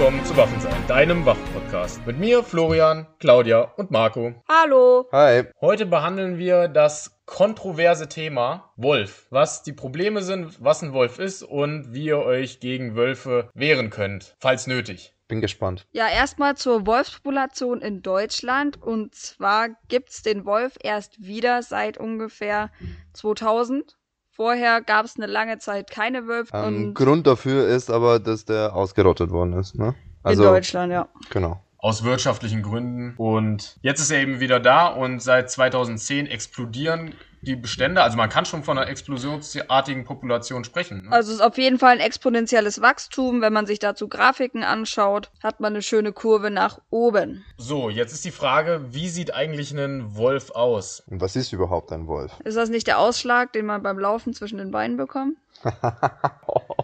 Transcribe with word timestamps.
willkommen 0.00 0.24
zu 0.24 0.34
Waffensein, 0.34 0.86
deinem 0.86 1.26
Waffenpodcast. 1.26 2.06
Mit 2.06 2.18
mir, 2.18 2.42
Florian, 2.42 3.06
Claudia 3.18 3.70
und 3.76 3.90
Marco. 3.90 4.32
Hallo. 4.48 5.06
Hi. 5.12 5.44
Heute 5.60 5.84
behandeln 5.84 6.38
wir 6.38 6.68
das 6.68 7.20
kontroverse 7.26 8.08
Thema 8.08 8.72
Wolf. 8.76 9.26
Was 9.28 9.62
die 9.62 9.74
Probleme 9.74 10.22
sind, 10.22 10.56
was 10.64 10.82
ein 10.82 10.94
Wolf 10.94 11.18
ist 11.18 11.42
und 11.42 11.92
wie 11.92 12.06
ihr 12.06 12.20
euch 12.20 12.60
gegen 12.60 12.96
Wölfe 12.96 13.50
wehren 13.52 13.90
könnt, 13.90 14.36
falls 14.38 14.66
nötig. 14.66 15.12
Bin 15.28 15.42
gespannt. 15.42 15.86
Ja, 15.92 16.08
erstmal 16.08 16.56
zur 16.56 16.86
Wolfspopulation 16.86 17.82
in 17.82 18.00
Deutschland. 18.00 18.80
Und 18.82 19.14
zwar 19.14 19.68
gibt's 19.88 20.22
den 20.22 20.46
Wolf 20.46 20.78
erst 20.82 21.22
wieder 21.22 21.62
seit 21.62 21.98
ungefähr 21.98 22.70
2000. 23.12 23.98
Vorher 24.40 24.80
gab's 24.80 25.16
eine 25.18 25.26
lange 25.26 25.58
Zeit 25.58 25.90
keine 25.90 26.26
Wölfe. 26.26 26.56
Ähm, 26.56 26.64
und 26.64 26.94
Grund 26.94 27.26
dafür 27.26 27.68
ist 27.68 27.90
aber, 27.90 28.18
dass 28.18 28.46
der 28.46 28.74
ausgerottet 28.74 29.30
worden 29.30 29.52
ist, 29.52 29.74
ne? 29.74 29.94
in 30.26 30.38
Deutschland, 30.38 30.90
ja. 30.90 31.08
Genau. 31.28 31.62
Aus 31.82 32.04
wirtschaftlichen 32.04 32.62
Gründen. 32.62 33.14
Und 33.16 33.78
jetzt 33.82 34.00
ist 34.00 34.10
er 34.10 34.20
eben 34.20 34.40
wieder 34.40 34.60
da 34.60 34.86
und 34.86 35.20
seit 35.20 35.50
2010 35.50 36.26
explodieren 36.26 37.14
die 37.42 37.56
Bestände. 37.56 38.02
Also 38.02 38.16
man 38.16 38.28
kann 38.28 38.44
schon 38.44 38.62
von 38.62 38.78
einer 38.78 38.88
explosionsartigen 38.88 40.04
Population 40.04 40.64
sprechen. 40.64 41.04
Ne? 41.04 41.12
Also 41.12 41.30
es 41.30 41.36
ist 41.36 41.42
auf 41.42 41.56
jeden 41.56 41.78
Fall 41.78 41.92
ein 41.92 42.00
exponentielles 42.00 42.80
Wachstum. 42.80 43.40
Wenn 43.40 43.52
man 43.52 43.66
sich 43.66 43.78
dazu 43.78 44.08
Grafiken 44.08 44.62
anschaut, 44.62 45.30
hat 45.42 45.60
man 45.60 45.72
eine 45.72 45.82
schöne 45.82 46.12
Kurve 46.12 46.50
nach 46.50 46.80
oben. 46.90 47.44
So, 47.56 47.88
jetzt 47.88 48.12
ist 48.12 48.24
die 48.24 48.30
Frage, 48.30 48.84
wie 48.90 49.08
sieht 49.08 49.34
eigentlich 49.34 49.72
ein 49.72 50.16
Wolf 50.16 50.50
aus? 50.50 51.02
Und 51.06 51.20
was 51.20 51.36
ist 51.36 51.52
überhaupt 51.52 51.92
ein 51.92 52.06
Wolf? 52.06 52.32
Ist 52.44 52.56
das 52.56 52.68
nicht 52.68 52.86
der 52.86 52.98
Ausschlag, 52.98 53.52
den 53.52 53.66
man 53.66 53.82
beim 53.82 53.98
Laufen 53.98 54.34
zwischen 54.34 54.58
den 54.58 54.70
Beinen 54.70 54.96
bekommt? 54.96 55.36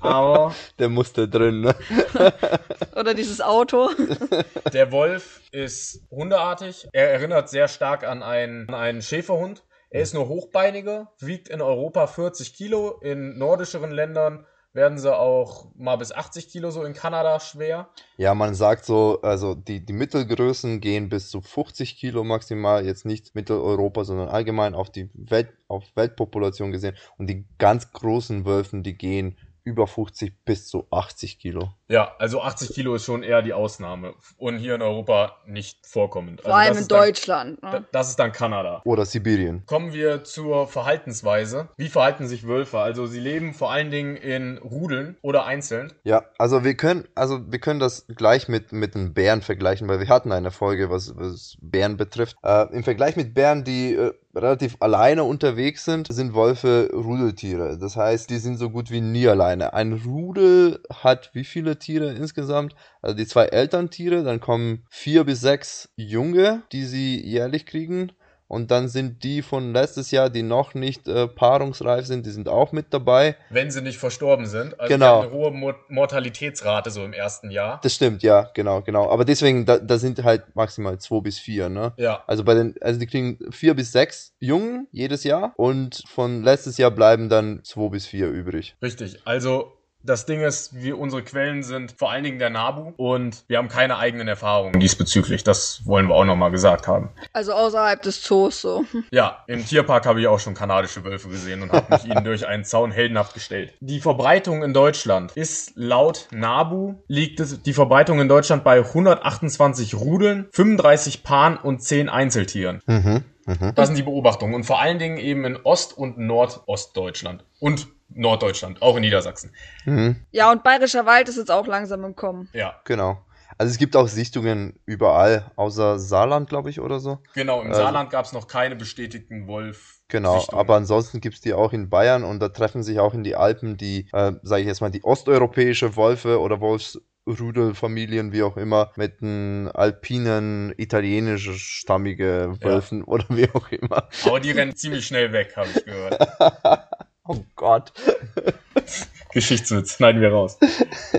Aber 0.00 0.54
Der 0.78 0.88
musste 0.88 1.28
drin, 1.28 1.60
ne? 1.62 1.74
Oder 2.96 3.14
dieses 3.14 3.40
Auto? 3.40 3.90
der 4.72 4.92
Wolf 4.92 5.42
ist 5.52 6.02
hundeartig. 6.10 6.88
Er 6.92 7.10
erinnert 7.10 7.48
sehr 7.48 7.68
stark 7.68 8.04
an 8.04 8.22
einen, 8.22 8.68
an 8.68 8.74
einen 8.74 9.02
Schäferhund. 9.02 9.64
Er 9.90 10.02
ist 10.02 10.14
nur 10.14 10.28
hochbeiniger, 10.28 11.12
wiegt 11.20 11.48
in 11.48 11.62
Europa 11.62 12.06
40 12.06 12.54
Kilo. 12.54 12.98
In 13.00 13.38
nordischeren 13.38 13.90
Ländern 13.90 14.46
werden 14.76 14.98
sie 14.98 15.16
auch 15.16 15.68
mal 15.74 15.96
bis 15.96 16.12
80 16.12 16.50
Kilo, 16.50 16.70
so 16.70 16.84
in 16.84 16.92
Kanada 16.92 17.40
schwer. 17.40 17.88
Ja, 18.18 18.34
man 18.34 18.54
sagt 18.54 18.84
so, 18.84 19.20
also 19.22 19.54
die, 19.54 19.84
die 19.84 19.94
Mittelgrößen 19.94 20.80
gehen 20.82 21.08
bis 21.08 21.30
zu 21.30 21.40
50 21.40 21.96
Kilo 21.96 22.24
maximal, 22.24 22.84
jetzt 22.84 23.06
nicht 23.06 23.34
Mitteleuropa, 23.34 24.04
sondern 24.04 24.28
allgemein 24.28 24.74
auf 24.74 24.90
die 24.90 25.08
Welt, 25.14 25.48
auf 25.66 25.84
Weltpopulation 25.94 26.72
gesehen. 26.72 26.94
Und 27.16 27.28
die 27.28 27.46
ganz 27.58 27.90
großen 27.92 28.44
Wölfen, 28.44 28.82
die 28.82 28.98
gehen 28.98 29.38
über 29.66 29.86
50 29.88 30.44
bis 30.44 30.68
zu 30.68 30.86
80 30.90 31.38
Kilo. 31.40 31.72
Ja, 31.88 32.14
also 32.18 32.40
80 32.40 32.70
Kilo 32.72 32.94
ist 32.94 33.04
schon 33.04 33.24
eher 33.24 33.42
die 33.42 33.52
Ausnahme. 33.52 34.14
Und 34.38 34.58
hier 34.58 34.76
in 34.76 34.82
Europa 34.82 35.36
nicht 35.44 35.84
vorkommend. 35.86 36.40
Vor 36.40 36.54
also 36.54 36.68
allem 36.70 36.78
in 36.82 36.88
dann- 36.88 36.98
Deutschland. 37.00 37.62
Ne? 37.62 37.84
Das 37.90 38.08
ist 38.08 38.18
dann 38.18 38.30
Kanada. 38.32 38.80
Oder 38.84 39.04
Sibirien. 39.04 39.64
Kommen 39.66 39.92
wir 39.92 40.22
zur 40.22 40.68
Verhaltensweise. 40.68 41.68
Wie 41.76 41.88
verhalten 41.88 42.28
sich 42.28 42.46
Wölfe? 42.46 42.78
Also 42.78 43.06
sie 43.06 43.18
leben 43.20 43.54
vor 43.54 43.72
allen 43.72 43.90
Dingen 43.90 44.16
in 44.16 44.58
Rudeln 44.58 45.16
oder 45.20 45.46
einzeln. 45.46 45.92
Ja, 46.04 46.24
also 46.38 46.62
wir 46.62 46.76
können, 46.76 47.08
also 47.16 47.40
wir 47.50 47.58
können 47.58 47.80
das 47.80 48.06
gleich 48.06 48.48
mit, 48.48 48.70
mit 48.70 48.94
den 48.94 49.12
Bären 49.12 49.42
vergleichen, 49.42 49.88
weil 49.88 49.98
wir 49.98 50.08
hatten 50.08 50.30
eine 50.30 50.52
Folge, 50.52 50.90
was, 50.90 51.16
was 51.16 51.56
Bären 51.60 51.96
betrifft. 51.96 52.36
Äh, 52.44 52.72
Im 52.72 52.84
Vergleich 52.84 53.16
mit 53.16 53.34
Bären, 53.34 53.64
die 53.64 53.94
äh, 53.94 54.12
relativ 54.36 54.76
alleine 54.80 55.24
unterwegs 55.24 55.84
sind, 55.84 56.08
sind 56.10 56.34
Wölfe 56.34 56.90
Rudeltiere. 56.92 57.78
Das 57.78 57.96
heißt, 57.96 58.30
die 58.30 58.38
sind 58.38 58.56
so 58.58 58.70
gut 58.70 58.90
wie 58.90 59.00
nie 59.00 59.26
alleine. 59.26 59.72
Ein 59.72 59.94
Rudel 59.94 60.80
hat 60.92 61.30
wie 61.32 61.44
viele 61.44 61.78
Tiere 61.78 62.12
insgesamt? 62.12 62.74
Also 63.02 63.16
die 63.16 63.26
zwei 63.26 63.46
Elterntiere, 63.46 64.22
dann 64.22 64.40
kommen 64.40 64.84
vier 64.90 65.24
bis 65.24 65.40
sechs 65.40 65.88
Junge, 65.96 66.62
die 66.72 66.84
sie 66.84 67.20
jährlich 67.20 67.66
kriegen. 67.66 68.12
Und 68.48 68.70
dann 68.70 68.88
sind 68.88 69.24
die 69.24 69.42
von 69.42 69.72
letztes 69.72 70.10
Jahr, 70.10 70.30
die 70.30 70.42
noch 70.42 70.74
nicht 70.74 71.08
äh, 71.08 71.26
paarungsreif 71.26 72.06
sind, 72.06 72.26
die 72.26 72.30
sind 72.30 72.48
auch 72.48 72.72
mit 72.72 72.86
dabei. 72.90 73.36
wenn 73.50 73.70
sie 73.70 73.82
nicht 73.82 73.98
verstorben 73.98 74.46
sind. 74.46 74.78
Also 74.78 74.94
Genau. 74.94 75.22
die 75.22 75.26
haben 75.26 75.32
eine 75.32 75.42
hohe 75.42 75.50
Mo 75.50 75.72
Mortalitätsrate 75.88 76.90
so 76.90 77.04
im 77.04 77.12
ersten 77.12 77.50
Jahr. 77.50 77.80
Das 77.82 77.94
stimmt, 77.94 78.22
ja, 78.22 78.50
genau, 78.54 78.82
genau. 78.82 79.10
Aber 79.10 79.24
deswegen, 79.24 79.66
da, 79.66 79.78
da 79.78 79.98
sind 79.98 80.22
halt 80.22 80.54
maximal 80.54 80.98
zwei 80.98 81.20
bis 81.20 81.38
vier, 81.38 81.68
ne? 81.68 81.92
Ja, 81.96 82.22
Also 82.26 82.44
bei 82.44 82.54
den, 82.54 82.74
also 82.80 82.98
die 83.00 83.06
kriegen 83.06 83.38
vier 83.50 83.74
bis 83.74 83.92
sechs 83.92 84.34
Jungen 84.38 84.86
jedes 84.92 85.24
Jahr 85.24 85.52
und 85.56 86.02
von 86.06 86.42
letztes 86.42 86.78
Jahr 86.78 86.90
bleiben 86.90 87.28
dann 87.28 87.60
zwei 87.64 87.88
bis 87.88 88.06
vier 88.06 88.28
übrig. 88.28 88.76
richtig. 88.82 89.20
Also 89.26 89.72
das 90.06 90.26
Ding 90.26 90.42
ist, 90.42 90.74
wir, 90.74 90.98
unsere 90.98 91.22
Quellen 91.22 91.62
sind 91.62 91.92
vor 91.92 92.10
allen 92.10 92.24
Dingen 92.24 92.38
der 92.38 92.50
Nabu 92.50 92.92
und 92.96 93.44
wir 93.48 93.58
haben 93.58 93.68
keine 93.68 93.98
eigenen 93.98 94.28
Erfahrungen 94.28 94.78
diesbezüglich. 94.78 95.44
Das 95.44 95.82
wollen 95.84 96.08
wir 96.08 96.14
auch 96.14 96.24
nochmal 96.24 96.50
gesagt 96.50 96.86
haben. 96.86 97.10
Also 97.32 97.52
außerhalb 97.52 98.00
des 98.02 98.22
Zoos 98.22 98.60
so. 98.60 98.84
Ja, 99.10 99.44
im 99.46 99.64
Tierpark 99.64 100.06
habe 100.06 100.20
ich 100.20 100.26
auch 100.26 100.40
schon 100.40 100.54
kanadische 100.54 101.04
Wölfe 101.04 101.28
gesehen 101.28 101.62
und 101.62 101.72
habe 101.72 101.94
mich 101.94 102.04
ihnen 102.04 102.24
durch 102.24 102.46
einen 102.46 102.64
Zaun 102.64 102.90
heldenhaft 102.90 103.34
gestellt. 103.34 103.74
Die 103.80 104.00
Verbreitung 104.00 104.62
in 104.62 104.72
Deutschland 104.72 105.32
ist 105.32 105.72
laut 105.74 106.28
NABU 106.30 106.94
liegt 107.08 107.40
es, 107.40 107.62
die 107.62 107.72
Verbreitung 107.72 108.20
in 108.20 108.28
Deutschland 108.28 108.64
bei 108.64 108.78
128 108.78 109.94
Rudeln, 109.94 110.46
35 110.52 111.22
Paaren 111.22 111.56
und 111.56 111.82
10 111.82 112.08
Einzeltieren. 112.08 112.82
Mhm, 112.86 113.24
mhm. 113.46 113.72
Das 113.74 113.88
sind 113.88 113.98
die 113.98 114.02
Beobachtungen 114.02 114.54
und 114.54 114.64
vor 114.64 114.80
allen 114.80 114.98
Dingen 114.98 115.18
eben 115.18 115.44
in 115.44 115.56
Ost- 115.56 115.96
und 115.96 116.18
Nordostdeutschland 116.18 117.44
und 117.58 117.88
Norddeutschland, 118.08 118.80
auch 118.82 118.96
in 118.96 119.02
Niedersachsen. 119.02 119.52
Mhm, 119.84 120.16
Ja, 120.30 120.50
und 120.52 120.62
Bayerischer 120.62 121.06
Wald 121.06 121.28
ist 121.28 121.36
jetzt 121.36 121.50
auch 121.50 121.66
langsam 121.66 122.04
im 122.04 122.14
Kommen. 122.16 122.48
Ja, 122.52 122.80
genau. 122.84 123.22
Also 123.58 123.70
es 123.70 123.78
gibt 123.78 123.96
auch 123.96 124.08
Sichtungen 124.08 124.78
überall, 124.84 125.50
außer 125.56 125.98
Saarland, 125.98 126.48
glaube 126.48 126.68
ich, 126.68 126.80
oder 126.80 127.00
so. 127.00 127.18
genau. 127.34 127.62
Im 127.62 127.68
Also- 127.68 127.80
Saarland 127.82 128.10
gab 128.10 128.24
es 128.26 128.32
noch 128.32 128.48
keine 128.48 128.76
bestätigten 128.76 129.46
Wolf. 129.46 130.00
Genau, 130.08 130.38
Sichtungen. 130.38 130.60
aber 130.60 130.76
ansonsten 130.76 131.20
gibt's 131.20 131.40
die 131.40 131.54
auch 131.54 131.72
in 131.72 131.88
Bayern 131.90 132.22
und 132.22 132.38
da 132.40 132.48
treffen 132.50 132.82
sich 132.82 133.00
auch 133.00 133.14
in 133.14 133.24
die 133.24 133.34
Alpen 133.34 133.76
die, 133.76 134.08
äh, 134.12 134.32
sage 134.42 134.60
ich 134.62 134.66
jetzt 134.68 134.80
mal, 134.80 134.90
die 134.90 135.02
osteuropäische 135.04 135.96
Wolfe 135.96 136.38
oder 136.40 136.60
Wolfsrudelfamilien, 136.60 138.32
wie 138.32 138.42
auch 138.42 138.56
immer, 138.56 138.92
mit 138.96 139.20
den 139.20 139.68
alpinen, 139.74 140.72
italienisch-stammige 140.76 142.56
Wölfen 142.60 143.02
oder 143.04 143.24
wie 143.30 143.48
auch 143.52 143.68
immer. 143.70 144.08
Aber 144.24 144.40
die 144.40 144.50
rennen 144.52 144.76
ziemlich 144.76 145.06
schnell 145.06 145.32
weg, 145.32 145.54
habe 145.56 145.68
ich 145.74 145.84
gehört. 145.84 146.18
Oh 147.28 147.36
Gott. 147.56 147.92
Geschichtswitz, 149.32 149.96
schneiden 149.96 150.22
wir 150.22 150.32
raus. 150.32 150.58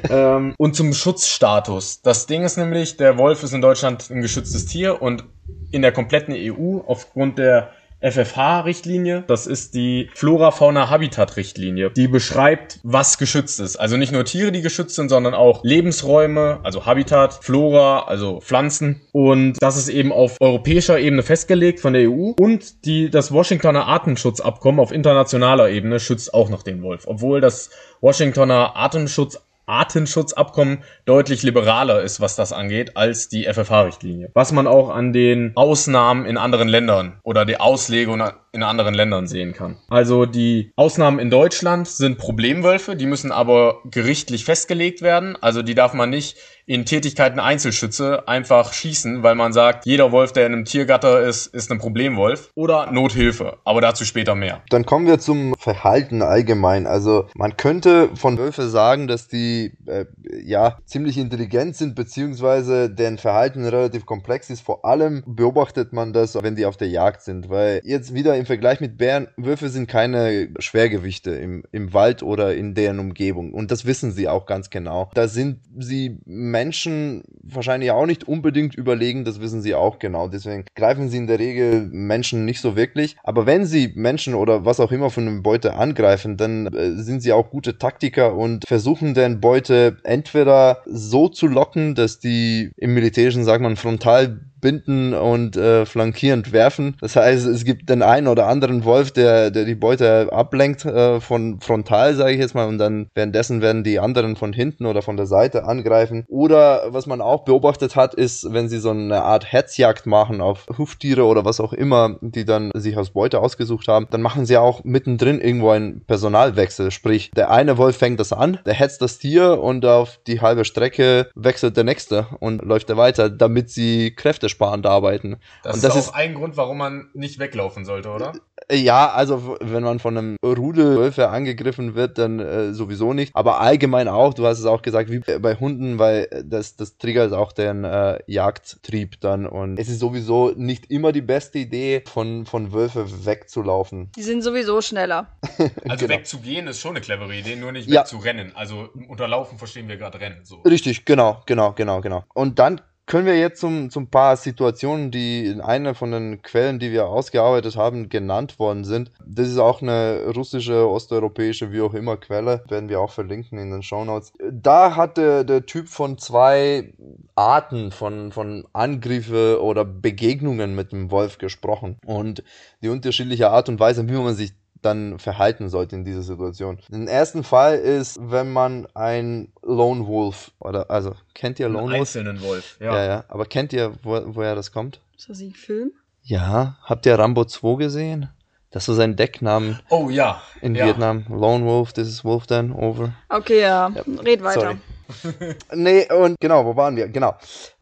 ähm, 0.10 0.56
und 0.58 0.76
zum 0.76 0.94
Schutzstatus. 0.94 2.02
Das 2.02 2.26
Ding 2.26 2.44
ist 2.44 2.58
nämlich, 2.58 2.98
der 2.98 3.18
Wolf 3.18 3.44
ist 3.44 3.54
in 3.54 3.62
Deutschland 3.62 4.10
ein 4.10 4.22
geschütztes 4.22 4.66
Tier 4.66 5.02
und 5.02 5.24
in 5.72 5.82
der 5.82 5.92
kompletten 5.92 6.34
EU 6.36 6.80
aufgrund 6.88 7.38
der 7.38 7.72
FFH-Richtlinie, 8.00 9.24
das 9.28 9.48
ist 9.48 9.74
die 9.74 10.10
Flora-Fauna-Habitat-Richtlinie, 10.14 11.90
die 11.90 12.08
beschreibt, 12.08 12.80
was 12.84 13.18
geschützt 13.18 13.60
ist. 13.60 13.78
Also 13.78 13.98
nicht 13.98 14.12
nur 14.12 14.24
Tiere, 14.24 14.52
die 14.52 14.62
geschützt 14.62 14.96
sind, 14.96 15.10
sondern 15.10 15.34
auch 15.34 15.64
Lebensräume, 15.64 16.60
also 16.64 16.86
Habitat, 16.86 17.40
Flora, 17.42 18.02
also 18.02 18.40
Pflanzen. 18.40 19.02
Und 19.14 19.58
das 19.60 19.78
ist 19.78 19.90
eben 19.90 20.12
auf 20.12 20.38
europäischer 20.40 21.00
Ebene 21.00 21.24
festgelegt 21.24 21.80
von 21.80 21.94
der 21.94 22.10
EU. 22.10 22.34
Und 22.40 22.86
die, 22.86 23.10
das 23.10 23.32
Washingtoner 23.32 23.88
Artenschutzabkommen 23.88 24.80
auf 24.80 24.92
internationaler 24.92 25.70
Ebene 25.70 26.00
schützt 26.00 26.34
auch 26.34 26.50
noch 26.50 26.64
den 26.64 26.84
Wolf. 26.84 27.06
Obwohl 27.08 27.42
das 27.42 27.72
Washingtoner 28.02 28.76
Artenschutz 28.76 29.40
Artenschutzabkommen 29.68 30.84
deutlich 31.06 31.44
liberaler 31.44 32.02
ist, 32.02 32.22
was 32.22 32.36
das 32.36 32.54
angeht, 32.54 32.98
als 32.98 33.30
die 33.30 33.44
FFH-Richtlinie. 33.44 34.32
Was 34.34 34.52
man 34.52 34.66
auch 34.66 34.90
an 34.90 35.14
den 35.14 35.52
Ausnahmen 35.56 36.26
in 36.26 36.38
anderen 36.38 36.68
Ländern 36.68 37.20
oder 37.24 37.46
die 37.46 37.60
Auslegung 37.60 38.22
in 38.58 38.64
anderen 38.64 38.94
Ländern 38.94 39.28
sehen 39.28 39.54
kann. 39.54 39.78
Also 39.88 40.26
die 40.26 40.72
Ausnahmen 40.76 41.20
in 41.20 41.30
Deutschland 41.30 41.88
sind 41.88 42.18
Problemwölfe, 42.18 42.96
die 42.96 43.06
müssen 43.06 43.32
aber 43.32 43.82
gerichtlich 43.86 44.44
festgelegt 44.44 45.02
werden. 45.02 45.38
Also 45.40 45.62
die 45.62 45.76
darf 45.76 45.94
man 45.94 46.10
nicht 46.10 46.38
in 46.68 46.86
Tätigkeiten 46.86 47.40
Einzelschütze 47.40 48.28
einfach 48.28 48.74
schießen, 48.74 49.24
weil 49.24 49.36
man 49.36 49.54
sagt, 49.54 49.86
jeder 49.86 50.12
Wolf, 50.12 50.34
der 50.34 50.46
in 50.48 50.54
einem 50.54 50.66
Tiergatter 50.66 51.22
ist, 51.22 51.48
ist 51.48 51.72
ein 51.72 51.80
Problemwolf 51.80 52.52
oder 52.56 52.92
Nothilfe. 52.92 53.58
Aber 53.64 53.80
dazu 53.80 54.04
später 54.04 54.36
mehr. 54.36 54.62
Dann 54.70 54.86
kommen 54.86 55.08
wir 55.08 55.18
zum 55.18 55.56
Verhalten 55.58 56.22
allgemein. 56.22 56.86
Also 56.86 57.28
man 57.36 57.56
könnte 57.56 58.10
von 58.16 58.38
Wölfe 58.38 58.68
sagen, 58.68 59.08
dass 59.08 59.30
die 59.30 59.72
äh, 59.86 60.06
ja 60.44 60.78
ziemlich 60.86 61.18
intelligent 61.18 61.78
sind, 61.78 61.96
beziehungsweise 61.96 62.90
deren 62.90 63.18
Verhalten 63.18 63.64
relativ 63.64 64.06
komplex 64.06 64.50
ist. 64.50 64.60
Vor 64.60 64.84
allem 64.84 65.24
beobachtet 65.26 65.94
man 65.94 66.12
das, 66.12 66.36
wenn 66.36 66.58
die 66.58 66.66
auf 66.66 66.76
der 66.76 66.90
Jagd 66.90 67.22
sind. 67.22 67.50
Weil 67.50 67.80
jetzt 67.86 68.14
wieder 68.14 68.36
im 68.36 68.46
Vergleich 68.48 68.80
mit 68.80 68.98
Bären, 68.98 69.28
Wölfe 69.38 69.70
sind 69.70 69.88
keine 69.88 70.50
Schwergewichte 70.60 71.32
im, 71.32 71.64
im 71.72 71.94
Wald 71.94 72.24
oder 72.24 72.56
in 72.56 72.74
deren 72.74 73.00
Umgebung. 73.00 73.54
Und 73.54 73.72
das 73.72 73.86
wissen 73.86 74.12
sie 74.12 74.28
auch 74.28 74.46
ganz 74.46 74.70
genau. 74.70 75.12
Da 75.14 75.28
sind 75.28 75.60
sie 75.78 76.18
Menschen 76.26 77.24
wahrscheinlich 77.44 77.92
auch 77.92 78.06
nicht 78.06 78.28
unbedingt 78.28 78.76
überlegen, 78.76 79.26
das 79.26 79.40
wissen 79.40 79.62
sie 79.62 79.76
auch 79.76 80.00
genau. 80.00 80.28
Deswegen 80.28 80.66
greifen 80.76 81.10
sie 81.10 81.18
in 81.18 81.28
der 81.28 81.40
Regel 81.40 81.88
Menschen 81.92 82.46
nicht 82.46 82.62
so 82.62 82.76
wirklich. 82.76 83.18
Aber 83.24 83.46
wenn 83.46 83.66
sie 83.66 83.92
Menschen 83.96 84.34
oder 84.34 84.66
was 84.66 84.80
auch 84.80 84.92
immer 84.92 85.10
von 85.10 85.28
einem 85.28 85.44
Beute 85.44 85.76
angreifen, 85.76 86.38
dann 86.38 86.68
äh, 86.68 86.96
sind 86.96 87.22
sie 87.22 87.34
auch 87.34 87.50
gute 87.50 87.78
Taktiker 87.78 88.36
und 88.36 88.66
versuchen 88.68 89.14
den 89.14 89.40
Beute 89.40 89.98
entweder 90.04 90.82
so 90.86 91.28
zu 91.30 91.48
locken, 91.48 91.96
dass 91.96 92.20
die 92.20 92.72
im 92.78 92.94
Militärischen 92.94 93.44
sagt 93.44 93.62
man 93.62 93.76
frontal 93.76 94.40
binden 94.68 95.14
und 95.14 95.56
äh, 95.56 95.86
flankierend 95.86 96.52
werfen. 96.52 96.98
Das 97.00 97.16
heißt, 97.16 97.48
es 97.48 97.64
gibt 97.64 97.90
den 97.90 98.02
einen 98.02 98.28
oder 98.28 98.48
anderen 98.48 98.84
Wolf, 98.84 99.12
der, 99.12 99.50
der 99.50 99.64
die 99.64 99.76
Beute 99.76 100.28
ablenkt 100.34 100.84
äh, 100.84 101.22
von 101.22 101.62
frontal, 101.62 102.16
sage 102.16 102.34
ich 102.34 102.40
jetzt 102.40 102.54
mal, 102.54 102.68
und 102.68 102.78
dann 102.78 103.08
währenddessen 103.16 103.62
werden 103.62 103.86
die 103.86 104.02
anderen 104.02 104.36
von 104.36 104.52
hinten 104.52 104.86
oder 104.86 105.02
von 105.02 105.16
der 105.16 105.26
Seite 105.26 105.64
angreifen. 105.64 106.26
Oder 106.28 106.88
was 106.90 107.06
man 107.08 107.22
auch 107.22 107.46
beobachtet 107.46 107.96
hat, 107.96 108.14
ist, 108.14 108.52
wenn 108.52 108.68
sie 108.68 108.80
so 108.80 108.90
eine 108.90 109.24
Art 109.24 109.54
Hetzjagd 109.54 110.06
machen 110.06 110.42
auf 110.42 110.66
Huftiere 110.78 111.24
oder 111.24 111.46
was 111.46 111.62
auch 111.62 111.72
immer, 111.72 112.18
die 112.20 112.44
dann 112.44 112.72
sich 112.76 112.98
als 112.98 113.12
Beute 113.12 113.40
ausgesucht 113.40 113.88
haben, 113.88 114.08
dann 114.12 114.22
machen 114.22 114.46
sie 114.46 114.58
auch 114.58 114.84
mittendrin 114.84 115.40
irgendwo 115.40 115.70
einen 115.70 116.02
Personalwechsel. 116.02 116.92
Sprich, 116.92 117.32
der 117.32 117.52
eine 117.52 117.78
Wolf 117.78 117.96
fängt 117.96 118.20
das 118.20 118.34
an, 118.34 118.60
der 118.66 118.74
hetzt 118.74 119.02
das 119.02 119.18
Tier 119.18 119.62
und 119.62 119.86
auf 119.86 120.20
die 120.28 120.42
halbe 120.42 120.66
Strecke 120.66 121.30
wechselt 121.36 121.78
der 121.78 121.86
nächste 121.86 122.28
und 122.42 122.62
läuft 122.66 122.90
er 122.90 122.98
weiter, 122.98 123.30
damit 123.30 123.70
sie 123.70 124.12
Kräfte 124.14 124.50
kräftesparend 124.58 124.86
arbeiten. 124.86 125.38
Das, 125.64 125.76
und 125.76 125.84
das 125.84 125.96
ist 125.96 126.10
auch 126.10 126.14
ein 126.14 126.34
Grund, 126.34 126.58
warum 126.58 126.78
man 126.78 127.10
nicht 127.14 127.40
weglaufen 127.40 127.86
sollte, 127.86 128.10
oder? 128.10 128.34
Ja, 128.72 129.12
also 129.12 129.58
wenn 129.62 129.84
man 129.84 130.00
von 130.00 130.18
einem 130.18 130.36
Rudelwölfe 130.44 131.30
angegriffen 131.30 131.96
wird, 131.96 132.18
dann 132.18 132.40
äh, 132.40 132.74
sowieso 132.74 133.14
nicht. 133.14 133.34
Aber 133.36 133.62
allgemein 133.62 134.08
auch, 134.08 134.34
du 134.34 134.46
hast 134.46 134.60
es 134.60 134.66
auch 134.66 134.82
gesagt, 134.82 135.10
wie 135.10 135.20
bei 135.20 135.56
Hunden, 135.56 136.00
weil 136.00 136.28
das, 136.44 136.76
das 136.76 136.98
triggert 136.98 137.34
auch 137.34 137.54
den 137.54 137.84
äh, 137.86 138.20
Jagdtrieb 138.28 139.22
dann. 139.22 139.46
Und 139.46 139.80
es 139.80 139.88
ist 139.88 140.00
sowieso 140.00 140.52
nicht 140.56 140.92
immer 140.92 141.12
die 141.12 141.22
beste 141.22 141.60
Idee, 141.60 142.04
von, 142.06 142.46
von 142.46 142.74
Wölfe 142.74 143.26
wegzulaufen. 143.26 144.12
Die 144.16 144.24
sind 144.24 144.42
sowieso 144.42 144.82
schneller. 144.82 145.28
also 145.88 146.06
genau. 146.06 146.10
wegzugehen 146.10 146.68
ist 146.68 146.82
schon 146.82 146.92
eine 146.92 147.02
clevere 147.02 147.34
Idee, 147.34 147.56
nur 147.56 147.72
nicht 147.72 147.90
ja. 147.90 148.02
wegzurennen. 148.02 148.52
Also 148.56 148.90
unterlaufen 149.08 149.58
verstehen 149.58 149.88
wir 149.88 149.98
gerade 149.98 150.20
Rennen. 150.20 150.44
So. 150.44 150.58
Richtig, 150.58 151.06
genau, 151.06 151.42
genau, 151.46 151.72
genau, 151.72 152.02
genau. 152.02 152.26
Und 152.34 152.60
dann 152.60 152.82
können 153.08 153.26
wir 153.26 153.40
jetzt 153.40 153.62
zum, 153.62 153.90
zum 153.90 154.10
paar 154.10 154.36
Situationen, 154.36 155.12
die 155.12 155.46
in 155.46 155.62
einer 155.62 155.96
von 155.96 156.12
den 156.12 156.42
Quellen, 156.42 156.78
die 156.78 156.92
wir 156.92 157.08
ausgearbeitet 157.08 157.78
haben, 157.78 158.10
genannt 158.10 158.60
worden 158.60 158.84
sind. 158.84 159.12
Das 159.26 159.48
ist 159.48 159.58
auch 159.58 159.82
eine 159.82 160.26
russische, 160.36 160.88
osteuropäische, 160.88 161.72
wie 161.72 161.82
auch 161.82 161.94
immer 161.94 162.18
Quelle, 162.18 162.64
werden 162.68 162.90
wir 162.90 163.00
auch 163.00 163.12
verlinken 163.12 163.58
in 163.58 163.72
den 163.72 163.82
Show 163.82 164.04
Notes. 164.04 164.34
Da 164.52 164.98
hat 164.98 165.16
der, 165.16 165.46
der 165.46 165.66
Typ 165.66 165.88
von 165.88 166.18
zwei 166.18 166.94
Arten 167.36 167.92
von, 167.92 168.34
von 168.34 168.66
Angriffe 168.74 169.62
oder 169.64 169.86
Begegnungen 169.86 170.76
mit 170.76 170.92
dem 170.92 171.10
Wolf 171.10 171.38
gesprochen 171.38 171.98
und 172.06 172.44
die 172.82 172.90
unterschiedliche 172.90 173.50
Art 173.50 173.70
und 173.70 173.80
Weise, 173.80 174.08
wie 174.10 174.14
man 174.14 174.36
sich 174.36 174.52
dann 174.82 175.20
verhalten 175.20 175.70
sollte 175.70 175.96
in 175.96 176.04
dieser 176.04 176.22
Situation. 176.22 176.80
Den 176.90 177.08
ersten 177.08 177.44
Fall 177.44 177.78
ist, 177.78 178.18
wenn 178.22 178.52
man 178.52 178.88
ein 178.94 179.52
Lone 179.62 180.08
Wolf 180.08 180.52
oder 180.60 180.90
also 180.90 181.14
kennt 181.34 181.60
ihr 181.60 181.70
Lone 181.70 181.88
Wolf? 181.88 182.00
Einzelnen 182.00 182.42
Wolf, 182.42 182.78
ja. 182.80 182.96
Ja, 182.96 183.06
ja. 183.06 183.24
Aber 183.28 183.46
kennt 183.46 183.74
ihr, 183.74 183.94
wo, 184.04 184.22
woher 184.26 184.56
das 184.56 184.72
kommt? 184.72 185.00
Ist 185.18 185.30
das 185.30 185.40
ein 185.42 185.54
Film? 185.54 185.92
Ja. 186.24 186.78
Habt 186.84 187.06
ihr 187.06 187.18
Rambo 187.18 187.46
2 187.46 187.76
gesehen? 187.76 188.30
Das 188.72 188.84
ist 188.84 188.88
so 188.88 188.94
sein 188.94 189.16
Decknamen. 189.16 189.80
Oh 189.90 190.10
ja. 190.10 190.42
In 190.62 190.76
ja. 190.76 190.86
Vietnam. 190.86 191.26
Lone 191.30 191.66
Wolf, 191.66 191.94
this 191.94 192.08
is 192.08 192.24
Wolf 192.26 192.48
then, 192.48 192.72
over. 192.74 193.14
Okay, 193.30 193.62
ja. 193.62 193.90
ja. 193.90 194.04
Red 194.24 194.44
weiter. 194.44 194.62
Sorry. 194.62 194.78
nee, 195.74 196.12
und 196.12 196.36
genau, 196.40 196.66
wo 196.66 196.76
waren 196.76 196.96
wir? 196.96 197.08
Genau. 197.08 197.36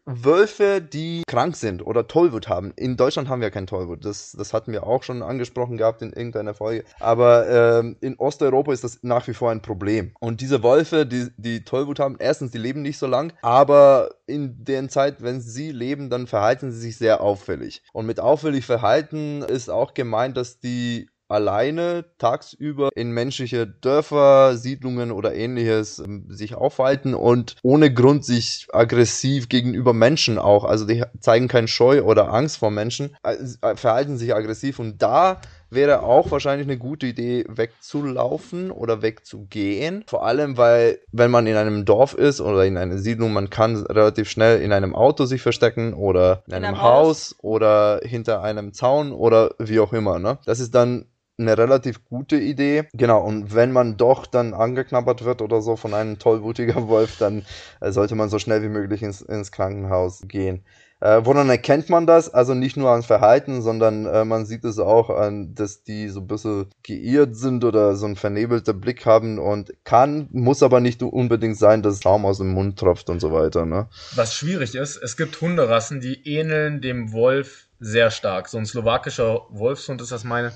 Wölfe, 0.08 0.80
die 0.80 1.24
krank 1.26 1.56
sind 1.56 1.84
oder 1.84 2.06
Tollwut 2.06 2.48
haben. 2.48 2.72
In 2.76 2.96
Deutschland 2.96 3.28
haben 3.28 3.40
wir 3.40 3.50
kein 3.50 3.66
Tollwut. 3.66 4.04
Das, 4.04 4.32
das 4.38 4.52
hatten 4.52 4.72
wir 4.72 4.86
auch 4.86 5.02
schon 5.02 5.20
angesprochen 5.20 5.76
gehabt 5.76 6.00
in 6.00 6.12
irgendeiner 6.12 6.54
Folge. 6.54 6.84
Aber 7.00 7.48
ähm, 7.80 7.96
in 8.00 8.16
Osteuropa 8.16 8.72
ist 8.72 8.84
das 8.84 9.02
nach 9.02 9.26
wie 9.26 9.34
vor 9.34 9.50
ein 9.50 9.62
Problem. 9.62 10.12
Und 10.20 10.40
diese 10.40 10.62
Wölfe, 10.62 11.06
die, 11.06 11.28
die 11.36 11.64
Tollwut 11.64 11.98
haben, 11.98 12.16
erstens, 12.20 12.52
die 12.52 12.58
leben 12.58 12.82
nicht 12.82 12.98
so 12.98 13.08
lang, 13.08 13.32
aber 13.42 14.10
in 14.26 14.64
der 14.64 14.88
Zeit, 14.88 15.22
wenn 15.22 15.40
sie 15.40 15.72
leben, 15.72 16.08
dann 16.08 16.28
verhalten 16.28 16.70
sie 16.70 16.78
sich 16.78 16.98
sehr 16.98 17.20
auffällig. 17.20 17.82
Und 17.92 18.06
mit 18.06 18.20
auffällig 18.20 18.64
verhalten 18.64 19.42
ist 19.42 19.68
auch 19.68 19.92
gemeint, 19.92 20.36
dass 20.36 20.60
die 20.60 21.08
alleine 21.28 22.04
tagsüber 22.18 22.90
in 22.94 23.10
menschliche 23.10 23.66
Dörfer, 23.66 24.56
Siedlungen 24.56 25.10
oder 25.10 25.34
ähnliches 25.34 25.98
ähm, 25.98 26.26
sich 26.28 26.54
aufhalten 26.54 27.14
und 27.14 27.56
ohne 27.62 27.92
Grund 27.92 28.24
sich 28.24 28.68
aggressiv 28.72 29.48
gegenüber 29.48 29.92
Menschen 29.92 30.38
auch, 30.38 30.64
also 30.64 30.86
die 30.86 31.02
zeigen 31.20 31.48
keinen 31.48 31.68
Scheu 31.68 32.02
oder 32.02 32.32
Angst 32.32 32.58
vor 32.58 32.70
Menschen, 32.70 33.16
äh, 33.22 33.76
verhalten 33.76 34.16
sich 34.16 34.34
aggressiv 34.34 34.78
und 34.78 35.02
da 35.02 35.40
wäre 35.70 36.02
auch 36.02 36.30
wahrscheinlich 36.30 36.66
eine 36.66 36.78
gute 36.78 37.06
Idee, 37.06 37.44
wegzulaufen 37.48 38.70
oder 38.70 39.02
wegzugehen. 39.02 40.04
Vor 40.06 40.24
allem, 40.24 40.56
weil, 40.56 41.00
wenn 41.12 41.30
man 41.30 41.46
in 41.46 41.56
einem 41.56 41.84
Dorf 41.84 42.14
ist 42.14 42.40
oder 42.40 42.64
in 42.64 42.76
einer 42.76 42.98
Siedlung, 42.98 43.32
man 43.32 43.50
kann 43.50 43.76
relativ 43.76 44.30
schnell 44.30 44.60
in 44.60 44.72
einem 44.72 44.94
Auto 44.94 45.24
sich 45.24 45.42
verstecken 45.42 45.94
oder 45.94 46.42
in, 46.46 46.52
in 46.52 46.56
einem, 46.56 46.64
einem 46.66 46.82
Haus. 46.82 46.96
Haus 46.96 47.36
oder 47.40 48.00
hinter 48.02 48.42
einem 48.42 48.72
Zaun 48.72 49.12
oder 49.12 49.54
wie 49.58 49.80
auch 49.80 49.92
immer. 49.92 50.18
Ne? 50.18 50.38
Das 50.46 50.60
ist 50.60 50.74
dann 50.74 51.06
eine 51.38 51.58
relativ 51.58 52.04
gute 52.04 52.36
Idee. 52.36 52.88
Genau, 52.94 53.22
und 53.22 53.54
wenn 53.54 53.72
man 53.72 53.96
doch 53.96 54.26
dann 54.26 54.54
angeknabbert 54.54 55.24
wird 55.24 55.42
oder 55.42 55.60
so 55.60 55.76
von 55.76 55.94
einem 55.94 56.18
tollwutiger 56.18 56.88
Wolf, 56.88 57.16
dann 57.18 57.44
äh, 57.80 57.92
sollte 57.92 58.14
man 58.14 58.28
so 58.28 58.38
schnell 58.38 58.62
wie 58.62 58.68
möglich 58.68 59.02
ins, 59.02 59.20
ins 59.20 59.52
Krankenhaus 59.52 60.22
gehen. 60.26 60.64
Äh, 60.98 61.20
woran 61.24 61.50
erkennt 61.50 61.90
man 61.90 62.06
das? 62.06 62.32
Also 62.32 62.54
nicht 62.54 62.78
nur 62.78 62.90
ans 62.90 63.04
Verhalten, 63.04 63.60
sondern 63.60 64.06
äh, 64.06 64.24
man 64.24 64.46
sieht 64.46 64.64
es 64.64 64.78
auch 64.78 65.10
an, 65.10 65.54
dass 65.54 65.82
die 65.82 66.08
so 66.08 66.20
ein 66.20 66.26
bisschen 66.26 66.70
geirrt 66.82 67.36
sind 67.36 67.64
oder 67.64 67.96
so 67.96 68.06
einen 68.06 68.16
vernebelten 68.16 68.80
Blick 68.80 69.04
haben 69.04 69.38
und 69.38 69.74
kann, 69.84 70.28
muss 70.32 70.62
aber 70.62 70.80
nicht 70.80 71.02
unbedingt 71.02 71.58
sein, 71.58 71.82
dass 71.82 72.02
Schaum 72.02 72.24
aus 72.24 72.38
dem 72.38 72.52
Mund 72.52 72.78
tropft 72.78 73.10
und 73.10 73.20
so 73.20 73.30
weiter. 73.30 73.66
Ne? 73.66 73.88
Was 74.14 74.34
schwierig 74.34 74.74
ist, 74.74 74.96
es 74.96 75.18
gibt 75.18 75.38
Hunderassen, 75.42 76.00
die 76.00 76.26
ähneln 76.26 76.80
dem 76.80 77.12
Wolf 77.12 77.66
sehr 77.78 78.10
stark. 78.10 78.48
So 78.48 78.56
ein 78.56 78.64
slowakischer 78.64 79.42
Wolfshund 79.50 80.00
ist 80.00 80.12
das 80.12 80.24
meine 80.24 80.52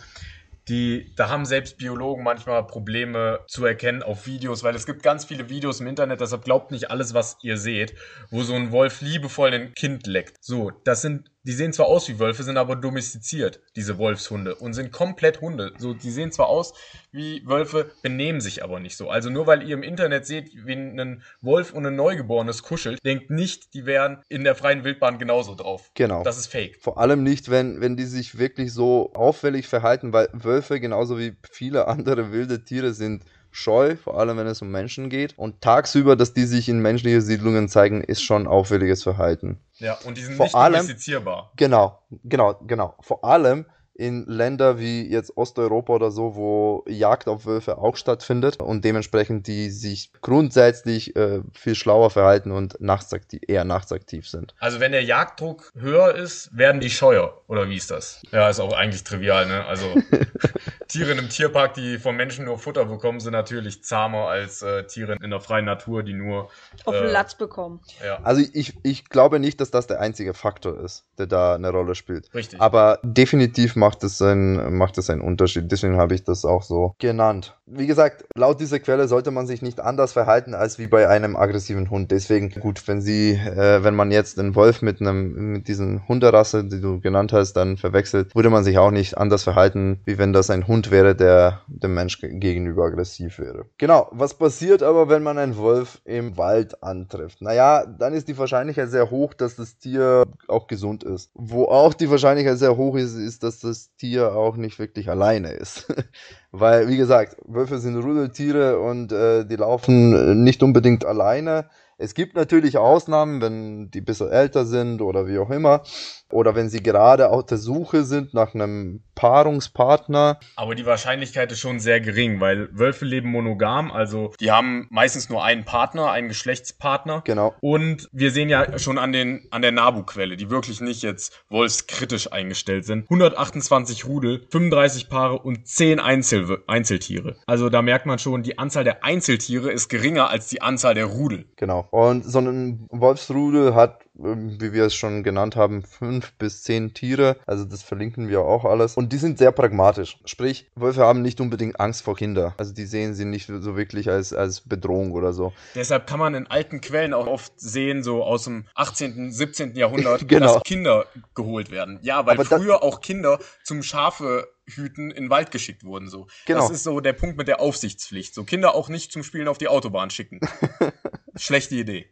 die, 0.71 1.13
da 1.17 1.29
haben 1.29 1.45
selbst 1.45 1.77
Biologen 1.79 2.23
manchmal 2.23 2.67
Probleme 2.67 3.41
zu 3.49 3.67
erkennen 3.67 4.03
auf 4.03 4.27
Videos, 4.27 4.63
weil 4.63 4.75
es 4.75 4.87
gibt 4.87 5.03
ganz 5.03 5.25
viele 5.25 5.51
Videos 5.51 5.81
im 5.81 5.89
Internet, 5.89 6.21
deshalb 6.21 6.45
glaubt 6.45 6.71
nicht 6.71 6.91
alles, 6.91 7.13
was 7.13 7.37
ihr 7.43 7.57
seht, 7.57 7.95
wo 8.31 8.43
so 8.43 8.55
ein 8.55 8.71
Wolf 8.71 9.01
liebevoll 9.01 9.53
ein 9.53 9.75
Kind 9.75 10.07
leckt. 10.07 10.37
So, 10.41 10.71
das 10.85 11.03
sind 11.03 11.30
die 11.51 11.57
sehen 11.57 11.73
zwar 11.73 11.87
aus 11.87 12.09
wie 12.09 12.21
Wölfe, 12.21 12.45
sind 12.45 12.57
aber 12.59 12.77
domestiziert, 12.77 13.59
diese 13.75 13.99
Wolfshunde, 13.99 14.55
und 14.55 14.73
sind 14.73 14.93
komplett 14.93 15.41
Hunde. 15.41 15.73
So, 15.79 15.95
die 15.95 16.13
sehen 16.13 16.31
zwar 16.31 16.47
aus 16.47 16.75
wie 17.11 17.45
Wölfe, 17.45 17.91
benehmen 18.03 18.41
sich 18.41 18.63
aber 18.63 18.79
nicht 18.79 18.97
so. 18.97 19.11
Also 19.11 19.31
nur 19.31 19.49
weil 19.49 19.65
ihr 19.65 19.75
im 19.75 19.83
Internet 19.83 20.27
seht, 20.27 20.53
wie 20.55 20.75
ein 20.75 21.25
Wolf 21.41 21.73
und 21.73 21.85
ein 21.85 21.97
Neugeborenes 21.97 22.63
kuschelt, 22.63 23.05
denkt 23.05 23.31
nicht, 23.31 23.75
die 23.75 23.85
wären 23.85 24.23
in 24.29 24.45
der 24.45 24.55
freien 24.55 24.85
Wildbahn 24.85 25.19
genauso 25.19 25.57
drauf. 25.57 25.91
Genau. 25.95 26.23
Das 26.23 26.39
ist 26.39 26.47
fake. 26.47 26.79
Vor 26.81 26.99
allem 26.99 27.25
nicht, 27.25 27.51
wenn, 27.51 27.81
wenn 27.81 27.97
die 27.97 28.05
sich 28.05 28.39
wirklich 28.39 28.73
so 28.73 29.13
auffällig 29.15 29.67
verhalten, 29.67 30.13
weil 30.13 30.29
Wölfe 30.33 30.79
genauso 30.79 31.19
wie 31.19 31.35
viele 31.51 31.89
andere 31.89 32.31
wilde 32.31 32.63
Tiere 32.63 32.95
sind 32.95 33.25
scheu, 33.51 33.97
vor 33.97 34.19
allem 34.19 34.37
wenn 34.37 34.47
es 34.47 34.63
um 34.63 34.71
Menschen 34.71 35.11
geht. 35.11 35.37
Und 35.37 35.61
tagsüber, 35.61 36.17
dass 36.17 36.35
die 36.35 36.45
sich 36.45 36.69
in 36.69 36.81
menschliche 36.81 37.21
Siedlungen 37.21 37.69
zeigen, 37.69 38.03
ist 38.03 38.23
schon 38.23 38.47
auffälliges 38.47 39.03
Verhalten. 39.03 39.59
Ja, 39.79 39.99
und 40.05 40.17
die 40.17 40.23
sind 40.23 40.37
vor 40.37 40.47
nicht 40.47 40.55
allem, 40.55 40.75
domestizierbar. 40.75 41.53
Genau, 41.57 41.99
genau, 42.25 42.61
genau. 42.67 42.95
Vor 43.01 43.25
allem 43.25 43.67
in 44.01 44.25
Länder 44.25 44.79
wie 44.79 45.07
jetzt 45.07 45.37
Osteuropa 45.37 45.93
oder 45.93 46.11
so, 46.11 46.35
wo 46.35 46.85
Jagd 46.89 47.29
auf 47.29 47.45
Wölfe 47.45 47.77
auch 47.77 47.97
stattfindet 47.97 48.57
und 48.57 48.83
dementsprechend 48.83 49.47
die 49.47 49.69
sich 49.71 50.11
grundsätzlich 50.23 51.15
äh, 51.17 51.43
viel 51.53 51.75
schlauer 51.75 52.09
verhalten 52.09 52.51
und 52.51 52.81
nachtaktiv, 52.81 53.43
eher 53.47 53.65
nachtaktiv 53.65 54.27
sind. 54.27 54.55
Also 54.59 54.81
wenn 54.81 54.93
der 54.93 55.05
Jagddruck 55.05 55.71
höher 55.79 56.15
ist, 56.15 56.57
werden 56.57 56.81
die 56.81 56.89
scheuer, 56.89 57.43
oder 57.47 57.69
wie 57.69 57.77
ist 57.77 57.91
das? 57.91 58.23
Ja, 58.33 58.49
ist 58.49 58.59
auch 58.59 58.73
eigentlich 58.73 59.05
trivial, 59.05 59.47
ne? 59.47 59.67
Also 59.67 59.85
Tiere 60.91 61.13
in 61.13 61.19
einem 61.19 61.29
Tierpark, 61.29 61.75
die 61.75 61.99
vom 61.99 62.17
Menschen 62.17 62.45
nur 62.45 62.59
Futter 62.59 62.85
bekommen, 62.85 63.21
sind 63.21 63.33
natürlich 63.33 63.85
zahmer 63.85 64.27
als 64.27 64.63
äh, 64.63 64.85
Tiere 64.87 65.17
in 65.23 65.31
der 65.31 65.41
freien 65.41 65.65
Natur, 65.65 66.03
die 66.03 66.13
nur 66.13 66.51
auf 66.85 66.95
den 66.95 67.11
Latz 67.11 67.37
bekommen. 67.37 67.81
Ja. 68.05 68.19
Also 68.23 68.43
ich, 68.53 68.75
ich 68.83 69.09
glaube 69.09 69.39
nicht, 69.39 69.61
dass 69.61 69.71
das 69.71 69.87
der 69.87 70.01
einzige 70.01 70.35
Faktor 70.35 70.81
ist, 70.81 71.05
der 71.19 71.27
da 71.27 71.55
eine 71.55 71.71
Rolle 71.71 71.95
spielt. 71.95 72.33
Richtig. 72.35 72.61
Aber 72.61 72.99
definitiv 73.03 73.77
macht 73.77 74.03
es 74.03 74.21
einen, 74.21 74.77
macht 74.77 74.99
es 74.99 75.11
einen 75.11 75.21
Unterschied. 75.21 75.71
Deswegen 75.71 75.97
habe 75.97 76.15
ich 76.15 76.25
das 76.25 76.45
auch 76.45 76.63
so 76.63 76.95
genannt. 76.99 77.57
Wie 77.67 77.87
gesagt, 77.87 78.25
laut 78.35 78.61
dieser 78.61 78.81
Quelle 78.81 79.07
sollte 79.07 79.31
man 79.31 79.47
sich 79.47 79.63
nicht 79.63 79.79
anders 79.79 80.13
verhalten 80.13 80.55
als 80.55 80.79
wie 80.79 80.89
bei 80.89 81.09
einem 81.09 81.37
aggressiven 81.37 81.89
Hund. 81.89 82.11
Deswegen 82.11 82.51
gut, 82.51 82.89
wenn 82.89 83.01
sie, 83.01 83.35
äh, 83.35 83.85
wenn 83.85 83.95
man 83.95 84.11
jetzt 84.11 84.39
den 84.39 84.57
Wolf 84.57 84.83
mit 84.83 85.01
einem, 85.01 85.53
mit 85.53 85.69
diesen 85.69 86.09
Hunderasse, 86.09 86.65
die 86.65 86.81
du 86.81 86.99
genannt 86.99 87.33
hast, 87.33 87.53
dann 87.53 87.77
verwechselt, 87.77 88.35
würde 88.35 88.51
man 88.51 88.65
sich 88.65 88.79
auch 88.79 88.91
nicht 88.91 89.17
anders 89.17 89.45
verhalten, 89.45 90.01
wie 90.05 90.19
wenn 90.19 90.33
das 90.33 90.51
ein 90.51 90.67
Hund 90.67 90.80
wäre, 90.91 91.15
der 91.15 91.63
dem 91.67 91.95
Mensch 91.95 92.21
gegenüber 92.21 92.85
aggressiv 92.85 93.39
wäre. 93.39 93.67
Genau. 93.79 94.09
Was 94.13 94.35
passiert 94.35 94.83
aber, 94.83 95.09
wenn 95.09 95.23
man 95.23 95.37
einen 95.37 95.57
Wolf 95.57 96.01
im 96.05 96.37
Wald 96.37 96.83
antrifft? 96.83 97.43
Naja, 97.43 97.85
dann 97.85 98.15
ist 98.15 98.29
die 98.29 98.39
Wahrscheinlichkeit 98.39 98.91
sehr 98.91 99.11
hoch, 99.11 99.35
dass 99.35 99.57
das 99.57 99.79
Tier 99.79 100.25
auch 100.49 100.67
gesund 100.67 101.03
ist. 101.03 101.31
Wo 101.35 101.65
auch 101.65 101.93
die 101.93 102.11
Wahrscheinlichkeit 102.11 102.59
sehr 102.59 102.77
hoch 102.77 102.97
ist, 102.97 103.17
ist, 103.17 103.43
dass 103.43 103.59
das 103.59 103.95
Tier 103.97 104.33
auch 104.35 104.57
nicht 104.57 104.79
wirklich 104.79 105.11
alleine 105.11 105.53
ist. 105.53 105.93
Weil, 106.53 106.89
wie 106.89 106.97
gesagt, 106.97 107.37
Wölfe 107.45 107.79
sind 107.79 107.97
Rudeltiere 107.97 108.81
und 108.81 109.13
äh, 109.13 109.45
die 109.45 109.57
laufen 109.57 110.43
nicht 110.45 110.63
unbedingt 110.63 111.05
alleine. 111.05 111.69
Es 112.01 112.15
gibt 112.15 112.35
natürlich 112.35 112.79
Ausnahmen, 112.79 113.43
wenn 113.43 113.91
die 113.91 114.01
ein 114.01 114.05
bisschen 114.07 114.31
älter 114.31 114.65
sind 114.65 115.03
oder 115.03 115.27
wie 115.27 115.39
auch 115.39 115.51
immer. 115.51 115.83
Oder 116.31 116.55
wenn 116.55 116.69
sie 116.69 116.83
gerade 116.83 117.31
auf 117.31 117.45
der 117.47 117.59
Suche 117.59 118.05
sind 118.05 118.35
nach 118.35 118.55
einem 118.55 119.03
Paarungspartner. 119.21 120.39
Aber 120.57 120.75
die 120.75 120.87
Wahrscheinlichkeit 120.87 121.53
ist 121.53 121.61
schon 121.61 121.79
sehr 121.79 122.01
gering, 122.01 122.41
weil 122.41 122.69
Wölfe 122.73 123.05
leben 123.05 123.31
monogam, 123.31 123.91
also 123.91 124.33
die 124.41 124.51
haben 124.51 124.87
meistens 124.91 125.29
nur 125.29 125.45
einen 125.45 125.65
Partner, 125.65 126.11
einen 126.11 126.29
Geschlechtspartner. 126.29 127.23
Genau. 127.25 127.55
Und 127.61 128.09
wir 128.13 128.31
sehen 128.31 128.49
ja 128.49 128.79
schon 128.79 128.97
an, 128.97 129.13
den, 129.13 129.47
an 129.51 129.61
der 129.61 129.73
Nabu-Quelle, 129.73 130.37
die 130.37 130.51
wirklich 130.51 130.81
nicht 130.81 131.03
jetzt 131.03 131.45
wolfskritisch 131.51 132.33
eingestellt 132.33 132.87
sind. 132.87 133.03
128 133.05 134.07
Rudel, 134.07 134.47
35 134.51 135.11
Paare 135.11 135.39
und 135.39 135.67
10 135.67 136.01
Einzel 136.01 136.63
Einzeltiere. 136.67 137.37
Also 137.47 137.69
da 137.69 137.83
merkt 137.83 138.07
man 138.07 138.19
schon, 138.19 138.43
die 138.43 138.57
Anzahl 138.57 138.85
der 138.85 139.05
Einzeltiere 139.05 139.71
ist 139.71 139.89
geringer 139.89 140.31
als 140.31 140.49
die 140.49 140.63
Anzahl 140.63 140.95
der 140.95 141.07
Rudel. 141.07 141.45
Genau. 141.57 141.89
Und 141.91 142.25
so 142.25 142.39
ein 142.39 142.87
Wolfsrudel 142.91 143.75
hat 143.75 144.01
wie 144.23 144.73
wir 144.73 144.85
es 144.85 144.95
schon 144.95 145.23
genannt 145.23 145.57
haben, 145.57 145.83
fünf 145.83 146.33
bis 146.33 146.63
zehn 146.63 146.95
Tiere. 146.95 147.37
Also 147.47 147.65
das 147.65 147.83
verlinken 147.83 148.29
wir 148.29 148.41
auch 148.43 148.65
alles. 148.65 148.97
Und 148.97 149.13
die 149.13 149.17
sind 149.17 149.39
sehr 149.39 149.53
pragmatisch. 149.53 150.19
Sprich, 150.25 150.71
Wölfe 150.75 151.03
haben 151.03 151.23
nicht 151.23 151.41
unbedingt 151.41 151.81
Angst 151.81 152.03
vor 152.03 152.17
Kindern. 152.17 152.53
Also 152.59 152.73
die 152.73 152.85
sehen 152.85 153.15
sie 153.15 153.25
nicht 153.25 153.47
so 153.47 153.77
wirklich 153.77 154.11
als, 154.11 154.33
als 154.33 154.61
Bedrohung 154.61 155.13
oder 155.13 155.33
so. 155.33 155.53
Deshalb 155.75 156.07
kann 156.07 156.19
man 156.19 156.35
in 156.35 156.47
alten 156.47 156.81
Quellen 156.81 157.15
auch 157.15 157.27
oft 157.27 157.59
sehen, 157.59 158.03
so 158.03 158.23
aus 158.23 158.45
dem 158.45 158.67
18., 158.75 159.33
17. 159.33 159.75
Jahrhundert, 159.77 160.29
Genau. 160.29 160.55
dass 160.55 160.63
Kinder 160.65 161.07
geholt 161.35 161.71
werden. 161.71 161.99
Ja, 162.03 162.27
weil 162.27 162.35
Aber 162.35 162.45
früher 162.45 162.83
auch 162.83 163.01
Kinder 163.01 163.39
zum 163.65 163.83
Schafe 163.83 164.49
hüten 164.67 165.11
in 165.11 165.25
den 165.25 165.31
Wald 165.31 165.51
geschickt 165.51 165.85
wurden. 165.85 166.09
So. 166.09 166.27
Genau. 166.47 166.61
Das 166.61 166.71
ist 166.71 166.85
so 166.85 167.01
der 167.01 167.13
Punkt 167.13 167.37
mit 167.37 167.49
der 167.49 167.61
Aufsichtspflicht. 167.61 168.35
So 168.35 168.45
Kinder 168.45 168.75
auch 168.75 168.89
nicht 168.89 169.13
zum 169.13 169.25
Spielen 169.25 169.49
auf 169.49 169.59
die 169.59 169.69
Autobahn 169.69 170.11
schicken. 170.11 170.41
Schlechte 171.41 171.75
Idee. 171.75 172.07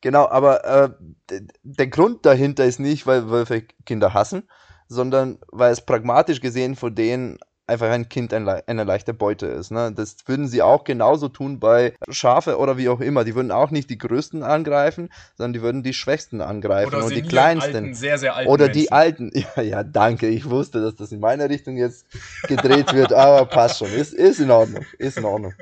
Genau, 0.00 0.26
aber 0.28 0.64
äh, 0.64 1.40
der 1.62 1.86
Grund 1.88 2.24
dahinter 2.24 2.64
ist 2.64 2.80
nicht, 2.80 3.06
weil 3.06 3.28
Wölfe 3.30 3.62
Kinder 3.84 4.14
hassen, 4.14 4.48
sondern 4.88 5.38
weil 5.48 5.72
es 5.72 5.84
pragmatisch 5.84 6.40
gesehen 6.40 6.74
von 6.74 6.94
denen 6.94 7.38
einfach 7.70 7.90
ein 7.90 8.08
Kind 8.08 8.34
eine 8.34 8.84
leichte 8.84 9.14
Beute 9.14 9.46
ist. 9.46 9.70
Ne? 9.70 9.92
Das 9.94 10.16
würden 10.26 10.48
sie 10.48 10.60
auch 10.60 10.84
genauso 10.84 11.28
tun 11.28 11.60
bei 11.60 11.94
Schafe 12.08 12.58
oder 12.58 12.76
wie 12.76 12.88
auch 12.88 13.00
immer. 13.00 13.24
Die 13.24 13.34
würden 13.34 13.52
auch 13.52 13.70
nicht 13.70 13.88
die 13.88 13.98
Größten 13.98 14.42
angreifen, 14.42 15.10
sondern 15.36 15.52
die 15.54 15.62
würden 15.62 15.82
die 15.82 15.94
Schwächsten 15.94 16.40
angreifen 16.40 16.94
Oder 16.94 17.04
und 17.04 17.14
die 17.14 17.22
Kleinsten. 17.22 17.76
Alten, 17.76 17.94
sehr, 17.94 18.18
sehr 18.18 18.34
alten 18.34 18.50
Oder 18.50 18.66
Menschen. 18.66 18.82
die 18.82 18.92
Alten. 18.92 19.30
Ja, 19.56 19.62
ja, 19.62 19.84
danke. 19.84 20.26
Ich 20.26 20.50
wusste, 20.50 20.82
dass 20.82 20.96
das 20.96 21.12
in 21.12 21.20
meine 21.20 21.48
Richtung 21.48 21.76
jetzt 21.76 22.04
gedreht 22.46 22.92
wird, 22.92 23.12
aber 23.12 23.46
passt 23.46 23.78
schon. 23.78 23.92
Ist, 23.92 24.12
ist 24.12 24.40
in 24.40 24.50
Ordnung. 24.50 24.84
Ist 24.98 25.16
in 25.16 25.24
Ordnung. 25.24 25.54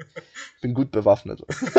Bin 0.61 0.75
gut 0.75 0.91
bewaffnet. 0.91 1.43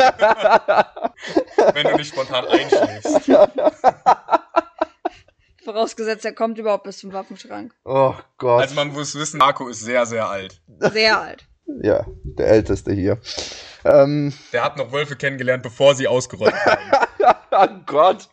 Wenn 1.74 1.86
du 1.86 1.96
nicht 1.96 2.14
spontan 2.14 2.46
einschläfst. 2.46 3.28
Vorausgesetzt, 5.74 6.24
er 6.24 6.32
kommt 6.32 6.58
überhaupt 6.58 6.82
bis 6.84 6.98
zum 6.98 7.12
Waffenschrank. 7.12 7.72
Oh 7.84 8.14
Gott. 8.38 8.62
Also 8.62 8.74
man 8.74 8.92
muss 8.92 9.14
wissen, 9.14 9.38
Marco 9.38 9.68
ist 9.68 9.80
sehr, 9.80 10.04
sehr 10.04 10.28
alt. 10.28 10.60
Sehr 10.92 11.20
alt. 11.20 11.46
ja, 11.82 12.04
der 12.24 12.48
Älteste 12.48 12.92
hier. 12.92 13.18
Ähm, 13.84 14.32
Der 14.52 14.64
hat 14.64 14.76
noch 14.76 14.90
Wölfe 14.90 15.14
kennengelernt, 15.14 15.62
bevor 15.62 15.94
sie 15.94 16.08
ausgerollt 16.08 16.54
haben. 16.66 16.90
oh 17.52 17.82
Gott. 17.86 18.28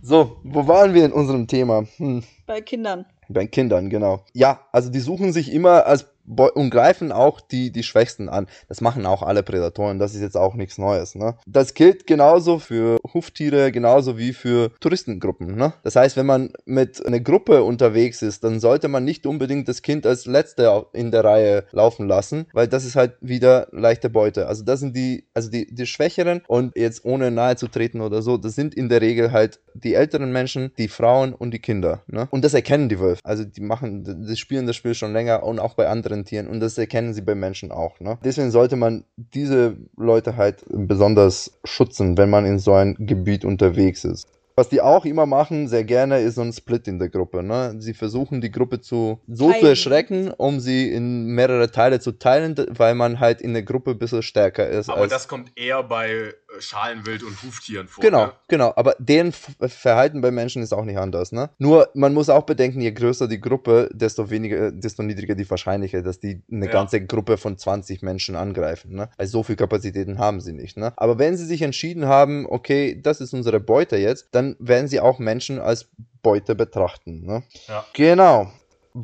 So, 0.00 0.40
wo 0.42 0.66
waren 0.66 0.94
wir 0.94 1.04
in 1.04 1.12
unserem 1.12 1.46
Thema? 1.46 1.84
Hm, 1.98 2.24
Bei 2.46 2.62
Kindern. 2.62 3.04
bei 3.28 3.46
Kindern, 3.46 3.90
genau. 3.90 4.24
Ja, 4.32 4.60
also 4.72 4.88
die 4.90 5.00
suchen 5.00 5.34
sich 5.34 5.52
immer 5.52 5.84
als 5.84 6.06
und 6.28 6.70
greifen 6.70 7.12
auch 7.12 7.40
die, 7.40 7.72
die 7.72 7.82
Schwächsten 7.82 8.28
an. 8.28 8.46
Das 8.68 8.80
machen 8.80 9.06
auch 9.06 9.22
alle 9.22 9.42
Prädatoren, 9.42 9.98
das 9.98 10.14
ist 10.14 10.20
jetzt 10.20 10.36
auch 10.36 10.54
nichts 10.54 10.78
Neues. 10.78 11.14
Ne? 11.14 11.36
Das 11.46 11.74
gilt 11.74 12.06
genauso 12.06 12.58
für 12.58 12.98
Huftiere, 13.14 13.72
genauso 13.72 14.18
wie 14.18 14.32
für 14.32 14.70
Touristengruppen. 14.80 15.56
Ne? 15.56 15.72
Das 15.82 15.96
heißt, 15.96 16.16
wenn 16.16 16.26
man 16.26 16.52
mit 16.64 17.04
einer 17.04 17.20
Gruppe 17.20 17.62
unterwegs 17.62 18.22
ist, 18.22 18.44
dann 18.44 18.60
sollte 18.60 18.88
man 18.88 19.04
nicht 19.04 19.26
unbedingt 19.26 19.68
das 19.68 19.82
Kind 19.82 20.06
als 20.06 20.26
Letzte 20.26 20.86
in 20.92 21.10
der 21.10 21.24
Reihe 21.24 21.64
laufen 21.72 22.06
lassen, 22.06 22.46
weil 22.52 22.68
das 22.68 22.84
ist 22.84 22.96
halt 22.96 23.14
wieder 23.20 23.68
leichte 23.72 24.10
Beute. 24.10 24.46
Also 24.46 24.64
das 24.64 24.80
sind 24.80 24.96
die, 24.96 25.24
also 25.34 25.50
die, 25.50 25.72
die 25.74 25.86
Schwächeren 25.86 26.42
und 26.46 26.76
jetzt 26.76 27.04
ohne 27.04 27.30
nahe 27.30 27.56
zu 27.56 27.68
treten 27.68 28.00
oder 28.00 28.22
so, 28.22 28.36
das 28.36 28.54
sind 28.54 28.74
in 28.74 28.88
der 28.88 29.00
Regel 29.00 29.32
halt 29.32 29.60
die 29.74 29.94
älteren 29.94 30.32
Menschen, 30.32 30.72
die 30.78 30.88
Frauen 30.88 31.32
und 31.32 31.52
die 31.52 31.58
Kinder. 31.58 32.02
Ne? 32.06 32.28
Und 32.30 32.44
das 32.44 32.54
erkennen 32.54 32.88
die 32.88 32.98
Wölfe. 33.00 33.20
Also 33.24 33.44
die 33.44 33.60
machen, 33.60 34.26
die 34.26 34.36
spielen 34.36 34.66
das 34.66 34.76
Spiel 34.76 34.94
schon 34.94 35.12
länger 35.12 35.42
und 35.42 35.58
auch 35.58 35.74
bei 35.74 35.88
anderen 35.88 36.17
Tieren 36.24 36.46
und 36.46 36.60
das 36.60 36.78
erkennen 36.78 37.14
sie 37.14 37.22
bei 37.22 37.34
Menschen 37.34 37.72
auch. 37.72 38.00
Ne? 38.00 38.18
Deswegen 38.24 38.50
sollte 38.50 38.76
man 38.76 39.04
diese 39.16 39.76
Leute 39.96 40.36
halt 40.36 40.64
besonders 40.68 41.58
schützen, 41.64 42.16
wenn 42.18 42.30
man 42.30 42.44
in 42.44 42.58
so 42.58 42.74
ein 42.74 42.96
Gebiet 42.98 43.44
unterwegs 43.44 44.04
ist. 44.04 44.28
Was 44.58 44.68
die 44.68 44.80
auch 44.80 45.04
immer 45.04 45.24
machen, 45.24 45.68
sehr 45.68 45.84
gerne, 45.84 46.18
ist 46.18 46.34
so 46.34 46.40
ein 46.40 46.52
Split 46.52 46.88
in 46.88 46.98
der 46.98 47.08
Gruppe. 47.08 47.44
Ne? 47.44 47.76
Sie 47.78 47.94
versuchen 47.94 48.40
die 48.40 48.50
Gruppe 48.50 48.80
zu 48.80 49.20
so 49.28 49.46
zu 49.46 49.52
Teilen. 49.52 49.66
erschrecken, 49.66 50.32
um 50.36 50.58
sie 50.58 50.90
in 50.90 51.26
mehrere 51.26 51.70
Teile 51.70 52.00
zu 52.00 52.10
teilen, 52.10 52.56
weil 52.70 52.96
man 52.96 53.20
halt 53.20 53.40
in 53.40 53.52
der 53.52 53.62
Gruppe 53.62 53.92
ein 53.92 54.00
bisschen 54.00 54.22
stärker 54.22 54.68
ist. 54.68 54.90
Aber 54.90 55.02
als 55.02 55.12
das 55.12 55.28
kommt 55.28 55.52
eher 55.54 55.84
bei 55.84 56.34
Schalenwild 56.60 57.22
und 57.22 57.42
Huftieren 57.42 57.88
vor. 57.88 58.02
Genau, 58.02 58.26
Ne? 58.26 58.32
genau. 58.48 58.72
Aber 58.76 58.96
deren 58.98 59.32
Verhalten 59.32 60.20
bei 60.20 60.30
Menschen 60.30 60.62
ist 60.62 60.72
auch 60.72 60.84
nicht 60.84 60.98
anders. 60.98 61.30
Ne? 61.32 61.50
Nur 61.58 61.90
man 61.94 62.14
muss 62.14 62.28
auch 62.30 62.44
bedenken, 62.44 62.80
je 62.80 62.90
größer 62.92 63.28
die 63.28 63.40
Gruppe, 63.40 63.90
desto 63.92 64.30
weniger, 64.30 64.72
desto 64.72 65.02
niedriger 65.02 65.34
die 65.34 65.48
Wahrscheinlichkeit, 65.48 66.06
dass 66.06 66.20
die 66.20 66.42
eine 66.50 66.66
Ja. 66.66 66.72
ganze 66.72 67.04
Gruppe 67.04 67.36
von 67.36 67.58
20 67.58 68.02
Menschen 68.02 68.34
angreifen. 68.34 68.92
Ne? 68.94 69.10
Weil 69.16 69.26
so 69.26 69.42
viel 69.42 69.56
Kapazitäten 69.56 70.18
haben 70.18 70.40
sie 70.40 70.52
nicht. 70.52 70.76
Ne? 70.76 70.92
Aber 70.96 71.18
wenn 71.18 71.36
sie 71.36 71.44
sich 71.46 71.62
entschieden 71.62 72.06
haben, 72.06 72.46
okay, 72.48 73.00
das 73.00 73.20
ist 73.20 73.34
unsere 73.34 73.60
Beute 73.60 73.96
jetzt, 73.96 74.28
dann 74.32 74.56
werden 74.58 74.88
sie 74.88 75.00
auch 75.00 75.18
Menschen 75.18 75.58
als 75.60 75.88
Beute 76.22 76.54
betrachten. 76.54 77.24
Ne? 77.24 77.42
Ja. 77.68 77.84
Genau. 77.92 78.50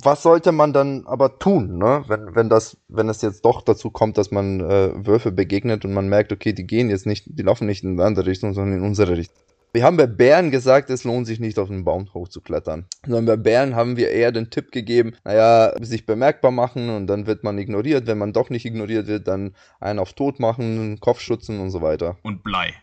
Was 0.02 0.24
sollte 0.24 0.50
man 0.50 0.72
dann 0.72 1.06
aber 1.06 1.38
tun, 1.38 1.78
ne? 1.78 2.02
wenn, 2.08 2.34
wenn, 2.34 2.48
das, 2.48 2.76
wenn 2.88 3.08
es 3.08 3.22
jetzt 3.22 3.44
doch 3.44 3.62
dazu 3.62 3.90
kommt, 3.90 4.18
dass 4.18 4.32
man 4.32 4.58
äh, 4.58 5.06
Wölfe 5.06 5.30
begegnet 5.30 5.84
und 5.84 5.92
man 5.92 6.08
merkt, 6.08 6.32
okay, 6.32 6.52
die 6.52 6.66
gehen 6.66 6.90
jetzt 6.90 7.06
nicht, 7.06 7.26
die 7.28 7.42
laufen 7.44 7.66
nicht 7.66 7.84
in 7.84 7.92
eine 7.92 8.04
andere 8.04 8.26
Richtung, 8.26 8.54
sondern 8.54 8.78
in 8.78 8.84
unsere 8.84 9.16
Richtung. 9.16 9.40
Wir 9.72 9.84
haben 9.84 9.96
bei 9.96 10.08
Bären 10.08 10.50
gesagt, 10.50 10.90
es 10.90 11.04
lohnt 11.04 11.28
sich 11.28 11.38
nicht 11.38 11.60
auf 11.60 11.68
den 11.68 11.84
Baum 11.84 12.12
hochzuklettern. 12.12 12.86
Sondern 13.06 13.26
bei 13.26 13.36
Bären 13.36 13.76
haben 13.76 13.96
wir 13.96 14.10
eher 14.10 14.32
den 14.32 14.50
Tipp 14.50 14.72
gegeben, 14.72 15.14
naja, 15.22 15.74
sich 15.80 16.06
bemerkbar 16.06 16.50
machen 16.50 16.90
und 16.90 17.06
dann 17.06 17.26
wird 17.28 17.44
man 17.44 17.56
ignoriert. 17.58 18.08
Wenn 18.08 18.18
man 18.18 18.32
doch 18.32 18.50
nicht 18.50 18.64
ignoriert 18.64 19.06
wird, 19.06 19.28
dann 19.28 19.54
einen 19.78 20.00
auf 20.00 20.12
Tod 20.12 20.40
machen, 20.40 20.98
Kopf 20.98 21.20
schützen 21.20 21.60
und 21.60 21.70
so 21.70 21.82
weiter. 21.82 22.16
Und 22.22 22.42
Blei. 22.42 22.74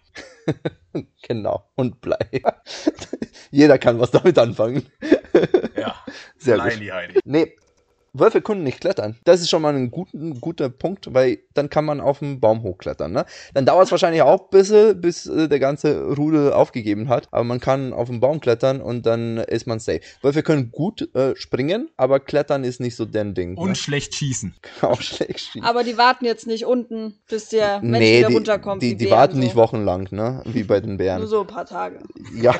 Genau. 1.26 1.64
Und 1.76 2.02
Blei. 2.02 2.42
Jeder 3.52 3.78
kann 3.78 4.00
was 4.00 4.12
damit 4.12 4.38
anfangen. 4.38 4.84
Ja. 5.82 5.96
Sehr 6.38 6.56
Blei 6.56 6.70
gut. 6.72 6.82
die 6.82 6.92
Heide. 6.92 7.20
Nee, 7.26 7.56
Wölfe 8.14 8.42
können 8.42 8.64
nicht 8.64 8.82
klettern. 8.82 9.18
Das 9.24 9.40
ist 9.40 9.50
schon 9.50 9.62
mal 9.62 9.74
ein, 9.74 9.90
guten, 9.90 10.42
guter 10.42 10.70
Punkt, 10.70 11.14
weil 11.14 11.40
dann 11.54 11.70
kann 11.70 11.86
man 11.86 12.02
auf 12.02 12.20
den 12.20 12.42
Baum 12.42 12.62
hochklettern. 12.62 13.12
Ne? 13.12 13.26
Dann 13.54 13.66
dauert 13.66 13.86
es 13.86 13.92
wahrscheinlich 13.92 14.22
auch 14.22 14.42
ein 14.42 14.50
bisschen, 14.52 15.00
bis 15.00 15.28
äh, 15.28 15.48
der 15.48 15.60
ganze 15.60 16.14
Rudel 16.16 16.52
aufgegeben 16.52 17.08
hat. 17.08 17.30
Aber 17.32 17.44
man 17.44 17.60
kann 17.60 17.94
auf 17.94 18.10
den 18.10 18.20
Baum 18.20 18.42
klettern 18.42 18.82
und 18.82 19.06
dann 19.06 19.38
ist 19.38 19.66
man 19.66 19.80
safe. 19.80 20.02
Wölfe 20.22 20.44
können 20.44 20.72
gut 20.72 21.14
äh, 21.16 21.36
springen, 21.38 21.90
aber 21.96 22.20
klettern 22.20 22.64
ist 22.64 22.82
nicht 22.82 22.96
so 22.96 23.06
deren 23.06 23.34
Ding. 23.34 23.56
Und 23.58 23.70
ne? 23.70 23.76
schlecht 23.76 24.16
schießen. 24.16 24.56
auch 24.82 25.02
schlecht 25.02 25.40
schießen. 25.40 25.64
Aber 25.64 25.84
die 25.84 25.98
warten 25.98 26.26
jetzt 26.26 26.48
nicht 26.48 26.66
unten, 26.66 27.16
bis 27.30 27.48
der 27.50 27.80
Mensch 27.82 28.00
Nee, 28.00 28.20
wieder 28.20 28.28
die, 28.28 28.34
runterkommt. 28.34 28.82
die, 28.82 28.96
die 28.96 29.06
Bären 29.06 29.18
warten 29.20 29.36
so. 29.36 29.40
nicht 29.40 29.56
wochenlang, 29.56 30.08
ne? 30.12 30.44
Wie 30.46 30.64
bei 30.64 30.82
den 30.82 30.98
Bären. 30.98 31.20
Nur 31.20 31.28
so 31.28 31.42
ein 31.42 31.48
paar 31.48 31.66
Tage. 31.66 32.00
Ja. 32.36 32.56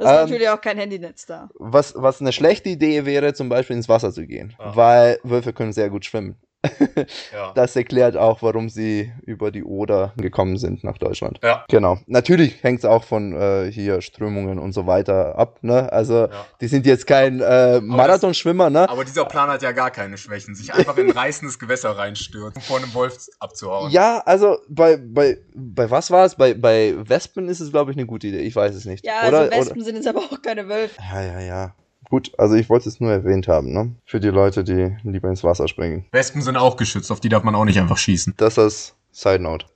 Das 0.00 0.08
ist 0.10 0.16
Ähm, 0.16 0.20
natürlich 0.30 0.48
auch 0.48 0.60
kein 0.60 0.78
Handynetz 0.78 1.26
da. 1.26 1.50
Was, 1.58 1.92
was 1.96 2.20
eine 2.22 2.32
schlechte 2.32 2.70
Idee 2.70 3.04
wäre, 3.04 3.34
zum 3.34 3.48
Beispiel 3.50 3.76
ins 3.76 3.88
Wasser 3.88 4.12
zu 4.12 4.26
gehen, 4.26 4.54
Ah. 4.58 4.74
weil 4.74 5.18
Wölfe 5.24 5.52
können 5.52 5.72
sehr 5.74 5.90
gut 5.90 6.04
schwimmen. 6.06 6.36
Ja. 7.32 7.52
Das 7.54 7.76
erklärt 7.76 8.16
auch, 8.16 8.42
warum 8.42 8.68
sie 8.68 9.12
über 9.24 9.50
die 9.50 9.64
Oder 9.64 10.12
gekommen 10.16 10.58
sind 10.58 10.84
nach 10.84 10.98
Deutschland. 10.98 11.38
Ja. 11.42 11.64
Genau. 11.68 11.98
Natürlich 12.06 12.62
hängt 12.62 12.80
es 12.80 12.84
auch 12.84 13.04
von 13.04 13.32
äh, 13.32 13.70
hier 13.70 14.00
Strömungen 14.02 14.58
und 14.58 14.72
so 14.72 14.86
weiter 14.86 15.38
ab. 15.38 15.58
Ne? 15.62 15.90
Also 15.92 16.26
Ja. 16.26 16.46
die 16.60 16.66
sind 16.68 16.86
jetzt 16.86 17.06
kein 17.06 17.40
äh, 17.40 17.80
Marathonschwimmer, 17.80 18.70
ne? 18.70 18.88
Aber 18.88 19.04
dieser 19.04 19.24
Plan 19.24 19.48
hat 19.48 19.62
ja 19.62 19.72
gar 19.72 19.90
keine 19.90 20.18
Schwächen. 20.18 20.54
Sich 20.54 20.72
einfach 20.74 20.96
in 20.98 21.06
ein 21.10 21.16
reißendes 21.16 21.58
Gewässer 21.58 21.96
reinstürzen, 21.96 22.56
um 22.56 22.62
vor 22.62 22.78
einem 22.78 22.92
Wolf 22.94 23.16
abzuhauen. 23.38 23.90
Ja, 23.90 24.18
also 24.26 24.58
bei, 24.68 24.96
bei, 24.96 25.38
bei 25.54 25.90
was 25.90 26.10
war 26.10 26.24
es? 26.26 26.34
Bei, 26.34 26.54
bei 26.54 26.94
Wespen 26.98 27.48
ist 27.48 27.60
es, 27.60 27.70
glaube 27.70 27.90
ich, 27.90 27.96
eine 27.96 28.06
gute 28.06 28.26
Idee. 28.26 28.40
Ich 28.40 28.54
weiß 28.56 28.74
es 28.74 28.84
nicht. 28.84 29.04
Ja, 29.04 29.26
oder, 29.28 29.40
also 29.40 29.56
Wespen 29.56 29.84
sind 29.84 29.96
jetzt 29.96 30.08
aber 30.08 30.20
auch 30.20 30.42
keine 30.42 30.68
Wölfe. 30.68 30.96
Oder? 31.12 31.22
Ja, 31.22 31.32
ja, 31.32 31.40
ja. 31.40 31.74
Gut, 32.10 32.32
also 32.38 32.56
ich 32.56 32.68
wollte 32.68 32.88
es 32.88 32.98
nur 33.00 33.12
erwähnt 33.12 33.46
haben, 33.46 33.72
ne? 33.72 33.94
Für 34.04 34.18
die 34.18 34.28
Leute, 34.28 34.64
die 34.64 34.96
lieber 35.04 35.28
ins 35.28 35.44
Wasser 35.44 35.68
springen. 35.68 36.06
Wespen 36.10 36.42
sind 36.42 36.56
auch 36.56 36.76
geschützt, 36.76 37.12
auf 37.12 37.20
die 37.20 37.28
darf 37.28 37.44
man 37.44 37.54
auch 37.54 37.64
nicht 37.64 37.78
einfach 37.78 37.98
schießen. 37.98 38.34
Das 38.36 38.58
als 38.58 38.96
Side 39.12 39.38
Note. 39.38 39.66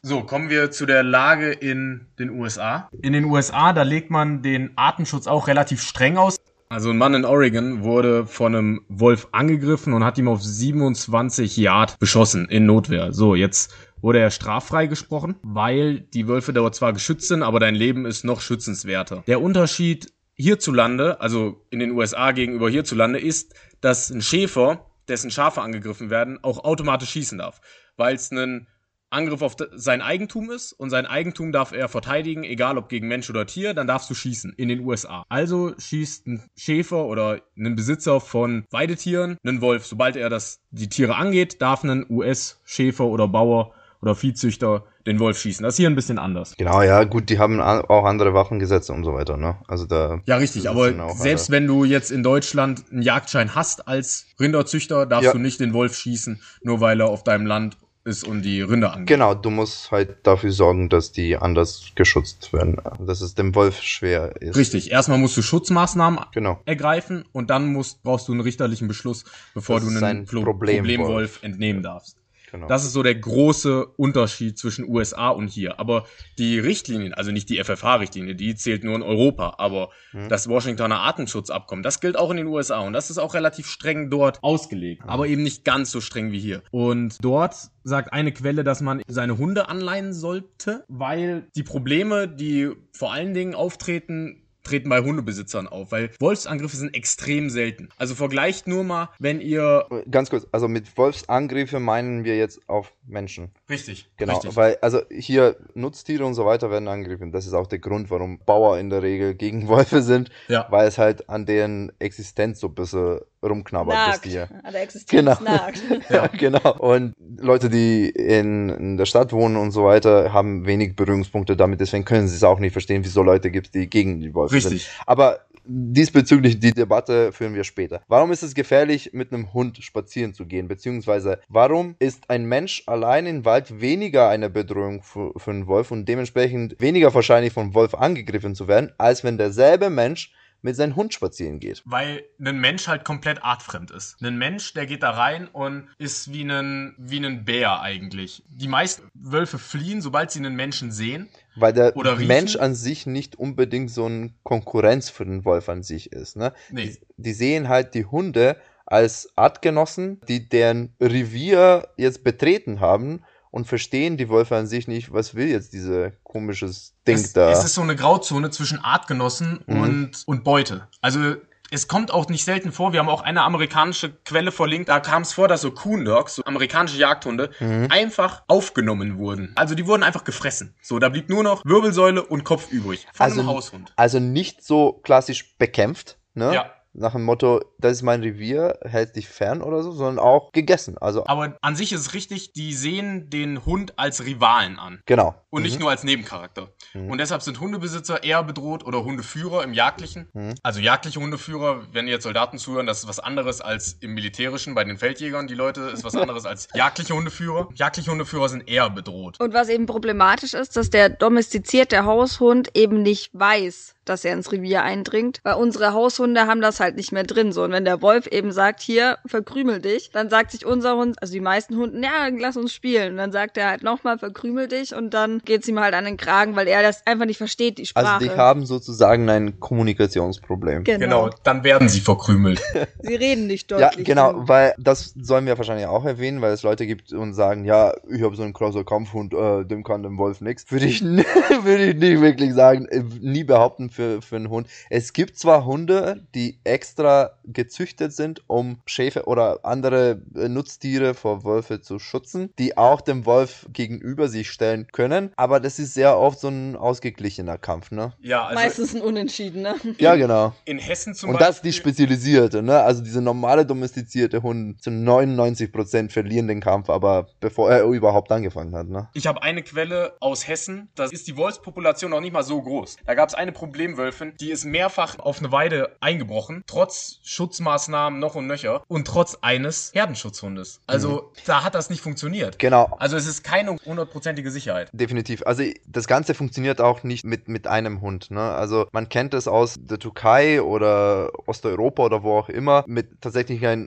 So, 0.00 0.22
kommen 0.22 0.50
wir 0.50 0.70
zu 0.70 0.86
der 0.86 1.02
Lage 1.02 1.50
in 1.50 2.06
den 2.18 2.30
USA. 2.30 2.88
In 3.02 3.12
den 3.12 3.24
USA, 3.24 3.72
da 3.72 3.82
legt 3.82 4.10
man 4.10 4.42
den 4.42 4.70
Artenschutz 4.76 5.26
auch 5.26 5.48
relativ 5.48 5.82
streng 5.82 6.16
aus. 6.16 6.36
Also 6.68 6.90
ein 6.90 6.98
Mann 6.98 7.14
in 7.14 7.24
Oregon 7.24 7.82
wurde 7.82 8.26
von 8.26 8.54
einem 8.54 8.80
Wolf 8.88 9.28
angegriffen 9.32 9.94
und 9.94 10.04
hat 10.04 10.16
ihm 10.18 10.28
auf 10.28 10.42
27 10.42 11.56
Yard 11.56 11.98
beschossen 11.98 12.46
in 12.48 12.66
Notwehr. 12.66 13.12
So, 13.12 13.34
jetzt 13.34 13.74
wurde 14.00 14.18
er 14.18 14.30
straffrei 14.30 14.86
gesprochen, 14.86 15.36
weil 15.42 16.00
die 16.00 16.28
Wölfe 16.28 16.52
dort 16.52 16.74
zwar 16.74 16.92
geschützt 16.92 17.28
sind, 17.28 17.42
aber 17.42 17.58
dein 17.58 17.74
Leben 17.74 18.06
ist 18.06 18.24
noch 18.24 18.40
schützenswerter. 18.40 19.24
Der 19.26 19.40
Unterschied 19.40 20.12
hierzulande, 20.34 21.20
also 21.20 21.64
in 21.70 21.78
den 21.78 21.92
USA 21.92 22.32
gegenüber 22.32 22.68
hierzulande, 22.68 23.18
ist, 23.18 23.54
dass 23.80 24.10
ein 24.10 24.22
Schäfer, 24.22 24.86
dessen 25.08 25.30
Schafe 25.30 25.62
angegriffen 25.62 26.10
werden, 26.10 26.38
auch 26.42 26.64
automatisch 26.64 27.10
schießen 27.10 27.38
darf, 27.38 27.60
weil 27.96 28.14
es 28.14 28.30
einen 28.30 28.66
Angriff 29.14 29.42
auf 29.42 29.56
sein 29.74 30.02
Eigentum 30.02 30.50
ist 30.50 30.72
und 30.72 30.90
sein 30.90 31.06
Eigentum 31.06 31.52
darf 31.52 31.72
er 31.72 31.88
verteidigen, 31.88 32.42
egal 32.42 32.76
ob 32.76 32.88
gegen 32.88 33.06
Mensch 33.06 33.30
oder 33.30 33.46
Tier, 33.46 33.72
dann 33.72 33.86
darfst 33.86 34.10
du 34.10 34.14
schießen 34.14 34.52
in 34.56 34.68
den 34.68 34.80
USA. 34.80 35.24
Also 35.28 35.72
schießt 35.78 36.26
ein 36.26 36.50
Schäfer 36.56 37.04
oder 37.04 37.40
ein 37.56 37.76
Besitzer 37.76 38.20
von 38.20 38.64
Weidetieren 38.70 39.38
einen 39.44 39.60
Wolf. 39.60 39.86
Sobald 39.86 40.16
er 40.16 40.30
das 40.30 40.60
die 40.70 40.88
Tiere 40.88 41.14
angeht, 41.14 41.62
darf 41.62 41.84
ein 41.84 42.06
US-Schäfer 42.10 43.04
oder 43.04 43.28
Bauer 43.28 43.72
oder 44.04 44.14
Viehzüchter 44.14 44.84
den 45.06 45.18
Wolf 45.18 45.38
schießen. 45.38 45.62
Das 45.64 45.74
ist 45.74 45.78
hier 45.78 45.88
ein 45.88 45.94
bisschen 45.94 46.18
anders. 46.18 46.54
Genau, 46.58 46.82
ja, 46.82 47.04
gut, 47.04 47.30
die 47.30 47.38
haben 47.38 47.58
auch 47.60 48.04
andere 48.04 48.34
Waffengesetze 48.34 48.92
und 48.92 49.02
so 49.04 49.14
weiter, 49.14 49.36
ne? 49.38 49.56
Also 49.66 49.86
da. 49.86 50.20
Ja, 50.26 50.36
richtig, 50.36 50.68
aber 50.68 50.92
selbst 51.14 51.50
wenn 51.50 51.66
du 51.66 51.84
jetzt 51.84 52.10
in 52.10 52.22
Deutschland 52.22 52.84
einen 52.92 53.00
Jagdschein 53.02 53.54
hast 53.54 53.88
als 53.88 54.26
Rinderzüchter, 54.38 55.06
darfst 55.06 55.24
Ja. 55.26 55.32
du 55.32 55.38
nicht 55.38 55.58
den 55.60 55.72
Wolf 55.72 55.96
schießen, 55.96 56.40
nur 56.62 56.80
weil 56.80 57.00
er 57.00 57.08
auf 57.08 57.24
deinem 57.24 57.46
Land 57.46 57.78
ist 58.06 58.22
und 58.28 58.42
die 58.42 58.60
Rinder 58.60 58.92
angeht. 58.92 59.06
Genau, 59.06 59.34
du 59.34 59.48
musst 59.48 59.90
halt 59.90 60.26
dafür 60.26 60.52
sorgen, 60.52 60.90
dass 60.90 61.10
die 61.12 61.38
anders 61.38 61.86
geschützt 61.94 62.52
werden. 62.52 62.76
Dass 63.06 63.22
es 63.22 63.34
dem 63.34 63.54
Wolf 63.54 63.80
schwer 63.80 64.42
ist. 64.42 64.56
Richtig, 64.56 64.90
erstmal 64.90 65.16
musst 65.16 65.38
du 65.38 65.42
Schutzmaßnahmen 65.42 66.20
Genau. 66.32 66.60
ergreifen 66.66 67.24
und 67.32 67.48
dann 67.48 67.72
musst, 67.72 68.02
brauchst 68.02 68.28
du 68.28 68.32
einen 68.32 68.42
richterlichen 68.42 68.88
Beschluss, 68.88 69.24
bevor 69.54 69.76
Das 69.80 69.84
du 69.88 69.94
einen 69.94 70.04
ein 70.04 70.24
Pro 70.26 70.42
Problemwolf. 70.42 70.96
Problemwolf 70.96 71.42
entnehmen 71.42 71.82
darfst. 71.82 72.18
Genau. 72.54 72.68
Das 72.68 72.84
ist 72.84 72.92
so 72.92 73.02
der 73.02 73.14
große 73.14 73.86
Unterschied 73.96 74.58
zwischen 74.58 74.88
USA 74.88 75.28
und 75.30 75.48
hier. 75.48 75.78
Aber 75.80 76.06
die 76.38 76.58
Richtlinien, 76.58 77.12
also 77.12 77.32
nicht 77.32 77.48
die 77.48 77.62
FFH-Richtlinie, 77.62 78.34
die 78.34 78.54
zählt 78.54 78.84
nur 78.84 78.94
in 78.94 79.02
Europa, 79.02 79.54
aber 79.58 79.90
Hm. 80.12 80.28
das 80.28 80.48
Washingtoner 80.48 81.00
Artenschutzabkommen, 81.00 81.82
das 81.82 82.00
gilt 82.00 82.16
auch 82.16 82.30
in 82.30 82.36
den 82.36 82.46
USA 82.46 82.80
und 82.80 82.92
das 82.92 83.10
ist 83.10 83.18
auch 83.18 83.34
relativ 83.34 83.66
streng 83.66 84.10
dort 84.10 84.42
ausgelegt, 84.42 85.02
aber 85.06 85.26
eben 85.26 85.42
nicht 85.42 85.64
ganz 85.64 85.90
so 85.90 86.00
streng 86.00 86.32
wie 86.32 86.40
hier. 86.40 86.62
Und 86.70 87.18
dort 87.22 87.54
sagt 87.82 88.12
eine 88.12 88.32
Quelle, 88.32 88.64
dass 88.64 88.80
man 88.80 89.02
seine 89.08 89.36
Hunde 89.38 89.68
anleihen 89.68 90.12
sollte, 90.12 90.84
weil 90.88 91.48
die 91.56 91.62
Probleme, 91.64 92.28
die 92.28 92.70
vor 92.92 93.12
allen 93.12 93.34
Dingen 93.34 93.54
auftreten, 93.54 94.43
treten 94.64 94.88
bei 94.88 95.00
Hundebesitzern 95.00 95.68
auf, 95.68 95.92
weil 95.92 96.10
Wolfsangriffe 96.18 96.76
sind 96.76 96.94
extrem 96.94 97.50
selten. 97.50 97.88
Also 97.96 98.14
vergleicht 98.14 98.66
nur 98.66 98.84
mal, 98.84 99.10
wenn 99.18 99.40
ihr 99.40 99.86
Ganz 100.10 100.30
kurz, 100.30 100.46
also 100.52 100.68
mit 100.68 100.96
Wolfsangriffe 100.96 101.80
meinen 101.80 102.24
wir 102.24 102.36
jetzt 102.36 102.68
auf 102.68 102.92
Menschen. 103.06 103.50
richtig, 103.68 104.10
Genau, 104.16 104.34
richtig. 104.34 104.56
weil 104.56 104.78
also 104.80 105.02
hier 105.10 105.56
Nutztiere 105.74 106.24
und 106.24 106.34
so 106.34 106.46
weiter 106.46 106.70
werden 106.70 106.88
angegriffen. 106.88 107.32
Das 107.32 107.46
ist 107.46 107.54
auch 107.54 107.66
der 107.66 107.78
Grund, 107.78 108.10
warum 108.10 108.38
Bauer 108.38 108.78
in 108.78 108.90
der 108.90 109.02
Regel 109.02 109.34
gegen 109.34 109.68
Wölfe 109.68 110.02
sind, 110.02 110.30
ja. 110.48 110.66
weil 110.70 110.88
es 110.88 110.98
halt 110.98 111.28
an 111.28 111.46
deren 111.46 111.92
Existenz 111.98 112.60
so 112.60 112.68
ein 112.68 112.74
bisschen 112.74 113.20
rumknabbert, 113.44 113.94
das 113.94 114.06
Nagt. 114.08 114.22
Tier. 114.22 114.48
An 114.62 114.72
der 114.72 114.82
Existenz 114.82 115.10
Genau. 115.10 115.36
nagt. 115.42 115.82
Ja, 116.10 116.26
genau. 116.26 116.76
Und 116.78 117.14
Leute, 117.38 117.68
die 117.68 118.08
in, 118.08 118.68
in 118.68 118.96
der 118.96 119.06
Stadt 119.06 119.32
wohnen 119.32 119.56
und 119.56 119.70
so 119.70 119.84
weiter, 119.84 120.32
haben 120.32 120.66
wenig 120.66 120.96
Berührungspunkte 120.96 121.56
damit. 121.56 121.80
Deswegen 121.80 122.04
können 122.04 122.28
sie 122.28 122.36
es 122.36 122.44
auch 122.44 122.58
nicht 122.58 122.72
verstehen, 122.72 123.04
wieso 123.04 123.22
Leute 123.22 123.50
gibt, 123.50 123.74
die 123.74 123.88
gegen 123.88 124.20
die 124.20 124.34
Wölfe 124.34 124.60
sind. 124.60 124.72
Richtig. 124.72 124.90
Aber 125.06 125.40
diesbezüglich 125.66 126.60
die 126.60 126.72
Debatte 126.72 127.32
führen 127.32 127.54
wir 127.54 127.64
später. 127.64 128.02
Warum 128.08 128.32
ist 128.32 128.42
es 128.42 128.54
gefährlich, 128.54 129.10
mit 129.12 129.32
einem 129.32 129.52
Hund 129.54 129.82
spazieren 129.82 130.34
zu 130.34 130.46
gehen? 130.46 130.68
Beziehungsweise, 130.68 131.40
warum 131.48 131.96
ist 131.98 132.28
ein 132.30 132.44
Mensch 132.46 132.82
allein 132.86 133.26
im 133.26 133.44
Wald 133.44 133.80
weniger 133.80 134.28
eine 134.28 134.50
Bedrohung 134.50 135.02
für, 135.02 135.32
für 135.36 135.50
einen 135.50 135.66
Wolf 135.66 135.90
und 135.90 136.06
dementsprechend 136.06 136.76
weniger 136.80 137.14
wahrscheinlich 137.14 137.52
vom 137.52 137.74
Wolf 137.74 137.94
angegriffen 137.94 138.54
zu 138.54 138.68
werden, 138.68 138.92
als 138.98 139.24
wenn 139.24 139.38
derselbe 139.38 139.90
Mensch 139.90 140.32
mit 140.64 140.76
seinem 140.76 140.96
Hund 140.96 141.12
spazieren 141.12 141.60
geht? 141.60 141.82
Weil 141.84 142.24
ein 142.40 142.58
Mensch 142.58 142.88
halt 142.88 143.04
komplett 143.04 143.44
artfremd 143.44 143.90
ist. 143.90 144.16
Ein 144.22 144.38
Mensch, 144.38 144.72
der 144.72 144.86
geht 144.86 145.02
da 145.02 145.10
rein 145.10 145.46
und 145.46 145.88
ist 145.98 146.32
wie 146.32 146.42
ein, 146.42 146.94
wie 146.98 147.24
ein 147.24 147.44
Bär 147.44 147.80
eigentlich. 147.80 148.42
Die 148.48 148.66
meisten 148.66 149.08
Wölfe 149.12 149.58
fliehen, 149.58 150.00
sobald 150.00 150.30
sie 150.30 150.38
einen 150.38 150.56
Menschen 150.56 150.90
sehen. 150.90 151.28
Weil 151.54 151.74
der? 151.74 151.92
Mensch 152.16 152.56
an 152.56 152.74
sich 152.74 153.06
nicht 153.06 153.36
unbedingt 153.36 153.90
so 153.90 154.06
eine 154.06 154.32
Konkurrenz 154.42 155.10
für 155.10 155.26
den 155.26 155.44
Wolf 155.44 155.68
an 155.68 155.82
sich 155.82 156.12
ist. 156.12 156.36
Ne? 156.36 156.54
Nee. 156.70 156.96
Die 157.18 157.32
sehen 157.34 157.68
halt 157.68 157.94
die 157.94 158.06
Hunde 158.06 158.56
als 158.86 159.30
Artgenossen, 159.36 160.20
die 160.28 160.48
deren 160.48 160.94
Revier 161.00 161.88
jetzt 161.96 162.24
betreten 162.24 162.80
haben 162.80 163.22
und 163.54 163.66
verstehen 163.68 164.16
die 164.16 164.28
Wölfe 164.28 164.56
an 164.56 164.66
sich 164.66 164.88
nicht, 164.88 165.12
was 165.12 165.36
will 165.36 165.46
jetzt 165.46 165.72
diese 165.72 166.12
komisches 166.24 166.94
Ding 167.06 167.14
Es, 167.14 167.32
da. 167.32 167.50
es 167.52 167.64
ist 167.64 167.74
so 167.74 167.82
eine 167.82 167.94
Grauzone 167.94 168.50
zwischen 168.50 168.80
Artgenossen 168.82 169.62
Mhm. 169.68 169.80
und, 169.82 170.22
und 170.26 170.42
Beute. 170.42 170.88
Also 171.00 171.36
es 171.70 171.86
kommt 171.86 172.12
auch 172.12 172.28
nicht 172.28 172.44
selten 172.44 172.72
vor, 172.72 172.92
wir 172.92 172.98
haben 173.00 173.08
auch 173.08 173.22
eine 173.22 173.42
amerikanische 173.42 174.10
Quelle 174.24 174.50
verlinkt, 174.50 174.88
da 174.88 174.98
kam 174.98 175.22
es 175.22 175.32
vor, 175.32 175.46
dass 175.46 175.60
so 175.60 175.70
Coon 175.70 176.04
Dogs, 176.04 176.34
so 176.34 176.44
amerikanische 176.44 176.98
Jagdhunde, 176.98 177.50
Mhm. 177.60 177.86
einfach 177.90 178.42
aufgenommen 178.48 179.18
wurden. 179.18 179.52
Also 179.54 179.76
die 179.76 179.86
wurden 179.86 180.02
einfach 180.02 180.24
gefressen. 180.24 180.74
So, 180.82 180.98
da 180.98 181.08
blieb 181.08 181.28
nur 181.28 181.44
noch 181.44 181.64
Wirbelsäule 181.64 182.24
und 182.24 182.42
Kopf 182.42 182.72
übrig. 182.72 183.06
Von 183.14 183.24
Also- 183.24 183.40
einem 183.40 183.48
Haushund. 183.50 183.92
Also 183.94 184.18
nicht 184.18 184.64
so 184.64 184.94
klassisch 185.04 185.56
bekämpft, 185.58 186.18
ne? 186.34 186.52
Ja. 186.54 186.73
Nach 186.94 187.12
dem 187.12 187.24
Motto, 187.24 187.60
das 187.78 187.92
ist 187.92 188.02
mein 188.02 188.22
Revier, 188.22 188.78
hält 188.82 189.16
dich 189.16 189.28
fern 189.28 189.62
oder 189.62 189.82
so, 189.82 189.90
sondern 189.92 190.18
auch 190.18 190.52
gegessen. 190.52 190.96
Also, 190.98 191.26
Aber 191.26 191.56
an 191.60 191.76
sich 191.76 191.92
ist 191.92 192.00
es 192.00 192.14
richtig, 192.14 192.52
die 192.52 192.72
sehen 192.72 193.30
den 193.30 193.64
Hund 193.66 193.98
als 193.98 194.24
Rivalen 194.24 194.78
an. 194.78 195.00
genau. 195.06 195.34
Und 195.50 195.62
nicht 195.62 195.78
nur 195.78 195.90
als 195.90 196.02
Nebencharakter. 196.02 196.68
Mhm. 196.94 197.10
Und 197.10 197.18
deshalb 197.18 197.42
sind 197.42 197.60
Hundebesitzer 197.60 198.24
eher 198.24 198.42
bedroht 198.42 198.84
oder 198.84 199.04
Hundeführer 199.04 199.62
im 199.62 199.72
Jagdlichen. 199.72 200.28
Mhm. 200.32 200.54
Also 200.64 200.80
jagdliche 200.80 201.20
Hundeführer, 201.20 201.86
wenn 201.92 202.08
jetzt 202.08 202.24
Soldaten 202.24 202.58
zuhören, 202.58 202.86
das 202.86 203.00
ist 203.00 203.08
was 203.08 203.20
anderes 203.20 203.60
als 203.60 203.92
im 204.00 204.14
Militärischen 204.14 204.74
bei 204.74 204.82
den 204.82 204.98
Feldjägern. 204.98 205.46
Die 205.46 205.54
Leute 205.54 205.82
ist 205.82 206.02
was 206.02 206.16
anderes 206.16 206.44
als 206.44 206.66
jagdliche 206.74 207.14
Hundeführer. 207.14 207.68
Jagdliche 207.74 208.10
Hundeführer 208.10 208.48
sind 208.48 208.68
eher 208.68 208.90
bedroht. 208.90 209.38
Und 209.40 209.54
was 209.54 209.68
eben 209.68 209.86
problematisch 209.86 210.54
ist, 210.54 210.76
dass 210.76 210.90
der 210.90 211.08
domestizierte 211.08 212.04
Haushund 212.04 212.70
eben 212.74 213.02
nicht 213.02 213.30
weiß, 213.32 213.93
dass 214.04 214.24
er 214.24 214.32
ins 214.34 214.52
Revier 214.52 214.82
eindringt, 214.82 215.40
weil 215.42 215.54
unsere 215.54 215.92
Haushunde 215.92 216.46
haben 216.46 216.60
das 216.60 216.80
halt 216.80 216.96
nicht 216.96 217.12
mehr 217.12 217.24
drin. 217.24 217.52
So, 217.52 217.62
und 217.64 217.72
wenn 217.72 217.84
der 217.84 218.02
Wolf 218.02 218.26
eben 218.26 218.52
sagt, 218.52 218.80
hier, 218.80 219.18
verkrümel 219.26 219.80
dich, 219.80 220.10
dann 220.12 220.28
sagt 220.30 220.50
sich 220.52 220.66
unser 220.66 220.96
Hund, 220.96 221.16
also 221.20 221.32
die 221.32 221.40
meisten 221.40 221.76
Hunden, 221.76 222.02
ja, 222.02 222.28
lass 222.38 222.56
uns 222.56 222.72
spielen. 222.72 223.12
Und 223.12 223.16
dann 223.18 223.32
sagt 223.32 223.56
er 223.56 223.68
halt 223.68 223.82
nochmal, 223.82 224.18
verkrümel 224.18 224.68
dich 224.68 224.94
und 224.94 225.14
dann 225.14 225.40
geht's 225.44 225.68
ihm 225.68 225.80
halt 225.80 225.94
an 225.94 226.04
den 226.04 226.16
Kragen, 226.16 226.56
weil 226.56 226.68
er 226.68 226.82
das 226.82 227.06
einfach 227.06 227.26
nicht 227.26 227.38
versteht, 227.38 227.78
die 227.78 227.86
Sprache. 227.86 228.14
Also 228.14 228.26
die 228.26 228.30
haben 228.36 228.66
sozusagen 228.66 229.28
ein 229.28 229.60
Kommunikationsproblem. 229.60 230.84
genau. 230.84 231.04
Genau, 231.04 231.30
dann 231.42 231.64
werden 231.64 231.88
sie 231.88 232.00
verkrümelt. 232.00 232.60
Sie 233.02 233.14
reden 233.14 233.46
nicht 233.46 233.70
Ja, 233.70 233.88
deutlich. 233.88 234.06
genau, 234.06 234.32
genug. 234.32 234.48
weil 234.48 234.74
das 234.78 235.12
sollen 235.20 235.44
wir 235.46 235.56
wahrscheinlich 235.58 235.86
auch 235.86 236.04
erwähnen, 236.04 236.40
weil 236.40 236.52
es 236.52 236.62
Leute 236.62 236.86
gibt 236.86 237.12
und 237.12 237.34
sagen, 237.34 237.64
ja, 237.64 237.92
ich 238.08 238.22
habe 238.22 238.34
so 238.34 238.42
einen 238.42 238.54
krasser 238.54 238.84
Kampfhund, 238.84 239.34
äh, 239.34 239.64
dem 239.64 239.84
kann 239.84 240.02
dem 240.02 240.16
Wolf 240.18 240.40
nichts. 240.40 240.70
Würde 240.70 240.86
ich, 240.86 241.02
würde 241.62 241.84
ich 241.90 241.96
nicht 241.96 242.20
wirklich 242.20 242.54
sagen, 242.54 242.86
äh, 242.86 243.02
nie 243.20 243.44
behaupten. 243.44 243.90
Für, 243.94 244.20
für 244.22 244.36
einen 244.36 244.50
Hund. 244.50 244.68
Es 244.90 245.12
gibt 245.12 245.38
zwar 245.38 245.64
Hunde, 245.64 246.26
die 246.34 246.58
extra 246.64 247.30
gezüchtet 247.44 248.12
sind, 248.12 248.42
um 248.46 248.78
Schäfer 248.86 249.26
oder 249.28 249.60
andere 249.64 250.20
äh, 250.36 250.48
Nutztiere 250.48 251.14
vor 251.14 251.44
Wölfe 251.44 251.80
zu 251.80 251.98
schützen, 251.98 252.52
die 252.58 252.76
auch 252.76 253.00
dem 253.00 253.24
Wolf 253.26 253.66
gegenüber 253.72 254.28
sich 254.28 254.50
stellen 254.50 254.86
können, 254.92 255.30
aber 255.36 255.60
das 255.60 255.78
ist 255.78 255.94
sehr 255.94 256.18
oft 256.18 256.40
so 256.40 256.48
ein 256.48 256.76
ausgeglichener 256.76 257.58
Kampf, 257.58 257.90
ne? 257.90 258.12
Ja, 258.20 258.44
also 258.44 258.54
Meistens 258.54 258.94
ein 258.94 259.02
Unentschieden, 259.02 259.62
ne? 259.62 259.74
Ja, 259.98 260.16
genau. 260.16 260.52
in 260.64 260.78
Hessen 260.78 261.14
zum 261.14 261.30
Und 261.30 261.34
Beispiel. 261.34 261.46
das 261.46 261.56
ist 261.56 261.64
die 261.64 261.72
spezialisierte, 261.72 262.62
ne? 262.62 262.80
Also 262.80 263.02
diese 263.02 263.20
normale 263.22 263.64
domestizierte 263.64 264.42
Hund 264.42 264.82
zu 264.82 264.90
99% 264.90 266.10
verlieren 266.10 266.48
den 266.48 266.60
Kampf, 266.60 266.90
aber 266.90 267.28
bevor 267.40 267.70
er 267.70 267.84
überhaupt 267.84 268.30
angefangen 268.32 268.74
hat, 268.74 268.88
ne? 268.88 269.08
Ich 269.14 269.26
habe 269.26 269.42
eine 269.42 269.62
Quelle 269.62 270.16
aus 270.20 270.48
Hessen, 270.48 270.88
da 270.94 271.04
ist 271.04 271.26
die 271.28 271.36
Wolfspopulation 271.36 272.10
noch 272.10 272.20
nicht 272.20 272.32
mal 272.32 272.42
so 272.42 272.60
groß. 272.60 272.96
Da 273.06 273.14
gab 273.14 273.28
es 273.28 273.34
eine 273.34 273.52
Problemwölfin, 273.84 274.32
die 274.40 274.50
ist 274.50 274.64
mehrfach 274.64 275.18
auf 275.18 275.40
eine 275.40 275.52
Weide 275.52 275.96
eingebrochen, 276.00 276.64
trotz 276.66 277.18
Schutzmaßnahmen 277.22 278.18
noch 278.18 278.34
und 278.34 278.46
nöcher 278.46 278.82
und 278.88 279.06
trotz 279.06 279.36
eines 279.42 279.90
Herdenschutzhundes. 279.94 280.80
Also 280.86 281.32
da 281.44 281.64
hat 281.64 281.74
das 281.74 281.90
nicht 281.90 282.00
funktioniert. 282.00 282.58
Genau. 282.58 282.96
Also 282.98 283.16
es 283.16 283.26
ist 283.26 283.44
keine 283.44 283.76
hundertprozentige 283.84 284.50
Sicherheit. 284.50 284.88
Definitiv. 284.92 285.42
Also 285.46 285.64
das 285.86 286.06
Ganze 286.06 286.34
funktioniert 286.34 286.80
auch 286.80 287.02
nicht 287.02 287.24
mit, 287.24 287.48
mit 287.48 287.66
einem 287.66 288.00
Hund. 288.00 288.30
Ne? 288.30 288.40
Also 288.40 288.86
man 288.92 289.10
kennt 289.10 289.34
es 289.34 289.48
aus 289.48 289.76
der 289.78 289.98
Türkei 289.98 290.62
oder 290.62 291.30
Osteuropa 291.46 292.04
oder 292.04 292.22
wo 292.22 292.38
auch 292.38 292.48
immer 292.48 292.84
mit 292.86 293.20
tatsächlich 293.20 293.66
ein 293.66 293.86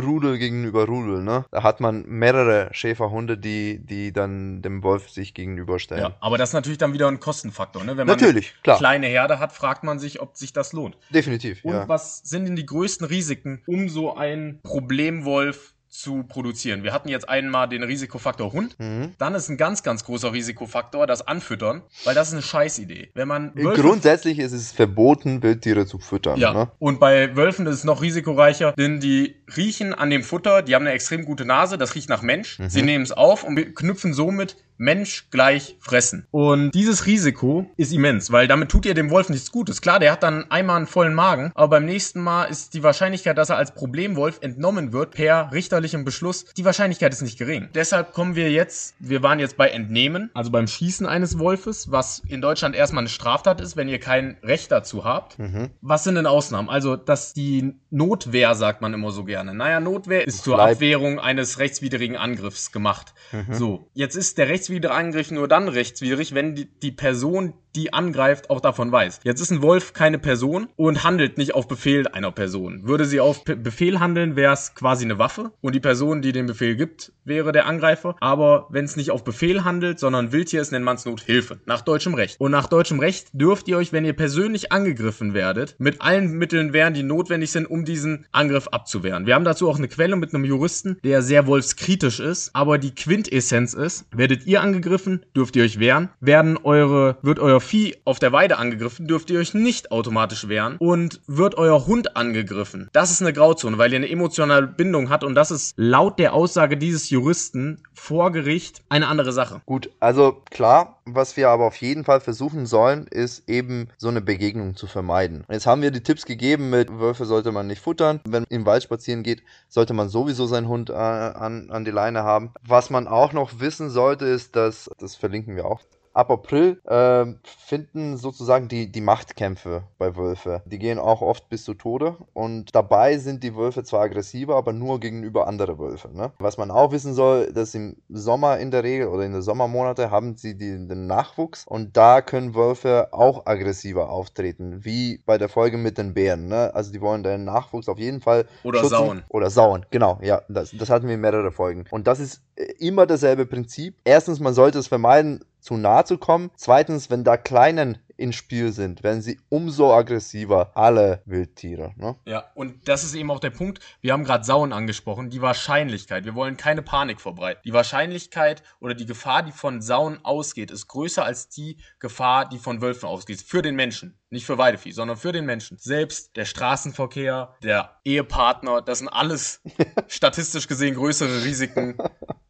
Rudel 0.00 0.38
gegenüber 0.38 0.86
Rudel. 0.86 1.22
Ne? 1.22 1.44
Da 1.50 1.62
hat 1.62 1.80
man 1.80 2.04
mehrere 2.06 2.68
Schäferhunde, 2.72 3.38
die, 3.38 3.78
die 3.84 4.12
dann 4.12 4.62
dem 4.62 4.82
Wolf 4.82 5.10
sich 5.10 5.34
gegenüberstellen. 5.34 6.02
Ja, 6.02 6.16
aber 6.20 6.38
das 6.38 6.50
ist 6.50 6.54
natürlich 6.54 6.78
dann 6.78 6.92
wieder 6.92 7.08
ein 7.08 7.20
Kostenfaktor. 7.20 7.84
Ne? 7.84 7.96
Wenn 7.96 8.06
man 8.06 8.18
Natürlich, 8.18 8.52
eine 8.52 8.62
klar. 8.62 8.78
kleine 8.78 9.06
Herde 9.06 9.38
hat, 9.38 9.52
fragt 9.52 9.84
man 9.84 9.98
sich, 9.98 10.20
ob 10.20 10.36
sich 10.36 10.52
das 10.52 10.72
lohnt. 10.72 10.96
Definitiv. 11.10 11.64
Und 11.64 11.72
ja. 11.72 11.88
was 11.88 12.18
sind 12.18 12.46
denn 12.46 12.56
die 12.56 12.66
größten 12.66 13.06
Risiken, 13.06 13.62
um 13.66 13.88
so 13.88 14.14
einen 14.14 14.60
Problemwolf 14.62 15.74
zu 15.92 16.22
produzieren? 16.24 16.82
Wir 16.82 16.92
hatten 16.92 17.10
jetzt 17.10 17.28
einmal 17.28 17.68
den 17.68 17.82
Risikofaktor 17.82 18.52
Hund. 18.52 18.76
Mhm. 18.78 19.12
Dann 19.18 19.34
ist 19.34 19.50
ein 19.50 19.58
ganz, 19.58 19.82
ganz 19.82 20.04
großer 20.04 20.32
Risikofaktor 20.32 21.06
das 21.06 21.26
Anfüttern, 21.26 21.82
weil 22.04 22.14
das 22.14 22.28
ist 22.28 22.32
eine 22.34 22.42
Scheißidee. 22.42 23.10
Wenn 23.14 23.28
man 23.28 23.54
Wölfe 23.54 23.82
Grundsätzlich 23.82 24.38
ist 24.38 24.52
es 24.52 24.72
verboten, 24.72 25.42
Wildtiere 25.42 25.86
zu 25.86 25.98
füttern. 25.98 26.38
ja, 26.38 26.52
Ne? 26.52 26.70
und 26.78 26.98
bei 26.98 27.36
Wölfen 27.36 27.66
ist 27.66 27.76
es 27.76 27.84
noch 27.84 28.00
risikoreicher, 28.02 28.72
denn 28.72 29.00
die 29.00 29.36
riechen 29.56 29.92
an 29.94 30.08
dem 30.10 30.22
Futter, 30.22 30.62
die 30.62 30.74
haben 30.74 30.86
eine 30.86 30.94
extrem 30.94 31.24
gute 31.24 31.44
Nase, 31.44 31.76
das 31.76 31.94
riecht 31.94 32.08
nach 32.08 32.22
Mensch. 32.22 32.58
Mhm. 32.58 32.70
Sie 32.70 32.82
nehmen 32.82 33.04
es 33.04 33.12
auf 33.12 33.44
und 33.44 33.56
knüpfen 33.76 34.14
somit 34.14 34.56
Mensch 34.76 35.28
gleich 35.30 35.76
fressen. 35.80 36.26
Und 36.30 36.72
dieses 36.72 37.06
Risiko 37.06 37.70
ist 37.76 37.92
immens, 37.92 38.32
weil 38.32 38.48
damit 38.48 38.70
tut 38.70 38.86
ihr 38.86 38.94
dem 38.94 39.10
Wolf 39.10 39.28
nichts 39.28 39.52
Gutes. 39.52 39.80
Klar, 39.80 39.98
der 40.00 40.12
hat 40.12 40.22
dann 40.22 40.50
einmal 40.50 40.76
einen 40.76 40.86
vollen 40.86 41.14
Magen, 41.14 41.52
aber 41.54 41.68
beim 41.68 41.84
nächsten 41.84 42.20
Mal 42.20 42.44
ist 42.44 42.74
die 42.74 42.82
Wahrscheinlichkeit, 42.82 43.38
dass 43.38 43.50
er 43.50 43.56
als 43.56 43.74
Problemwolf 43.74 44.38
entnommen 44.40 44.92
wird 44.92 45.12
per 45.12 45.52
richterlichem 45.52 46.04
Beschluss, 46.04 46.44
die 46.56 46.64
Wahrscheinlichkeit 46.64 47.12
ist 47.12 47.22
nicht 47.22 47.38
gering. 47.38 47.68
Deshalb 47.74 48.12
kommen 48.12 48.34
wir 48.34 48.50
jetzt, 48.50 48.94
wir 48.98 49.22
waren 49.22 49.38
jetzt 49.38 49.56
bei 49.56 49.68
Entnehmen, 49.68 50.30
also 50.34 50.50
beim 50.50 50.66
Schießen 50.66 51.06
eines 51.06 51.38
Wolfes, 51.38 51.90
was 51.90 52.22
in 52.28 52.40
Deutschland 52.40 52.74
erstmal 52.74 53.02
eine 53.02 53.08
Straftat 53.08 53.60
ist, 53.60 53.76
wenn 53.76 53.88
ihr 53.88 54.00
kein 54.00 54.36
Recht 54.42 54.72
dazu 54.72 55.04
habt. 55.04 55.38
Mhm. 55.38 55.70
Was 55.80 56.04
sind 56.04 56.16
denn 56.16 56.26
Ausnahmen? 56.26 56.68
Also, 56.68 56.96
dass 56.96 57.32
die 57.32 57.74
Notwehr, 57.90 58.54
sagt 58.54 58.80
man 58.82 58.94
immer 58.94 59.10
so 59.10 59.24
gerne. 59.24 59.54
Naja, 59.54 59.80
Notwehr 59.80 60.26
ist 60.26 60.44
zur 60.44 60.60
Abwehrung 60.60 61.18
eines 61.20 61.58
rechtswidrigen 61.58 62.16
Angriffs 62.16 62.72
gemacht. 62.72 63.14
Mhm. 63.32 63.54
So, 63.54 63.88
jetzt 63.94 64.16
ist 64.16 64.38
der 64.38 64.48
rechtswidrige 64.62 64.94
Angriff 64.94 65.30
nur 65.32 65.48
dann 65.48 65.68
rechtswidrig, 65.68 66.34
wenn 66.34 66.54
die, 66.54 66.66
die 66.66 66.92
Person, 66.92 67.54
die 67.74 67.92
angreift, 67.92 68.48
auch 68.50 68.60
davon 68.60 68.92
weiß. 68.92 69.20
Jetzt 69.24 69.40
ist 69.40 69.50
ein 69.50 69.62
Wolf 69.62 69.92
keine 69.92 70.18
Person 70.18 70.68
und 70.76 71.02
handelt 71.02 71.36
nicht 71.36 71.54
auf 71.54 71.66
Befehl 71.66 72.06
einer 72.06 72.30
Person. 72.30 72.86
Würde 72.86 73.06
sie 73.06 73.18
auf 73.18 73.44
P 73.44 73.54
Befehl 73.54 73.98
handeln, 73.98 74.36
wäre 74.36 74.52
es 74.52 74.74
quasi 74.74 75.04
eine 75.04 75.18
Waffe 75.18 75.52
und 75.62 75.74
die 75.74 75.80
Person, 75.80 76.22
die 76.22 76.32
den 76.32 76.46
Befehl 76.46 76.76
gibt, 76.76 77.12
wäre 77.24 77.50
der 77.50 77.66
Angreifer. 77.66 78.14
Aber 78.20 78.66
wenn 78.70 78.84
es 78.84 78.96
nicht 78.96 79.10
auf 79.10 79.24
Befehl 79.24 79.64
handelt, 79.64 79.98
sondern 79.98 80.32
Wildtier 80.32 80.60
ist, 80.60 80.70
nennt 80.70 80.84
man 80.84 80.96
es 80.96 81.06
Nothilfe. 81.06 81.60
Nach 81.64 81.80
deutschem 81.80 82.14
Recht. 82.14 82.38
Und 82.38 82.52
nach 82.52 82.68
deutschem 82.68 83.00
Recht 83.00 83.28
dürft 83.32 83.68
ihr 83.68 83.78
euch, 83.78 83.92
wenn 83.92 84.04
ihr 84.04 84.12
persönlich 84.12 84.70
angegriffen 84.70 85.34
werdet, 85.34 85.74
mit 85.78 86.02
allen 86.02 86.32
Mitteln 86.32 86.72
wehren, 86.72 86.94
die 86.94 87.02
notwendig 87.02 87.50
sind, 87.50 87.66
um 87.66 87.84
diesen 87.84 88.26
Angriff 88.32 88.68
abzuwehren. 88.68 89.26
Wir 89.26 89.34
haben 89.34 89.44
dazu 89.44 89.68
auch 89.68 89.78
eine 89.78 89.88
Quelle 89.88 90.16
mit 90.16 90.34
einem 90.34 90.44
Juristen, 90.44 90.98
der 91.02 91.22
sehr 91.22 91.46
wolfskritisch 91.46 92.20
ist, 92.20 92.50
aber 92.54 92.78
die 92.78 92.94
Quintessenz 92.94 93.72
ist, 93.72 94.06
werdet 94.12 94.46
ihr 94.46 94.51
angegriffen, 94.60 95.24
dürft 95.36 95.56
ihr 95.56 95.64
euch 95.64 95.78
wehren. 95.78 96.10
Werden 96.20 96.58
eure, 96.62 97.16
wird 97.22 97.38
euer 97.38 97.60
Vieh 97.60 97.96
auf 98.04 98.18
der 98.18 98.32
Weide 98.32 98.58
angegriffen, 98.58 99.06
dürft 99.06 99.30
ihr 99.30 99.38
euch 99.38 99.54
nicht 99.54 99.92
automatisch 99.92 100.48
wehren. 100.48 100.76
Und 100.78 101.20
wird 101.26 101.56
euer 101.56 101.86
Hund 101.86 102.16
angegriffen. 102.16 102.88
Das 102.92 103.10
ist 103.10 103.22
eine 103.22 103.32
Grauzone, 103.32 103.78
weil 103.78 103.92
ihr 103.92 103.98
eine 103.98 104.10
emotionale 104.10 104.66
Bindung 104.66 105.10
hat 105.10 105.24
und 105.24 105.34
das 105.34 105.50
ist 105.50 105.74
laut 105.76 106.18
der 106.18 106.34
Aussage 106.34 106.76
dieses 106.76 107.10
Juristen 107.10 107.82
vor 107.94 108.32
Gericht 108.32 108.82
eine 108.88 109.08
andere 109.08 109.32
Sache. 109.32 109.60
Gut, 109.66 109.90
also 110.00 110.42
klar, 110.50 110.98
was 111.04 111.36
wir 111.36 111.48
aber 111.48 111.66
auf 111.66 111.76
jeden 111.76 112.04
Fall 112.04 112.20
versuchen 112.20 112.66
sollen, 112.66 113.06
ist 113.06 113.48
eben 113.48 113.88
so 113.96 114.08
eine 114.08 114.20
Begegnung 114.20 114.76
zu 114.76 114.86
vermeiden. 114.86 115.44
Jetzt 115.48 115.66
haben 115.66 115.82
wir 115.82 115.90
die 115.90 116.02
Tipps 116.02 116.24
gegeben 116.24 116.70
mit 116.70 116.90
Wölfe 116.98 117.26
sollte 117.26 117.52
man 117.52 117.66
nicht 117.66 117.82
futtern. 117.82 118.20
Wenn 118.24 118.44
im 118.48 118.66
Wald 118.66 118.82
spazieren 118.82 119.22
geht, 119.22 119.42
sollte 119.68 119.94
man 119.94 120.08
sowieso 120.08 120.46
seinen 120.46 120.68
Hund 120.68 120.90
äh, 120.90 120.94
an, 120.94 121.70
an 121.70 121.84
die 121.84 121.90
Leine 121.90 122.22
haben. 122.22 122.52
Was 122.66 122.90
man 122.90 123.06
auch 123.06 123.32
noch 123.32 123.60
wissen 123.60 123.90
sollte, 123.90 124.24
ist, 124.24 124.41
dass, 124.50 124.90
das 124.98 125.16
verlinken 125.16 125.56
wir 125.56 125.66
auch, 125.66 125.82
ab 126.14 126.30
April 126.30 126.80
ähm, 126.88 127.38
finden 127.44 128.16
sozusagen 128.16 128.68
die, 128.68 128.90
die 128.90 129.00
Machtkämpfe 129.00 129.84
bei 129.98 130.16
Wölfe. 130.16 130.62
Die 130.66 130.78
gehen 130.78 130.98
auch 130.98 131.22
oft 131.22 131.48
bis 131.48 131.64
zu 131.64 131.74
Tode 131.74 132.16
und 132.32 132.74
dabei 132.74 133.18
sind 133.18 133.42
die 133.42 133.56
Wölfe 133.56 133.84
zwar 133.84 134.02
aggressiver, 134.02 134.56
aber 134.56 134.72
nur 134.72 135.00
gegenüber 135.00 135.46
andere 135.46 135.78
Wölfe. 135.78 136.10
Ne? 136.14 136.32
Was 136.38 136.58
man 136.58 136.70
auch 136.70 136.92
wissen 136.92 137.14
soll, 137.14 137.52
dass 137.52 137.74
im 137.74 137.96
Sommer 138.08 138.58
in 138.58 138.70
der 138.70 138.84
Regel 138.84 139.08
oder 139.08 139.24
in 139.24 139.32
den 139.32 139.42
Sommermonate 139.42 140.10
haben 140.10 140.36
sie 140.36 140.56
die, 140.56 140.86
den 140.86 141.06
Nachwuchs 141.06 141.66
und 141.66 141.96
da 141.96 142.20
können 142.20 142.54
Wölfe 142.54 143.08
auch 143.12 143.46
aggressiver 143.46 144.10
auftreten, 144.10 144.84
wie 144.84 145.22
bei 145.24 145.38
der 145.38 145.48
Folge 145.48 145.78
mit 145.78 145.98
den 145.98 146.14
Bären. 146.14 146.48
Ne? 146.48 146.74
Also 146.74 146.92
die 146.92 147.00
wollen 147.00 147.22
den 147.22 147.44
Nachwuchs 147.44 147.88
auf 147.88 147.98
jeden 147.98 148.20
Fall 148.20 148.46
Oder 148.62 148.80
schützen. 148.80 148.90
sauen. 148.94 149.22
Oder 149.28 149.50
sauen, 149.50 149.86
genau, 149.90 150.18
ja, 150.22 150.42
das, 150.48 150.72
das 150.72 150.90
hatten 150.90 151.06
wir 151.06 151.14
in 151.14 151.20
mehrere 151.20 151.52
Folgen. 151.52 151.84
Und 151.90 152.06
das 152.06 152.20
ist 152.20 152.42
äh, 152.56 152.64
immer 152.78 153.06
dasselbe 153.06 153.46
Prinzip. 153.46 153.96
Erstens, 154.04 154.40
man 154.40 154.54
sollte 154.54 154.78
es 154.78 154.88
vermeiden, 154.88 155.44
zu 155.62 155.76
nah 155.76 156.04
zu 156.04 156.18
kommen. 156.18 156.50
Zweitens, 156.56 157.08
wenn 157.08 157.24
da 157.24 157.36
Kleinen 157.36 157.98
ins 158.16 158.36
Spiel 158.36 158.72
sind, 158.72 159.02
werden 159.02 159.22
sie 159.22 159.40
umso 159.48 159.92
aggressiver, 159.92 160.76
alle 160.76 161.22
Wildtiere. 161.24 161.92
Ne? 161.96 162.16
Ja, 162.24 162.44
und 162.54 162.88
das 162.88 163.04
ist 163.04 163.14
eben 163.14 163.30
auch 163.30 163.40
der 163.40 163.50
Punkt. 163.50 163.80
Wir 164.00 164.12
haben 164.12 164.24
gerade 164.24 164.44
Sauen 164.44 164.72
angesprochen. 164.72 165.30
Die 165.30 165.42
Wahrscheinlichkeit. 165.42 166.24
Wir 166.24 166.34
wollen 166.34 166.56
keine 166.56 166.82
Panik 166.82 167.20
verbreiten. 167.20 167.62
Die 167.64 167.72
Wahrscheinlichkeit 167.72 168.62
oder 168.80 168.94
die 168.94 169.06
Gefahr, 169.06 169.42
die 169.42 169.52
von 169.52 169.80
Sauen 169.80 170.24
ausgeht, 170.24 170.70
ist 170.70 170.88
größer 170.88 171.24
als 171.24 171.48
die 171.48 171.78
Gefahr, 171.98 172.48
die 172.48 172.58
von 172.58 172.80
Wölfen 172.80 173.08
ausgeht. 173.08 173.40
Für 173.40 173.62
den 173.62 173.74
Menschen. 173.74 174.18
Nicht 174.30 174.46
für 174.46 174.56
Weidevieh, 174.56 174.92
sondern 174.92 175.16
für 175.16 175.32
den 175.32 175.44
Menschen. 175.44 175.76
Selbst 175.78 176.36
der 176.36 176.44
Straßenverkehr, 176.44 177.54
der 177.62 177.98
Ehepartner, 178.04 178.80
das 178.80 179.00
sind 179.00 179.08
alles 179.08 179.60
statistisch 180.08 180.68
gesehen 180.68 180.94
größere 180.94 181.44
Risiken 181.44 181.98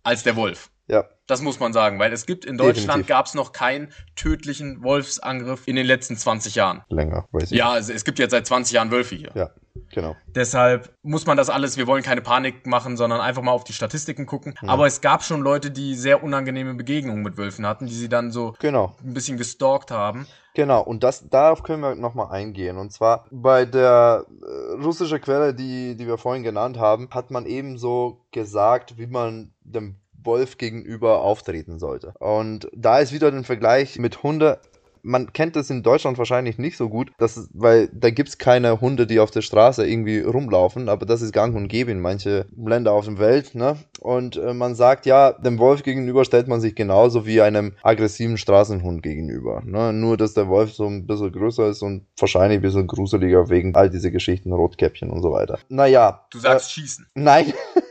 als 0.03 0.23
der 0.23 0.37
Wolf. 0.37 0.71
Ja, 0.89 1.05
Das 1.29 1.41
muss 1.43 1.61
man 1.61 1.73
sagen, 1.73 1.99
weil 1.99 2.13
es 2.13 2.27
gibt 2.27 2.45
in 2.45 2.59
Deutschland 2.59 3.07
gab 3.07 3.27
es 3.27 3.35
noch 3.35 3.53
keinen 3.53 3.93
tödlichen 4.17 4.83
Wolfsangriff 4.83 5.67
in 5.69 5.77
den 5.77 5.87
letzten 5.87 6.17
20 6.17 6.57
Jahren. 6.57 6.83
länger, 6.89 7.27
weiß 7.33 7.53
ich. 7.53 7.59
Ja, 7.59 7.71
also 7.71 7.93
es 7.93 8.05
gibt 8.05 8.19
jetzt 8.19 8.33
seit 8.33 8.47
20 8.47 8.75
Jahren 8.75 8.91
Wölfe 8.91 9.15
hier. 9.15 9.31
Ja, 9.35 9.51
genau. 9.95 10.17
Deshalb 10.27 10.93
muss 11.03 11.25
man 11.25 11.37
das 11.37 11.51
alles, 11.51 11.77
wir 11.77 11.87
wollen 11.87 12.03
keine 12.03 12.21
Panik 12.21 12.67
machen, 12.67 12.97
sondern 12.97 13.21
einfach 13.21 13.43
mal 13.43 13.53
auf 13.53 13.65
die 13.65 13.73
Statistiken 13.73 14.27
gucken. 14.27 14.55
Aber 14.67 14.87
es 14.87 15.01
gab 15.01 15.23
schon 15.23 15.41
Leute, 15.41 15.71
die 15.71 15.95
sehr 15.95 16.23
unangenehme 16.23 16.75
Begegnungen 16.75 17.23
mit 17.23 17.37
Wölfen 17.39 17.65
hatten, 17.67 17.87
die 17.87 17.95
sie 17.95 18.09
dann 18.09 18.31
so 18.33 18.55
Genau. 18.59 18.97
ein 19.05 19.15
bisschen 19.15 19.39
gestalkt 19.39 19.91
haben. 19.93 20.27
Genau, 20.55 20.83
und 20.83 21.03
das, 21.03 21.29
darauf 21.31 21.63
können 21.63 21.81
wir 21.81 21.95
nochmal 21.95 22.31
eingehen. 22.33 22.77
Und 22.77 22.93
zwar 22.93 23.25
bei 23.31 23.65
der 23.65 24.27
äh, 24.43 24.83
russischen 24.83 25.21
Quelle, 25.21 25.55
die, 25.55 25.97
die 25.97 26.07
wir 26.07 26.19
vorhin 26.19 26.43
genannt 26.43 26.77
haben, 26.79 27.09
hat 27.11 27.31
man 27.31 27.47
ebenso 27.47 28.27
gesagt, 28.33 28.99
wie 28.99 29.07
man 29.07 29.55
dem 29.63 29.97
Wolf 30.25 30.59
gegenüber 30.59 31.23
auftreten 31.23 31.79
sollte. 31.79 32.15
Und 32.19 32.69
da 32.75 32.99
ist 32.99 33.13
wieder 33.13 33.29
ein 33.29 33.45
Vergleich 33.45 33.99
mit 33.99 34.23
Hunde. 34.23 34.61
Man 35.05 35.33
kennt 35.33 35.57
das 35.57 35.69
in 35.69 35.83
Deutschland 35.83 36.17
wahrscheinlich 36.17 36.59
nicht 36.59 36.77
so 36.77 36.89
gut, 36.89 37.11
das, 37.19 37.49
weil 37.53 37.89
da 37.93 38.11
gibt's 38.11 38.39
keine 38.39 38.81
Hunde, 38.81 39.05
die 39.05 39.19
auf 39.19 39.33
der 39.33 39.43
Straße 39.43 39.85
irgendwie 39.85 40.21
rumlaufen, 40.21 40.89
aber 40.89 41.07
das 41.07 41.23
ist 41.23 41.33
gang 41.33 41.57
und 41.57 41.67
gäbe 41.67 41.91
in 41.91 41.99
manche 41.99 42.47
Länder 42.57 42.93
auf 42.93 43.07
der 43.07 43.19
Welt. 43.19 43.57
Ne? 43.57 43.79
Und 43.99 44.37
äh, 44.37 44.55
man 44.55 44.77
sagt 44.77 45.07
ja, 45.07 45.33
dem 45.33 45.59
Wolf 45.59 45.83
gegenüber 45.83 46.25
stellt 46.25 46.47
man 46.47 46.61
sich 46.61 46.77
genauso 46.77 47.27
wie 47.27 47.41
einem 47.41 47.73
aggressiven 47.83 48.39
Straßenhund 48.39 49.03
gegenüber. 49.03 49.61
Ne? 49.65 49.93
Nur, 49.93 50.17
dass 50.17 50.35
der 50.35 50.47
Wolf 50.47 50.73
so 50.73 50.87
ein 50.87 51.05
bisschen 51.05 51.33
größer 51.33 51.69
ist 51.69 51.83
und 51.83 52.07
wahrscheinlich 52.17 52.61
ein 52.61 52.63
bisschen 52.63 52.87
gruseliger 52.87 53.49
wegen 53.49 53.75
all 53.75 53.91
diese 53.91 54.13
Geschichten, 54.13 54.53
Rotkäppchen 54.53 55.11
und 55.11 55.21
so 55.21 55.33
weiter. 55.33 55.59
Naja. 55.69 56.27
Du 56.31 56.39
sagst 56.39 56.71
schießen. 56.71 57.07
Äh, 57.07 57.21
nein. 57.21 57.53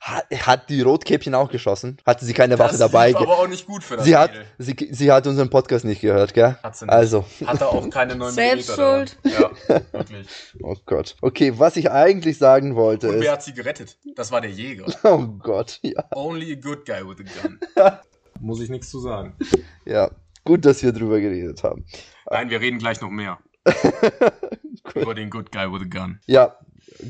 hat, 0.00 0.68
die 0.68 0.82
Rotkäppchen 0.82 1.34
auch 1.34 1.50
geschossen? 1.50 1.98
Hatte 2.04 2.24
sie 2.24 2.32
keine 2.32 2.58
Waffe 2.58 2.76
das 2.76 2.90
dabei? 2.90 3.08
lief 3.08 3.16
aber 3.16 3.38
auch 3.38 3.48
nicht 3.48 3.66
gut 3.66 3.82
für 3.82 3.96
das 3.96 4.04
Sie 4.04 4.16
hat, 4.16 4.30
sie, 4.58 4.76
sie 4.90 5.12
hat 5.12 5.26
unseren 5.26 5.50
Podcast 5.50 5.84
nicht 5.84 6.00
gehört, 6.00 6.34
gell? 6.34 6.56
Hat 6.62 6.76
sie 6.76 6.84
nicht. 6.84 6.92
Also, 6.92 7.24
Hatte 7.44 7.68
auch 7.68 7.88
keine 7.90 8.16
9 8.16 8.32
Selbst 8.32 8.76
Millimeter 8.76 9.06
daran. 9.24 9.50
Ja, 9.68 9.92
wirklich. 9.92 10.28
oh 10.62 10.76
Gott. 10.86 11.16
Okay, 11.20 11.52
was 11.56 11.76
ich 11.76 11.90
eigentlich 11.90 12.38
sagen 12.38 12.76
wollte 12.76 13.08
Und 13.08 13.14
wer 13.14 13.22
ist, 13.22 13.30
hat 13.30 13.42
sie 13.42 13.54
gerettet? 13.54 13.96
Das 14.14 14.30
war 14.32 14.40
der 14.40 14.50
Jäger. 14.50 14.86
oh 15.04 15.26
Gott, 15.38 15.78
ja, 15.82 16.04
Only 16.14 16.52
a 16.52 16.56
good 16.56 16.84
guy 16.86 17.02
with 17.06 17.18
a 17.20 17.42
gun. 17.42 17.60
Muss 18.40 18.60
ich 18.60 18.68
nichts 18.68 18.90
zu 18.90 19.00
sagen. 19.00 19.34
ja. 19.84 20.10
Gut, 20.44 20.64
dass 20.64 20.80
wir 20.84 20.92
drüber 20.92 21.18
geredet 21.18 21.64
haben. 21.64 21.84
Nein, 22.30 22.50
wir 22.50 22.60
reden 22.60 22.78
gleich 22.78 23.00
noch 23.00 23.10
mehr. 23.10 23.38
Über 24.94 25.12
den 25.12 25.28
good 25.28 25.50
guy 25.50 25.66
with 25.72 25.82
a 25.82 25.88
gun. 25.88 26.20
Ja, 26.26 26.56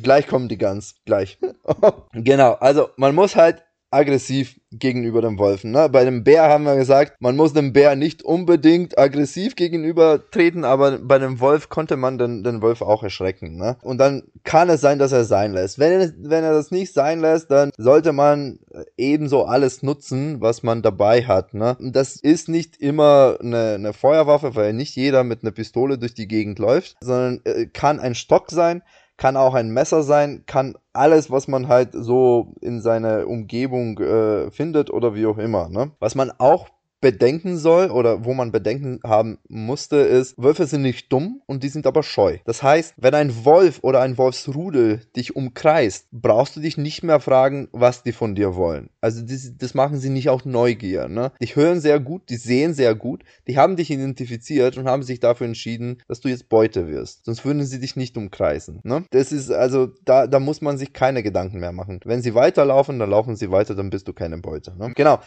gleich 0.02 0.26
kommen 0.26 0.48
die 0.48 0.58
Guns, 0.58 0.96
gleich. 1.04 1.38
genau, 2.12 2.52
also 2.54 2.90
man 2.96 3.14
muss 3.14 3.36
halt 3.36 3.62
aggressiv 3.90 4.60
gegenüber 4.72 5.22
dem 5.22 5.38
Wolfen. 5.38 5.70
Ne? 5.70 5.88
Bei 5.88 6.04
dem 6.04 6.24
Bär 6.24 6.48
haben 6.48 6.64
wir 6.64 6.76
gesagt, 6.76 7.14
man 7.20 7.36
muss 7.36 7.52
dem 7.52 7.72
Bär 7.72 7.94
nicht 7.94 8.22
unbedingt 8.22 8.98
aggressiv 8.98 9.54
gegenüber 9.54 10.20
treten, 10.30 10.64
aber 10.64 10.98
bei 10.98 11.18
dem 11.18 11.40
Wolf 11.40 11.68
konnte 11.68 11.96
man 11.96 12.18
den, 12.18 12.42
den 12.42 12.62
Wolf 12.62 12.82
auch 12.82 13.02
erschrecken. 13.02 13.56
Ne? 13.56 13.76
Und 13.82 13.98
dann 13.98 14.24
kann 14.42 14.68
es 14.68 14.80
sein, 14.80 14.98
dass 14.98 15.12
er 15.12 15.24
sein 15.24 15.52
lässt. 15.52 15.78
Wenn 15.78 15.92
er, 16.00 16.12
wenn 16.18 16.44
er 16.44 16.52
das 16.52 16.70
nicht 16.70 16.92
sein 16.92 17.20
lässt, 17.20 17.50
dann 17.50 17.70
sollte 17.78 18.12
man 18.12 18.58
ebenso 18.96 19.44
alles 19.44 19.82
nutzen, 19.82 20.40
was 20.40 20.62
man 20.62 20.82
dabei 20.82 21.22
hat. 21.22 21.54
Ne? 21.54 21.76
Das 21.80 22.16
ist 22.16 22.48
nicht 22.48 22.76
immer 22.76 23.38
eine, 23.40 23.74
eine 23.74 23.92
Feuerwaffe, 23.92 24.56
weil 24.56 24.72
nicht 24.72 24.96
jeder 24.96 25.22
mit 25.22 25.42
einer 25.42 25.52
Pistole 25.52 25.96
durch 25.96 26.14
die 26.14 26.28
Gegend 26.28 26.58
läuft, 26.58 26.96
sondern 27.00 27.40
äh, 27.44 27.66
kann 27.66 28.00
ein 28.00 28.14
Stock 28.14 28.50
sein, 28.50 28.82
kann 29.16 29.36
auch 29.36 29.54
ein 29.54 29.70
Messer 29.70 30.02
sein, 30.02 30.44
kann 30.46 30.76
alles, 30.92 31.30
was 31.30 31.48
man 31.48 31.68
halt 31.68 31.90
so 31.92 32.54
in 32.60 32.80
seiner 32.80 33.26
Umgebung 33.26 33.98
äh, 33.98 34.50
findet 34.50 34.90
oder 34.90 35.14
wie 35.14 35.26
auch 35.26 35.38
immer. 35.38 35.68
Ne? 35.68 35.92
Was 35.98 36.14
man 36.14 36.30
auch 36.38 36.68
bedenken 37.00 37.58
soll 37.58 37.90
oder 37.90 38.24
wo 38.24 38.34
man 38.34 38.52
Bedenken 38.52 39.00
haben 39.04 39.38
musste, 39.48 39.96
ist, 39.96 40.34
Wölfe 40.38 40.66
sind 40.66 40.82
nicht 40.82 41.12
dumm 41.12 41.42
und 41.46 41.62
die 41.62 41.68
sind 41.68 41.86
aber 41.86 42.02
scheu. 42.02 42.38
Das 42.44 42.62
heißt, 42.62 42.94
wenn 42.96 43.14
ein 43.14 43.44
Wolf 43.44 43.80
oder 43.82 44.00
ein 44.00 44.18
Wolfsrudel 44.18 45.00
dich 45.14 45.36
umkreist, 45.36 46.08
brauchst 46.10 46.56
du 46.56 46.60
dich 46.60 46.78
nicht 46.78 47.02
mehr 47.02 47.20
fragen, 47.20 47.68
was 47.72 48.02
die 48.02 48.12
von 48.12 48.34
dir 48.34 48.56
wollen. 48.56 48.90
Also 49.00 49.22
das, 49.22 49.52
das 49.56 49.74
machen 49.74 49.98
sie 49.98 50.10
nicht 50.10 50.28
auch 50.30 50.44
Neugier. 50.44 51.08
Ne? 51.08 51.32
Die 51.40 51.54
hören 51.54 51.80
sehr 51.80 52.00
gut, 52.00 52.30
die 52.30 52.36
sehen 52.36 52.74
sehr 52.74 52.94
gut, 52.94 53.22
die 53.46 53.58
haben 53.58 53.76
dich 53.76 53.90
identifiziert 53.90 54.76
und 54.78 54.88
haben 54.88 55.02
sich 55.02 55.20
dafür 55.20 55.46
entschieden, 55.46 56.02
dass 56.08 56.20
du 56.20 56.28
jetzt 56.28 56.48
Beute 56.48 56.88
wirst. 56.88 57.24
Sonst 57.24 57.44
würden 57.44 57.64
sie 57.64 57.80
dich 57.80 57.96
nicht 57.96 58.16
umkreisen. 58.16 58.80
Ne? 58.84 59.04
Das 59.10 59.32
ist 59.32 59.50
also, 59.50 59.88
da, 60.04 60.26
da 60.26 60.40
muss 60.40 60.60
man 60.60 60.78
sich 60.78 60.92
keine 60.92 61.22
Gedanken 61.22 61.60
mehr 61.60 61.72
machen. 61.72 62.00
Wenn 62.04 62.22
sie 62.22 62.34
weiterlaufen, 62.34 62.98
dann 62.98 63.10
laufen 63.10 63.36
sie 63.36 63.50
weiter, 63.50 63.74
dann 63.74 63.90
bist 63.90 64.08
du 64.08 64.12
keine 64.12 64.38
Beute. 64.38 64.76
Ne? 64.78 64.92
Genau. 64.94 65.20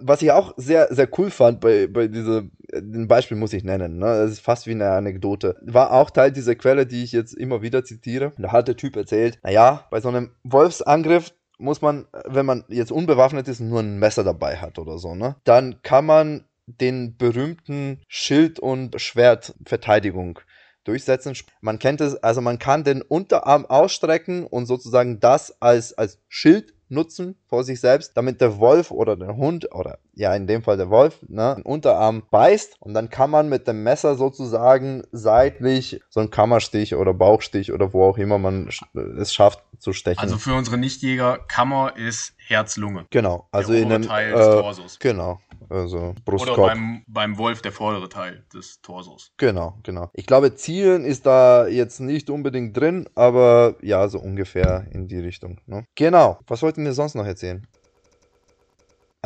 Was 0.00 0.22
ich 0.22 0.32
auch 0.32 0.54
sehr, 0.56 0.92
sehr 0.94 1.08
cool 1.18 1.30
fand 1.30 1.60
bei, 1.60 1.86
bei 1.86 2.08
dieser, 2.08 2.42
den 2.72 3.08
Beispiel 3.08 3.36
muss 3.36 3.52
ich 3.52 3.64
nennen, 3.64 3.98
ne? 3.98 4.06
das 4.06 4.32
ist 4.32 4.40
fast 4.40 4.66
wie 4.66 4.72
eine 4.72 4.90
Anekdote, 4.90 5.56
war 5.62 5.92
auch 5.92 6.10
Teil 6.10 6.32
dieser 6.32 6.54
Quelle, 6.54 6.86
die 6.86 7.02
ich 7.02 7.12
jetzt 7.12 7.32
immer 7.34 7.62
wieder 7.62 7.84
zitiere. 7.84 8.32
Da 8.38 8.52
hat 8.52 8.68
der 8.68 8.76
Typ 8.76 8.96
erzählt, 8.96 9.38
naja, 9.42 9.86
bei 9.90 10.00
so 10.00 10.08
einem 10.08 10.30
Wolfsangriff 10.44 11.32
muss 11.58 11.80
man, 11.80 12.06
wenn 12.26 12.46
man 12.46 12.64
jetzt 12.68 12.92
unbewaffnet 12.92 13.48
ist 13.48 13.60
und 13.60 13.70
nur 13.70 13.80
ein 13.80 13.98
Messer 13.98 14.24
dabei 14.24 14.56
hat 14.56 14.78
oder 14.78 14.98
so, 14.98 15.14
ne, 15.14 15.36
dann 15.44 15.82
kann 15.82 16.06
man 16.06 16.44
den 16.66 17.16
berühmten 17.16 18.02
Schild- 18.08 18.58
und 18.58 19.00
Schwertverteidigung 19.00 20.40
durchsetzen. 20.86 21.34
Man 21.60 21.78
kennt 21.78 22.00
es, 22.00 22.16
also 22.16 22.40
man 22.40 22.58
kann 22.58 22.84
den 22.84 23.02
Unterarm 23.02 23.66
ausstrecken 23.66 24.46
und 24.46 24.66
sozusagen 24.66 25.20
das 25.20 25.60
als, 25.60 25.96
als 25.96 26.20
Schild 26.28 26.74
nutzen 26.88 27.36
vor 27.46 27.64
sich 27.64 27.80
selbst, 27.80 28.16
damit 28.16 28.40
der 28.40 28.58
Wolf 28.58 28.90
oder 28.90 29.16
der 29.16 29.36
Hund 29.36 29.72
oder 29.72 29.98
ja 30.14 30.34
in 30.34 30.46
dem 30.46 30.62
Fall 30.62 30.76
der 30.76 30.90
Wolf, 30.90 31.18
ne, 31.28 31.54
den 31.56 31.64
Unterarm 31.64 32.22
beißt 32.30 32.76
und 32.80 32.94
dann 32.94 33.10
kann 33.10 33.30
man 33.30 33.48
mit 33.48 33.66
dem 33.66 33.82
Messer 33.82 34.14
sozusagen 34.14 35.02
seitlich 35.12 36.00
so 36.08 36.20
einen 36.20 36.30
Kammerstich 36.30 36.94
oder 36.94 37.12
Bauchstich 37.12 37.72
oder 37.72 37.92
wo 37.92 38.04
auch 38.04 38.18
immer 38.18 38.38
man 38.38 38.70
es 39.18 39.34
schafft 39.34 39.62
zu 39.78 39.92
stechen. 39.92 40.20
Also 40.20 40.38
für 40.38 40.54
unsere 40.54 40.78
Nichtjäger, 40.78 41.38
Kammer 41.38 41.96
ist 41.96 42.34
Herz-Lunge. 42.48 43.06
genau, 43.10 43.48
also 43.50 43.72
der 43.72 43.82
in 43.82 43.92
einem 43.92 44.02
Teil 44.04 44.32
des 44.32 44.46
äh, 44.46 44.60
Torsos. 44.60 44.98
genau, 44.98 45.40
also 45.68 45.98
Oder 45.98 46.14
Brustkorb. 46.24 46.68
beim, 46.68 47.02
beim 47.08 47.38
Wolf 47.38 47.60
der 47.62 47.72
vordere 47.72 48.08
Teil 48.08 48.44
des 48.54 48.80
Torsos. 48.82 49.32
Genau, 49.36 49.78
genau. 49.82 50.10
Ich 50.12 50.26
glaube, 50.26 50.54
Zielen 50.54 51.04
ist 51.04 51.26
da 51.26 51.66
jetzt 51.66 52.00
nicht 52.00 52.30
unbedingt 52.30 52.76
drin, 52.76 53.08
aber 53.14 53.76
ja, 53.82 54.06
so 54.08 54.20
ungefähr 54.20 54.86
in 54.92 55.08
die 55.08 55.18
Richtung. 55.18 55.60
Ne? 55.66 55.86
Genau. 55.96 56.38
Was 56.46 56.62
wollten 56.62 56.84
wir 56.84 56.92
sonst 56.92 57.14
noch 57.14 57.26
erzählen? 57.26 57.66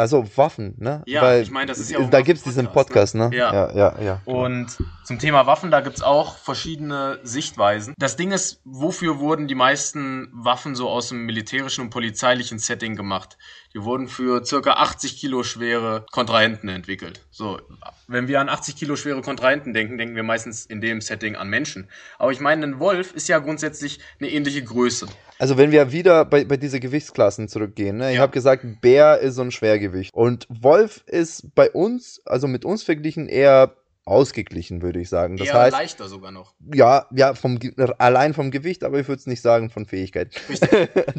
Also 0.01 0.25
Waffen, 0.37 0.77
ne? 0.79 1.03
Ja, 1.05 1.37
ich 1.37 1.51
meine, 1.51 1.67
das 1.67 1.79
ist 1.79 1.91
ja 1.91 1.99
auch 1.99 2.09
Da 2.09 2.23
gibt's 2.23 2.43
diesen 2.43 2.65
Waffenpodcast, 2.65 3.13
Podcast, 3.13 3.33
ne? 3.33 3.37
Ja. 3.37 3.53
ja, 3.53 3.77
ja. 3.77 4.03
ja. 4.03 4.21
Und 4.25 4.79
zum 5.05 5.19
Thema 5.19 5.47
Waffen, 5.47 5.71
da 5.71 5.83
gibt's 5.83 6.01
auch 6.01 6.39
verschiedene 6.39 7.19
Sichtweisen. 7.23 7.93
Das 7.99 8.17
Ding 8.17 8.33
ist, 8.33 8.63
wofür 8.65 9.19
wurden 9.19 9.47
die 9.47 9.55
meisten 9.55 10.31
Waffen 10.33 10.75
so 10.75 10.89
aus 10.89 11.11
dem 11.11 11.27
militärischen 11.27 11.83
und 11.83 11.91
polizeilichen 11.91 12.59
Setting 12.59 12.97
gemacht? 12.97 13.37
Die 13.73 13.85
wurden 13.85 14.09
für 14.09 14.45
circa 14.45 14.73
80 14.73 15.17
Kilo 15.17 15.45
schwere 15.45 16.05
Kontrahenten 16.11 16.69
entwickelt. 16.69 17.25
So, 17.31 17.61
wenn 18.09 18.27
wir 18.27 18.41
an 18.41 18.49
80 18.49 18.75
Kilo 18.75 18.97
schwere 18.97 19.23
Kontrahenten 19.23 19.73
denken, 19.73 19.97
denken 19.97 20.17
wir 20.17 20.25
meistens 20.25 20.67
in 20.67 20.81
dem 20.81 21.01
Setting 21.01 21.37
an 21.37 21.49
Menschen. 21.49 21.89
Aber 22.19 22.33
ich 22.33 22.41
meine, 22.41 22.67
ein 22.67 22.81
Wolf 22.81 23.13
ist 23.15 23.29
ja 23.29 23.39
grundsätzlich 23.39 24.01
eine 24.21 24.29
ähnliche 24.31 24.65
Größe. 24.65 25.07
Also 25.39 25.57
wenn 25.57 25.71
wir 25.71 25.93
wieder 25.93 26.25
bei, 26.25 26.45
bei 26.45 26.57
diese 26.57 26.81
Gewichtsklassen 26.81 27.49
zurückgehen, 27.49 27.97
ne? 27.97 28.11
Ich 28.11 28.17
Ja. 28.17 28.23
habe 28.23 28.33
gesagt, 28.33 28.65
Bär 28.81 29.21
ist 29.21 29.37
so 29.37 29.43
ein 29.43 29.53
Schwergewicht 29.53 30.13
und 30.13 30.47
Wolf 30.51 31.03
ist 31.07 31.55
bei 31.55 31.71
uns, 31.71 32.21
also 32.27 32.49
mit 32.49 32.65
uns 32.65 32.83
verglichen, 32.83 33.29
eher 33.29 33.77
ausgeglichen, 34.11 34.83
würde 34.83 35.01
ich 35.01 35.09
sagen. 35.09 35.37
Das 35.37 35.49
Eher 35.49 35.55
heißt, 35.55 35.73
leichter 35.73 36.09
sogar 36.09 36.31
noch. 36.33 36.55
ja, 36.75 37.07
ja, 37.15 37.35
vom, 37.35 37.59
allein 37.99 38.35
vom 38.35 38.51
Gewicht, 38.51 38.85
aber 38.85 38.99
ich 39.01 39.09
würde 39.09 39.21
es 39.21 39.27
nicht 39.27 39.41
sagen 39.43 39.71
von 39.71 39.87
Fähigkeit. 39.87 40.35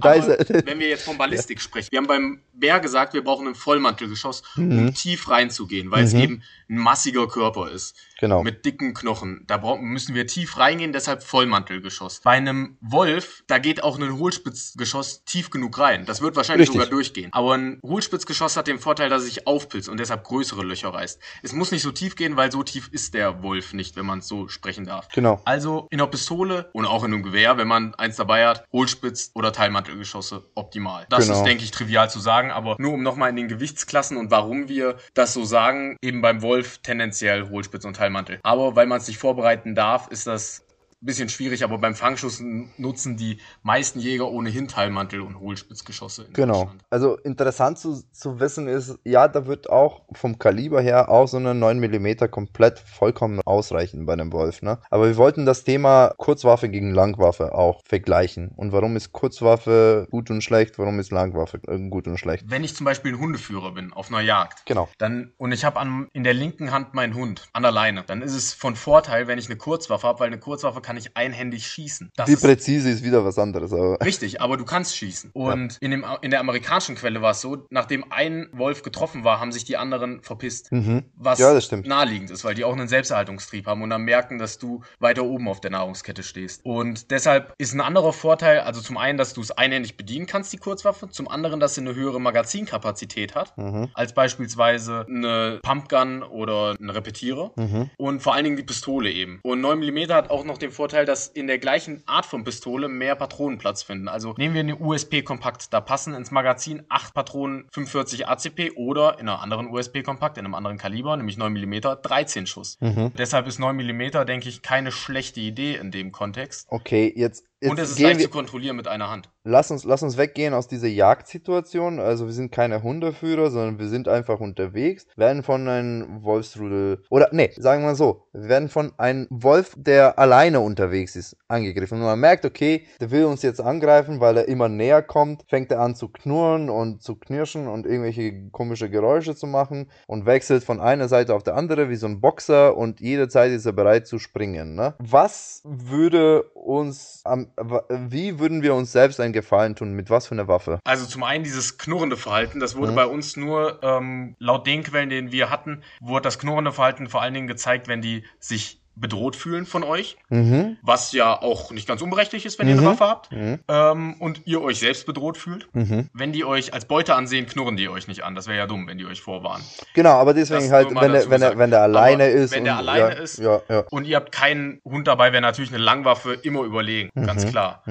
Er. 0.04 0.66
wenn 0.66 0.80
wir 0.80 0.90
jetzt 0.90 1.04
von 1.04 1.18
Ballistik 1.18 1.62
sprechen, 1.62 1.88
wir 1.92 1.98
haben 2.00 2.08
beim 2.08 2.42
Bär 2.54 2.80
gesagt, 2.80 3.14
wir 3.14 3.24
brauchen 3.24 3.48
ein 3.48 3.56
Vollmantelgeschoss, 3.56 4.44
um 4.58 4.86
Mhm. 4.86 4.94
tief 4.94 5.30
reinzugehen, 5.30 5.90
weil 5.92 6.04
es 6.04 6.14
Mhm. 6.14 6.20
eben 6.22 6.44
ein 6.70 6.78
massiger 6.78 7.28
Körper 7.28 7.72
ist. 7.72 7.96
Genau. 8.20 8.44
Mit 8.44 8.66
dicken 8.66 8.94
Knochen. 8.94 9.44
Da 9.48 9.58
brauchen, 9.58 9.86
müssen 9.86 10.14
wir 10.14 10.28
tief 10.28 10.58
reingehen, 10.58 10.94
deshalb 10.94 11.24
Vollmantelgeschoss. 11.24 12.20
Bei 12.22 12.32
einem 12.32 12.78
Wolf, 12.82 13.44
da 13.48 13.58
geht 13.58 13.84
auch 13.84 13.98
ein 14.00 14.18
Hohlspitzgeschoss 14.18 15.24
tief 15.26 15.50
genug 15.50 15.78
rein. 15.80 16.06
Das 16.06 16.22
wird 16.22 16.36
wahrscheinlich 16.36 16.70
Richtig. 16.70 16.82
sogar 16.82 16.90
durchgehen. 16.90 17.34
Aber 17.34 17.54
ein 17.56 17.80
Hohlspitzgeschoss 17.84 18.58
hat 18.58 18.68
den 18.68 18.80
Vorteil, 18.80 19.10
dass 19.10 19.24
es 19.24 19.30
sich 19.34 19.48
aufpilzt 19.48 19.90
und 19.90 20.00
deshalb 20.00 20.24
größere 20.24 20.64
Löcher 20.64 20.90
reißt. 20.94 21.20
Es 21.44 21.54
muss 21.54 21.72
nicht 21.72 21.82
so 21.82 21.92
tief 21.92 22.16
gehen, 22.16 22.38
weil 22.38 22.52
so 22.52 22.64
tief 22.64 22.81
ist 22.89 23.13
der 23.13 23.44
Wolf 23.44 23.74
nicht, 23.74 23.96
wenn 23.96 24.06
man 24.06 24.20
es 24.20 24.28
so 24.28 24.48
sprechen 24.48 24.86
darf. 24.86 25.08
Genau. 25.10 25.41
Also 25.46 25.88
in 25.91 25.98
der 26.00 26.08
Pistole 26.08 26.70
und 26.74 26.86
auch 26.86 27.04
in 27.04 27.13
einem 27.13 27.24
Gewehr, 27.24 27.58
wenn 27.58 27.67
man 27.67 27.94
eins 27.96 28.15
dabei 28.17 28.48
hat, 28.48 28.65
Hohlspitz- 28.72 29.32
oder 29.34 29.52
Teilmantelgeschosse 29.52 30.44
optimal. 30.56 31.06
Das 31.10 31.26
Genau. 31.26 31.38
ist, 31.39 31.44
denke 31.46 31.63
ich, 31.63 31.72
trivial 31.72 32.10
zu 32.10 32.20
sagen, 32.20 32.52
aber 32.52 32.76
nur 32.80 32.94
um 32.94 33.04
nochmal 33.04 33.30
in 33.30 33.36
den 33.36 33.48
Gewichtsklassen 33.48 34.17
und 34.17 34.32
warum 34.32 34.67
wir 34.70 34.98
das 35.13 35.34
so 35.34 35.44
sagen, 35.46 35.98
eben 36.02 36.22
beim 36.22 36.41
Wolf 36.41 36.80
tendenziell 36.80 37.50
Hohlspitz 37.50 37.86
und 37.86 37.96
Teilmantel. 37.96 38.39
Aber 38.44 38.76
weil 38.76 38.88
man 38.88 39.00
es 39.00 39.06
sich 39.06 39.17
vorbereiten 39.17 39.76
darf, 39.76 40.08
ist 40.10 40.28
das 40.28 40.65
bisschen 41.06 41.30
schwierig, 41.30 41.64
aber 41.64 41.78
beim 41.78 41.96
Fangschuss 41.96 42.42
nutzen 42.78 43.18
die 43.18 43.40
meisten 43.64 44.00
Jäger 44.00 44.30
ohnehin 44.30 44.68
Teilmantel 44.68 45.22
und 45.22 45.40
Hohlspitzgeschosse 45.40 46.26
in 46.26 46.34
Genau. 46.34 46.72
Also 46.90 47.18
interessant 47.18 47.80
zu, 47.80 48.04
zu 48.12 48.40
wissen 48.40 48.68
ist, 48.68 49.00
ja, 49.04 49.28
da 49.28 49.48
wird 49.48 49.70
auch 49.70 50.04
vom 50.14 50.38
Kaliber 50.38 50.82
her 50.82 51.10
auch 51.10 51.28
so 51.28 51.38
eine 51.38 51.56
9 51.56 51.80
mm 51.80 52.30
komplett 52.30 52.80
vollkommen 52.80 53.42
ausreichen 53.46 54.06
bei 54.06 54.14
einem 54.14 54.32
Wolf. 54.32 54.62
Ne? 54.62 54.80
Aber 54.90 55.08
wir 55.08 55.18
wollten 55.18 55.46
das 55.46 55.64
Thema 55.64 56.14
Kurzwaffe 56.18 56.70
gegen 56.70 56.94
Langwaffe 56.94 57.54
auch 57.54 57.82
vergleichen. 57.86 58.52
Und 58.56 58.72
warum 58.72 58.96
ist 58.96 59.12
Kurzwaffe 59.12 60.08
gut 60.12 60.30
und 60.30 60.44
schlecht, 60.44 60.78
warum 60.78 61.00
ist 61.00 61.12
Langwaffe 61.12 61.60
äh, 61.68 61.90
gut 61.90 62.08
und 62.08 62.18
schlecht? 62.18 62.46
Wenn 62.48 62.64
ich 62.64 62.76
zum 62.76 62.86
Beispiel 62.86 63.14
ein 63.14 63.20
Hundeführer 63.20 63.72
bin 63.72 63.94
auf 63.94 64.10
einer 64.10 64.22
Jagd, 64.22 64.66
Genau. 64.66 64.88
dann 64.98 65.34
und 65.38 65.52
ich 65.52 65.66
habe 65.66 65.80
in 66.14 66.24
der 66.24 66.34
linken 66.34 66.72
Hand 66.72 66.94
meinen 66.94 67.16
Hund 67.16 67.50
an 67.54 67.64
der 67.64 67.72
Leine, 67.72 68.04
dann 68.06 68.22
ist 68.22 68.36
es 68.36 68.54
von 68.54 68.76
Vorteil, 68.76 69.28
wenn 69.28 69.40
ich 69.40 69.48
eine 69.48 69.58
Kurzwaffe 69.58 70.08
habe, 70.08 70.20
weil 70.20 70.28
eine 70.28 70.40
Kurzwaffe 70.40 70.82
kann 70.82 70.91
ich 70.98 71.16
einhändig 71.18 71.68
schießen. 71.68 72.12
Das 72.16 72.28
Wie 72.28 72.34
ist 72.34 72.42
präzise 72.44 72.90
ist 72.90 73.04
wieder 73.04 73.24
was 73.26 73.38
anderes, 73.38 73.72
aber 73.74 73.98
richtig, 74.04 74.42
aber 74.42 74.58
du 74.58 74.66
kannst 74.66 74.96
schießen. 74.98 75.32
Und 75.34 75.78
in, 75.82 75.92
dem, 75.92 76.06
in 76.22 76.32
der 76.32 76.40
amerikanischen 76.40 76.96
Quelle 76.96 77.22
war 77.22 77.32
es 77.32 77.42
so, 77.42 77.66
nachdem 77.70 78.06
ein 78.12 78.48
Wolf 78.52 78.84
getroffen 78.84 79.24
war, 79.24 79.40
haben 79.40 79.52
sich 79.52 79.64
die 79.66 79.78
anderen 79.78 80.22
verpisst. 80.22 80.72
mhm. 80.72 81.04
Was 81.16 81.40
Ja, 81.40 81.58
naheliegend 81.84 82.32
ist, 82.32 82.44
weil 82.44 82.56
die 82.56 82.64
auch 82.64 82.74
einen 82.74 82.88
Selbsterhaltungstrieb 82.88 83.66
haben 83.68 83.82
und 83.82 83.90
dann 83.90 84.04
merken, 84.04 84.38
dass 84.38 84.58
du 84.58 84.82
weiter 85.00 85.24
oben 85.24 85.48
auf 85.48 85.62
der 85.62 85.72
Nahrungskette 85.72 86.24
stehst. 86.24 86.66
Und 86.66 87.12
deshalb 87.12 87.54
ist 87.58 87.74
ein 87.74 87.82
anderer 87.82 88.14
Vorteil, 88.14 88.60
also 88.62 88.82
zum 88.82 88.98
einen, 88.98 89.18
dass 89.18 89.34
du 89.34 89.42
es 89.42 89.52
einhändig 89.52 89.98
bedienen 89.98 90.26
kannst, 90.26 90.52
die 90.54 90.58
Kurzwaffe, 90.58 91.10
zum 91.10 91.28
anderen, 91.28 91.60
dass 91.60 91.76
sie 91.76 91.82
eine 91.82 91.96
höhere 91.96 92.20
Magazinkapazität 92.66 93.36
hat, 93.36 93.58
Mhm. 93.58 93.90
als 93.94 94.14
beispielsweise 94.14 95.06
eine 95.10 95.60
Pumpgun 95.64 96.24
oder 96.24 96.76
ein 96.80 96.90
Repetierer. 96.90 97.52
Mhm. 97.56 97.90
Und 97.98 98.22
vor 98.22 98.34
allen 98.34 98.44
Dingen 98.44 98.58
die 98.58 98.64
Pistole 98.64 99.12
eben. 99.12 99.40
Und 99.44 99.62
9 99.62 99.80
mm 99.80 100.12
hat 100.12 100.30
auch 100.30 100.44
noch 100.46 100.58
den 100.58 100.72
Vorteil, 100.72 100.81
dass 100.88 101.28
in 101.28 101.48
der 101.48 101.60
gleichen 101.60 102.04
Art 102.06 102.26
von 102.26 102.44
Pistole 102.44 102.88
mehr 102.88 103.15
Patronen 103.15 103.58
Platz 103.58 103.84
finden. 103.84 104.08
Also 104.08 104.34
nehmen 104.38 104.54
wir 104.54 104.62
eine 104.62 104.78
USP 104.78 105.22
Kompakt, 105.22 105.74
da 105.74 105.82
passen 105.82 106.13
ins 106.13 106.32
Magazin 106.32 106.84
8 106.89 107.13
Patronen 107.13 107.67
45 107.72 108.28
ACP 108.28 108.72
oder 108.76 109.20
in 109.20 109.28
einer 109.30 109.41
anderen 109.41 109.67
USP 109.67 110.04
Kompakt, 110.04 110.38
in 110.38 110.46
einem 110.46 110.56
anderen 110.56 110.78
Kaliber, 110.78 111.15
nämlich 111.17 111.38
9 111.38 111.54
mm, 111.54 111.82
13 112.02 112.48
Schuss. 112.48 112.78
Mhm. 112.80 113.12
Deshalb 113.17 113.48
ist 113.48 113.60
9 113.60 113.76
mm, 113.76 114.26
denke 114.26 114.50
ich, 114.50 114.62
keine 114.62 114.91
schlechte 114.91 115.39
Idee 115.39 115.76
in 115.76 115.91
dem 115.91 116.12
Kontext. 116.12 116.67
Okay, 116.70 117.12
jetzt, 117.15 117.46
jetzt 117.60 117.72
Und 117.72 117.80
es 117.80 117.91
ist 117.91 118.00
leicht 118.00 118.22
zu 118.22 118.30
kontrollieren 118.30 118.76
mit 118.76 118.88
einer 118.88 119.10
Hand. 119.10 119.30
Lass 119.44 119.72
uns, 119.72 119.84
lass 119.84 120.04
uns 120.04 120.18
weggehen 120.18 120.54
aus 120.54 120.68
dieser 120.68 120.88
Jagdsituation. 120.88 122.00
Also 122.00 122.26
wir 122.26 122.34
sind 122.34 122.52
keine 122.52 122.84
Hundeführer, 122.84 123.50
sondern 123.50 123.80
wir 123.80 123.88
sind 123.88 124.08
einfach 124.08 124.40
unterwegs, 124.40 125.08
werden 125.16 125.44
von 125.44 125.68
einem 125.68 126.24
Wolfsrudel 126.24 127.04
oder 127.10 127.30
nee, 127.32 127.52
sagen 127.58 127.84
wir 127.84 127.96
so, 127.96 128.24
wir 128.34 128.50
werden 128.50 128.70
von 128.70 128.92
einem 128.98 129.28
Wolf, 129.30 129.76
der 129.78 130.20
alleine 130.20 130.60
unterwegs 130.60 131.16
ist, 131.16 131.38
angegriffen. 131.48 132.00
Und 132.00 132.06
man 132.06 132.20
merkt, 132.20 132.46
okay, 132.46 132.86
der 133.00 133.12
will 133.12 133.26
uns 133.26 133.42
jetzt 133.42 133.62
angreifen, 133.62 134.20
weil 134.20 134.38
er 134.38 134.48
immer 134.48 134.70
näher 134.70 135.02
kommt, 135.02 135.44
fängt 135.48 135.72
er 135.72 135.80
an 135.80 135.96
zu 135.96 136.10
knurren 136.10 136.70
und 136.70 137.02
zu 137.02 137.16
knirschen 137.16 137.68
und 137.68 137.86
irgendwelche 137.86 138.50
komische 138.52 138.90
Geräusche 138.90 139.36
zu 139.36 139.48
machen 139.48 139.90
und 140.08 140.26
wechselt 140.26 140.64
von 140.64 140.80
einer 140.80 141.08
Seite 141.08 141.34
auf 141.34 141.44
der 141.44 141.56
andere 141.56 141.90
wie 141.90 141.96
so 141.96 142.08
ein 142.08 142.22
Boxer 142.22 142.78
und 142.78 143.00
jederzeit 143.00 143.52
ist 143.52 143.66
er 143.66 143.74
bereit 143.74 144.08
zu 144.08 144.20
springen. 144.20 144.76
Ne? 144.76 144.96
Was 145.00 145.62
würde 145.66 146.44
uns 146.54 147.22
am, 147.24 147.48
wie 147.90 148.40
würden 148.40 148.62
wir 148.62 148.76
uns 148.76 148.92
selbst 148.92 149.20
einen 149.32 149.41
Gefallen 149.41 149.76
tun? 149.76 149.94
Mit 149.94 150.10
was 150.10 150.28
für 150.28 150.36
einer 150.36 150.48
Waffe? 150.48 150.80
Also 150.84 151.06
zum 151.06 151.24
einen 151.24 151.44
dieses 151.44 151.78
knurrende 151.78 152.17
Verhalten, 152.17 152.60
das 152.60 152.76
wurde 152.76 152.91
Mhm. 152.91 152.96
bei 152.96 153.06
uns 153.06 153.38
nur, 153.38 153.80
ähm, 153.82 154.36
laut 154.39 154.67
den 154.67 154.84
Quellen, 154.84 155.10
denen 155.10 155.32
wir 155.32 155.50
hatten, 155.50 155.82
wurde 156.00 156.24
das 156.24 156.38
knurrende 156.39 156.72
Verhalten 156.72 157.08
vor 157.08 157.22
allen 157.22 157.34
Dingen 157.34 157.48
gezeigt, 157.48 157.88
wenn 157.88 158.02
die 158.02 158.24
sich 158.39 158.80
bedroht 158.94 159.38
fühlen 159.38 159.65
von 159.65 159.84
euch, 159.86 160.17
Mhm. 160.30 160.76
was 160.82 161.13
ja 161.13 161.41
auch 161.41 161.72
nicht 161.72 161.88
ganz 161.88 162.02
unberechtigt 162.02 162.46
ist, 162.46 162.60
wenn 162.60 162.67
ihr 162.67 162.74
Mhm. 162.76 162.82
eine 162.82 162.89
Waffe 162.89 163.06
habt, 163.06 163.32
Mhm. 163.32 163.60
ähm, 163.70 164.15
und 164.20 164.41
ihr 164.46 164.62
euch 164.62 164.80
selbst 164.80 165.06
bedroht 165.06 165.38
fühlt. 165.38 165.70
Mhm. 165.74 166.10
Wenn 166.13 166.34
die 166.34 166.44
euch 166.44 166.74
als 166.74 166.86
Beute 166.86 167.15
ansehen, 167.15 167.48
knurren 167.48 167.78
die 167.78 167.88
euch 167.88 168.10
nicht 168.10 168.26
an. 168.26 168.36
Das 168.36 168.48
wäre 168.48 168.58
ja 168.58 168.67
dumm, 168.67 168.88
wenn 168.88 168.98
die 168.98 169.06
euch 169.06 169.22
vorwarnen. 169.22 169.63
Genau, 169.94 170.12
aber 170.20 170.34
deswegen 170.34 170.63
Das 170.63 170.72
halt, 170.72 170.89
wenn 170.89 170.98
er, 170.98 171.08
dazu 171.08 171.30
wenn 171.30 171.41
er, 171.41 171.48
gesagt. 171.48 171.58
wenn 171.58 171.72
der 171.72 171.82
alleine 171.82 172.24
Aber 172.26 172.32
ist. 172.34 172.52
wenn 172.54 172.65
der 172.65 172.74
und, 172.74 172.80
alleine 172.80 173.15
ja, 173.15 173.22
ist- 173.22 173.39
Ja, 173.39 173.62
ja. 173.70 173.84
Und 173.89 174.06
ihr 174.06 174.17
habt 174.17 174.34
keinen 174.34 174.82
Hund 174.84 175.08
dabei, 175.08 175.32
wäre 175.32 175.41
natürlich 175.41 175.72
eine 175.74 175.82
Langwaffe 175.82 176.34
immer 176.34 176.63
überlegen, 176.63 177.10
ganz 177.26 177.46
Mhm. 177.46 177.50
klar. 177.50 177.84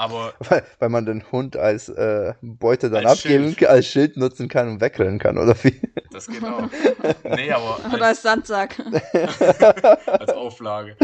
Aber 0.00 0.32
Weil, 0.48 0.62
weil 0.78 0.88
man 0.88 1.04
den 1.04 1.22
Hund 1.30 1.58
als 1.58 1.90
äh, 1.90 2.32
Beute 2.40 2.88
dann 2.88 3.04
Als 3.04 3.18
abgeben, 3.24 3.54
Schild. 3.54 3.66
als 3.68 3.86
Schild 3.86 4.16
nutzen 4.16 4.48
kann 4.48 4.68
und 4.68 4.80
wegrennen 4.80 5.18
kann, 5.18 5.36
oder 5.36 5.54
wie? 5.62 5.78
das 6.10 6.26
geht 6.26 6.42
auch. 6.42 6.62
Nee, 7.24 7.52
aber 7.52 7.78
Oder 7.94 8.06
als 8.06 8.22
Sandsack. 8.22 8.76
als 10.06 10.30
Auflage. 10.32 10.96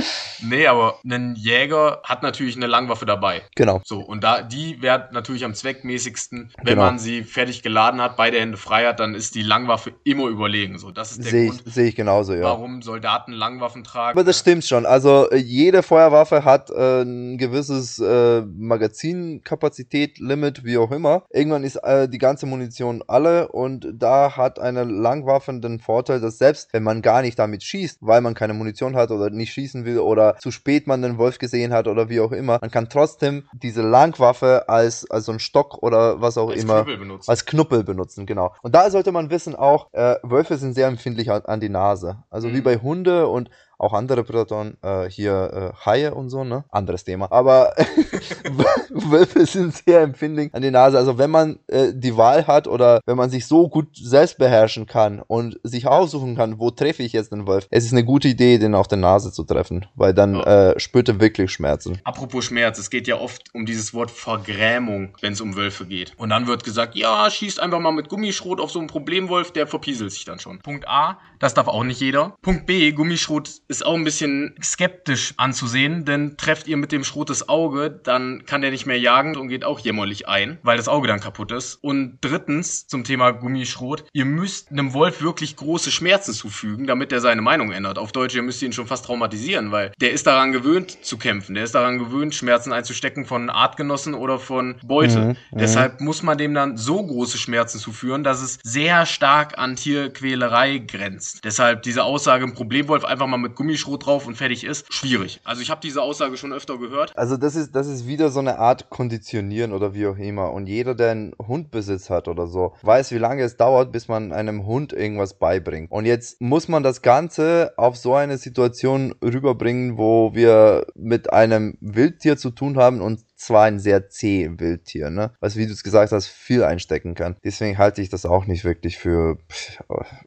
Nee, 0.42 0.66
aber 0.66 0.98
ein 1.04 1.34
Jäger 1.36 2.00
hat 2.04 2.22
natürlich 2.22 2.56
eine 2.56 2.66
Langwaffe 2.66 3.06
dabei. 3.06 3.42
Genau. 3.54 3.80
So, 3.84 4.00
und 4.00 4.24
da, 4.24 4.42
die 4.42 4.80
wäre 4.82 5.08
natürlich 5.12 5.44
am 5.44 5.54
zweckmäßigsten, 5.54 6.52
wenn 6.58 6.64
Genau. 6.64 6.82
man 6.86 6.98
sie 6.98 7.22
fertig 7.22 7.62
geladen 7.62 8.00
hat, 8.00 8.16
beide 8.16 8.38
Hände 8.40 8.56
frei 8.56 8.86
hat, 8.86 9.00
dann 9.00 9.14
ist 9.14 9.34
die 9.34 9.42
Langwaffe 9.42 9.92
immer 10.04 10.26
überlegen. 10.28 10.78
So, 10.78 10.90
das 10.90 11.12
ist 11.12 11.24
der 11.24 11.30
Sehe 11.30 11.48
Grund, 11.48 11.62
ich, 11.66 11.74
seh 11.74 11.88
ich 11.88 11.96
genauso, 11.96 12.34
ja. 12.34 12.42
warum 12.42 12.82
Soldaten 12.82 13.32
Langwaffen 13.32 13.84
tragen. 13.84 14.18
Aber 14.18 14.24
das 14.24 14.38
stimmt 14.38 14.64
schon. 14.64 14.86
Also 14.86 15.30
äh, 15.30 15.36
jede 15.36 15.82
Feuerwaffe 15.82 16.44
hat 16.44 16.70
äh, 16.70 17.02
ein 17.02 17.38
gewisses 17.38 17.98
äh, 17.98 18.42
Magazinkapazität, 18.86 20.18
Limit, 20.18 20.64
wie 20.64 20.78
auch 20.78 20.90
immer. 20.90 21.24
Irgendwann 21.30 21.64
ist 21.64 21.76
äh, 21.76 22.08
die 22.08 22.18
ganze 22.18 22.46
Munition 22.46 23.02
alle 23.06 23.48
und 23.48 23.86
da 23.92 24.36
hat 24.36 24.58
eine 24.58 24.84
Langwaffe 24.84 25.52
den 25.58 25.80
Vorteil, 25.80 26.20
dass 26.20 26.38
selbst 26.38 26.72
wenn 26.72 26.82
man 26.82 27.02
gar 27.02 27.22
nicht 27.22 27.38
damit 27.38 27.62
schießt, 27.62 27.98
weil 28.00 28.20
man 28.20 28.34
keine 28.34 28.54
Munition 28.54 28.96
hat 28.96 29.10
oder 29.10 29.30
nicht 29.30 29.52
schießen 29.52 29.84
will 29.84 29.98
oder 29.98 30.36
zu 30.38 30.50
spät 30.50 30.86
man 30.86 31.02
den 31.02 31.18
Wolf 31.18 31.38
gesehen 31.38 31.72
hat 31.72 31.88
oder 31.88 32.08
wie 32.08 32.20
auch 32.20 32.32
immer, 32.32 32.58
man 32.60 32.70
kann 32.70 32.88
trotzdem 32.88 33.44
diese 33.52 33.82
Langwaffe 33.82 34.68
als, 34.68 35.10
als 35.10 35.26
so 35.26 35.32
ein 35.32 35.38
Stock 35.38 35.82
oder 35.82 36.20
was 36.20 36.38
auch 36.38 36.50
als 36.50 36.62
immer 36.62 36.82
Knüppel 36.84 36.98
benutzen. 36.98 37.30
als 37.30 37.44
Knuppel 37.44 37.84
benutzen, 37.84 38.26
genau. 38.26 38.54
Und 38.62 38.74
da 38.74 38.90
sollte 38.90 39.12
man 39.12 39.30
wissen 39.30 39.54
auch, 39.54 39.92
äh, 39.92 40.16
Wölfe 40.22 40.56
sind 40.56 40.74
sehr 40.74 40.88
empfindlich 40.88 41.30
an, 41.30 41.42
an 41.44 41.60
die 41.60 41.68
Nase. 41.68 42.18
Also 42.30 42.48
wie 42.52 42.58
Mhm. 42.58 42.64
bei 42.64 42.76
Hunde 42.78 43.28
und 43.28 43.50
auch 43.78 43.92
andere 43.92 44.24
Prädatoren, 44.24 44.76
äh, 44.82 45.08
hier 45.08 45.72
äh, 45.74 45.86
Haie 45.86 46.14
und 46.14 46.30
so, 46.30 46.44
ne? 46.44 46.64
Anderes 46.70 47.04
Thema. 47.04 47.30
Aber 47.30 47.74
Wölfe 48.90 49.46
sind 49.46 49.74
sehr 49.74 50.00
empfindlich 50.00 50.54
an 50.54 50.62
die 50.62 50.70
Nase. 50.70 50.98
Also 50.98 51.18
wenn 51.18 51.30
man 51.30 51.58
äh, 51.68 51.92
die 51.94 52.16
Wahl 52.16 52.46
hat 52.46 52.66
oder 52.68 53.00
wenn 53.06 53.16
man 53.16 53.30
sich 53.30 53.46
so 53.46 53.68
gut 53.68 53.88
selbst 53.96 54.38
beherrschen 54.38 54.86
kann 54.86 55.20
und 55.26 55.60
sich 55.62 55.86
aussuchen 55.86 56.36
kann, 56.36 56.58
wo 56.58 56.70
treffe 56.70 57.02
ich 57.02 57.12
jetzt 57.12 57.32
den 57.32 57.46
Wolf, 57.46 57.66
es 57.70 57.84
ist 57.84 57.92
eine 57.92 58.04
gute 58.04 58.28
Idee, 58.28 58.58
den 58.58 58.74
auf 58.74 58.88
der 58.88 58.98
Nase 58.98 59.32
zu 59.32 59.44
treffen, 59.44 59.86
weil 59.94 60.14
dann 60.14 60.36
äh, 60.36 60.78
spürt 60.78 61.08
er 61.08 61.20
wirklich 61.20 61.52
Schmerzen. 61.52 62.00
Apropos 62.04 62.46
Schmerz, 62.46 62.78
es 62.78 62.90
geht 62.90 63.06
ja 63.06 63.18
oft 63.18 63.54
um 63.54 63.66
dieses 63.66 63.92
Wort 63.94 64.10
Vergrämung, 64.10 65.14
wenn 65.20 65.32
es 65.32 65.40
um 65.40 65.56
Wölfe 65.56 65.86
geht. 65.86 66.12
Und 66.16 66.30
dann 66.30 66.46
wird 66.46 66.64
gesagt, 66.64 66.94
ja, 66.94 67.30
schießt 67.30 67.60
einfach 67.60 67.80
mal 67.80 67.92
mit 67.92 68.08
Gummischrot 68.08 68.60
auf 68.60 68.70
so 68.70 68.78
einen 68.78 68.88
Problemwolf, 68.88 69.52
der 69.52 69.66
verpieselt 69.66 70.12
sich 70.12 70.24
dann 70.24 70.38
schon. 70.38 70.60
Punkt 70.60 70.88
A, 70.88 71.18
das 71.38 71.54
darf 71.54 71.68
auch 71.68 71.84
nicht 71.84 72.00
jeder. 72.00 72.36
Punkt 72.42 72.66
B, 72.66 72.92
Gummischrot 72.92 73.50
ist 73.68 73.84
auch 73.84 73.94
ein 73.94 74.04
bisschen 74.04 74.54
skeptisch 74.62 75.34
anzusehen, 75.36 76.04
denn 76.04 76.36
trefft 76.36 76.68
ihr 76.68 76.76
mit 76.76 76.92
dem 76.92 77.04
Schrot 77.04 77.30
das 77.30 77.48
Auge, 77.48 77.90
dann 77.90 78.44
kann 78.46 78.60
der 78.60 78.70
nicht 78.70 78.86
mehr 78.86 78.98
jagen 78.98 79.36
und 79.36 79.48
geht 79.48 79.64
auch 79.64 79.80
jämmerlich 79.80 80.28
ein, 80.28 80.58
weil 80.62 80.76
das 80.76 80.88
Auge 80.88 81.08
dann 81.08 81.20
kaputt 81.20 81.52
ist. 81.52 81.78
Und 81.82 82.18
drittens, 82.20 82.86
zum 82.86 83.04
Thema 83.04 83.32
Gummischrot, 83.32 84.04
ihr 84.12 84.24
müsst 84.24 84.70
einem 84.70 84.92
Wolf 84.92 85.22
wirklich 85.22 85.56
große 85.56 85.90
Schmerzen 85.90 86.32
zufügen, 86.32 86.86
damit 86.86 87.12
er 87.12 87.20
seine 87.20 87.42
Meinung 87.42 87.72
ändert. 87.72 87.98
Auf 87.98 88.12
Deutsch, 88.12 88.34
ihr 88.34 88.42
müsst 88.42 88.62
ihn 88.62 88.72
schon 88.72 88.86
fast 88.86 89.06
traumatisieren, 89.06 89.72
weil 89.72 89.92
der 90.00 90.12
ist 90.12 90.26
daran 90.26 90.52
gewöhnt 90.52 91.04
zu 91.04 91.18
kämpfen, 91.18 91.54
der 91.54 91.64
ist 91.64 91.74
daran 91.74 91.98
gewöhnt, 91.98 92.34
Schmerzen 92.34 92.72
einzustecken 92.72 93.24
von 93.24 93.50
Artgenossen 93.50 94.14
oder 94.14 94.38
von 94.38 94.76
Beute. 94.84 95.18
Mhm, 95.18 95.28
mhm. 95.28 95.58
Deshalb 95.58 96.00
muss 96.00 96.22
man 96.22 96.38
dem 96.38 96.54
dann 96.54 96.76
so 96.76 97.04
große 97.04 97.38
Schmerzen 97.38 97.78
zuführen, 97.78 98.22
dass 98.22 98.42
es 98.42 98.58
sehr 98.62 99.06
stark 99.06 99.58
an 99.58 99.74
Tierquälerei 99.76 100.78
grenzt. 100.78 101.44
Deshalb 101.44 101.82
diese 101.82 102.04
Aussage, 102.04 102.44
ein 102.44 102.54
Problemwolf 102.54 103.04
einfach 103.04 103.26
mal 103.26 103.36
mit 103.38 103.55
Gummischrot 103.56 104.06
drauf 104.06 104.26
und 104.26 104.36
fertig 104.36 104.64
ist, 104.64 104.92
schwierig. 104.92 105.40
Also 105.44 105.62
ich 105.62 105.70
habe 105.70 105.80
diese 105.82 106.02
Aussage 106.02 106.36
schon 106.36 106.52
öfter 106.52 106.78
gehört. 106.78 107.16
Also 107.16 107.36
das 107.36 107.56
ist, 107.56 107.74
das 107.74 107.88
ist 107.88 108.06
wieder 108.06 108.30
so 108.30 108.40
eine 108.40 108.58
Art 108.58 108.90
Konditionieren 108.90 109.72
oder 109.72 109.94
wie 109.94 110.06
auch 110.06 110.16
immer. 110.16 110.52
Und 110.52 110.66
jeder, 110.66 110.94
der 110.94 111.10
einen 111.10 111.34
Hundbesitz 111.38 112.10
hat 112.10 112.28
oder 112.28 112.46
so, 112.46 112.74
weiß, 112.82 113.10
wie 113.12 113.18
lange 113.18 113.42
es 113.42 113.56
dauert, 113.56 113.90
bis 113.92 114.08
man 114.08 114.32
einem 114.32 114.66
Hund 114.66 114.92
irgendwas 114.92 115.38
beibringt. 115.38 115.90
Und 115.90 116.06
jetzt 116.06 116.40
muss 116.40 116.68
man 116.68 116.82
das 116.82 117.02
Ganze 117.02 117.72
auf 117.76 117.96
so 117.96 118.14
eine 118.14 118.38
Situation 118.38 119.14
rüberbringen, 119.22 119.98
wo 119.98 120.34
wir 120.34 120.86
mit 120.94 121.32
einem 121.32 121.76
Wildtier 121.80 122.36
zu 122.36 122.50
tun 122.50 122.76
haben 122.76 123.00
und 123.00 123.25
zwar 123.36 123.64
ein 123.64 123.78
sehr 123.78 124.08
zäh 124.08 124.50
Wildtier, 124.56 125.10
ne? 125.10 125.32
Was, 125.40 125.56
wie 125.56 125.66
du 125.66 125.72
es 125.72 125.82
gesagt 125.82 126.12
hast, 126.12 126.26
viel 126.26 126.64
einstecken 126.64 127.14
kann. 127.14 127.36
Deswegen 127.44 127.78
halte 127.78 128.02
ich 128.02 128.08
das 128.08 128.26
auch 128.26 128.46
nicht 128.46 128.64
wirklich 128.64 128.98
für, 128.98 129.38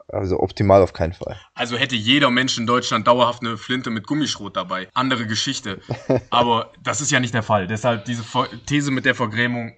also 0.07 0.39
optimal 0.39 0.81
auf 0.81 0.93
keinen 0.93 1.13
Fall. 1.13 1.39
Also 1.53 1.77
hätte 1.77 1.95
jeder 1.95 2.29
Mensch 2.29 2.57
in 2.57 2.67
Deutschland 2.67 3.07
dauerhaft 3.07 3.41
eine 3.41 3.57
Flinte 3.57 3.89
mit 3.89 4.07
Gummischrot 4.07 4.55
dabei. 4.55 4.87
Andere 4.93 5.25
Geschichte. 5.25 5.79
Aber 6.29 6.71
das 6.83 7.01
ist 7.01 7.11
ja 7.11 7.19
nicht 7.19 7.33
der 7.33 7.43
Fall. 7.43 7.67
Deshalb 7.67 8.05
diese 8.05 8.23
These 8.65 8.91
mit 8.91 9.05
der 9.05 9.15
Vergrämung 9.15 9.73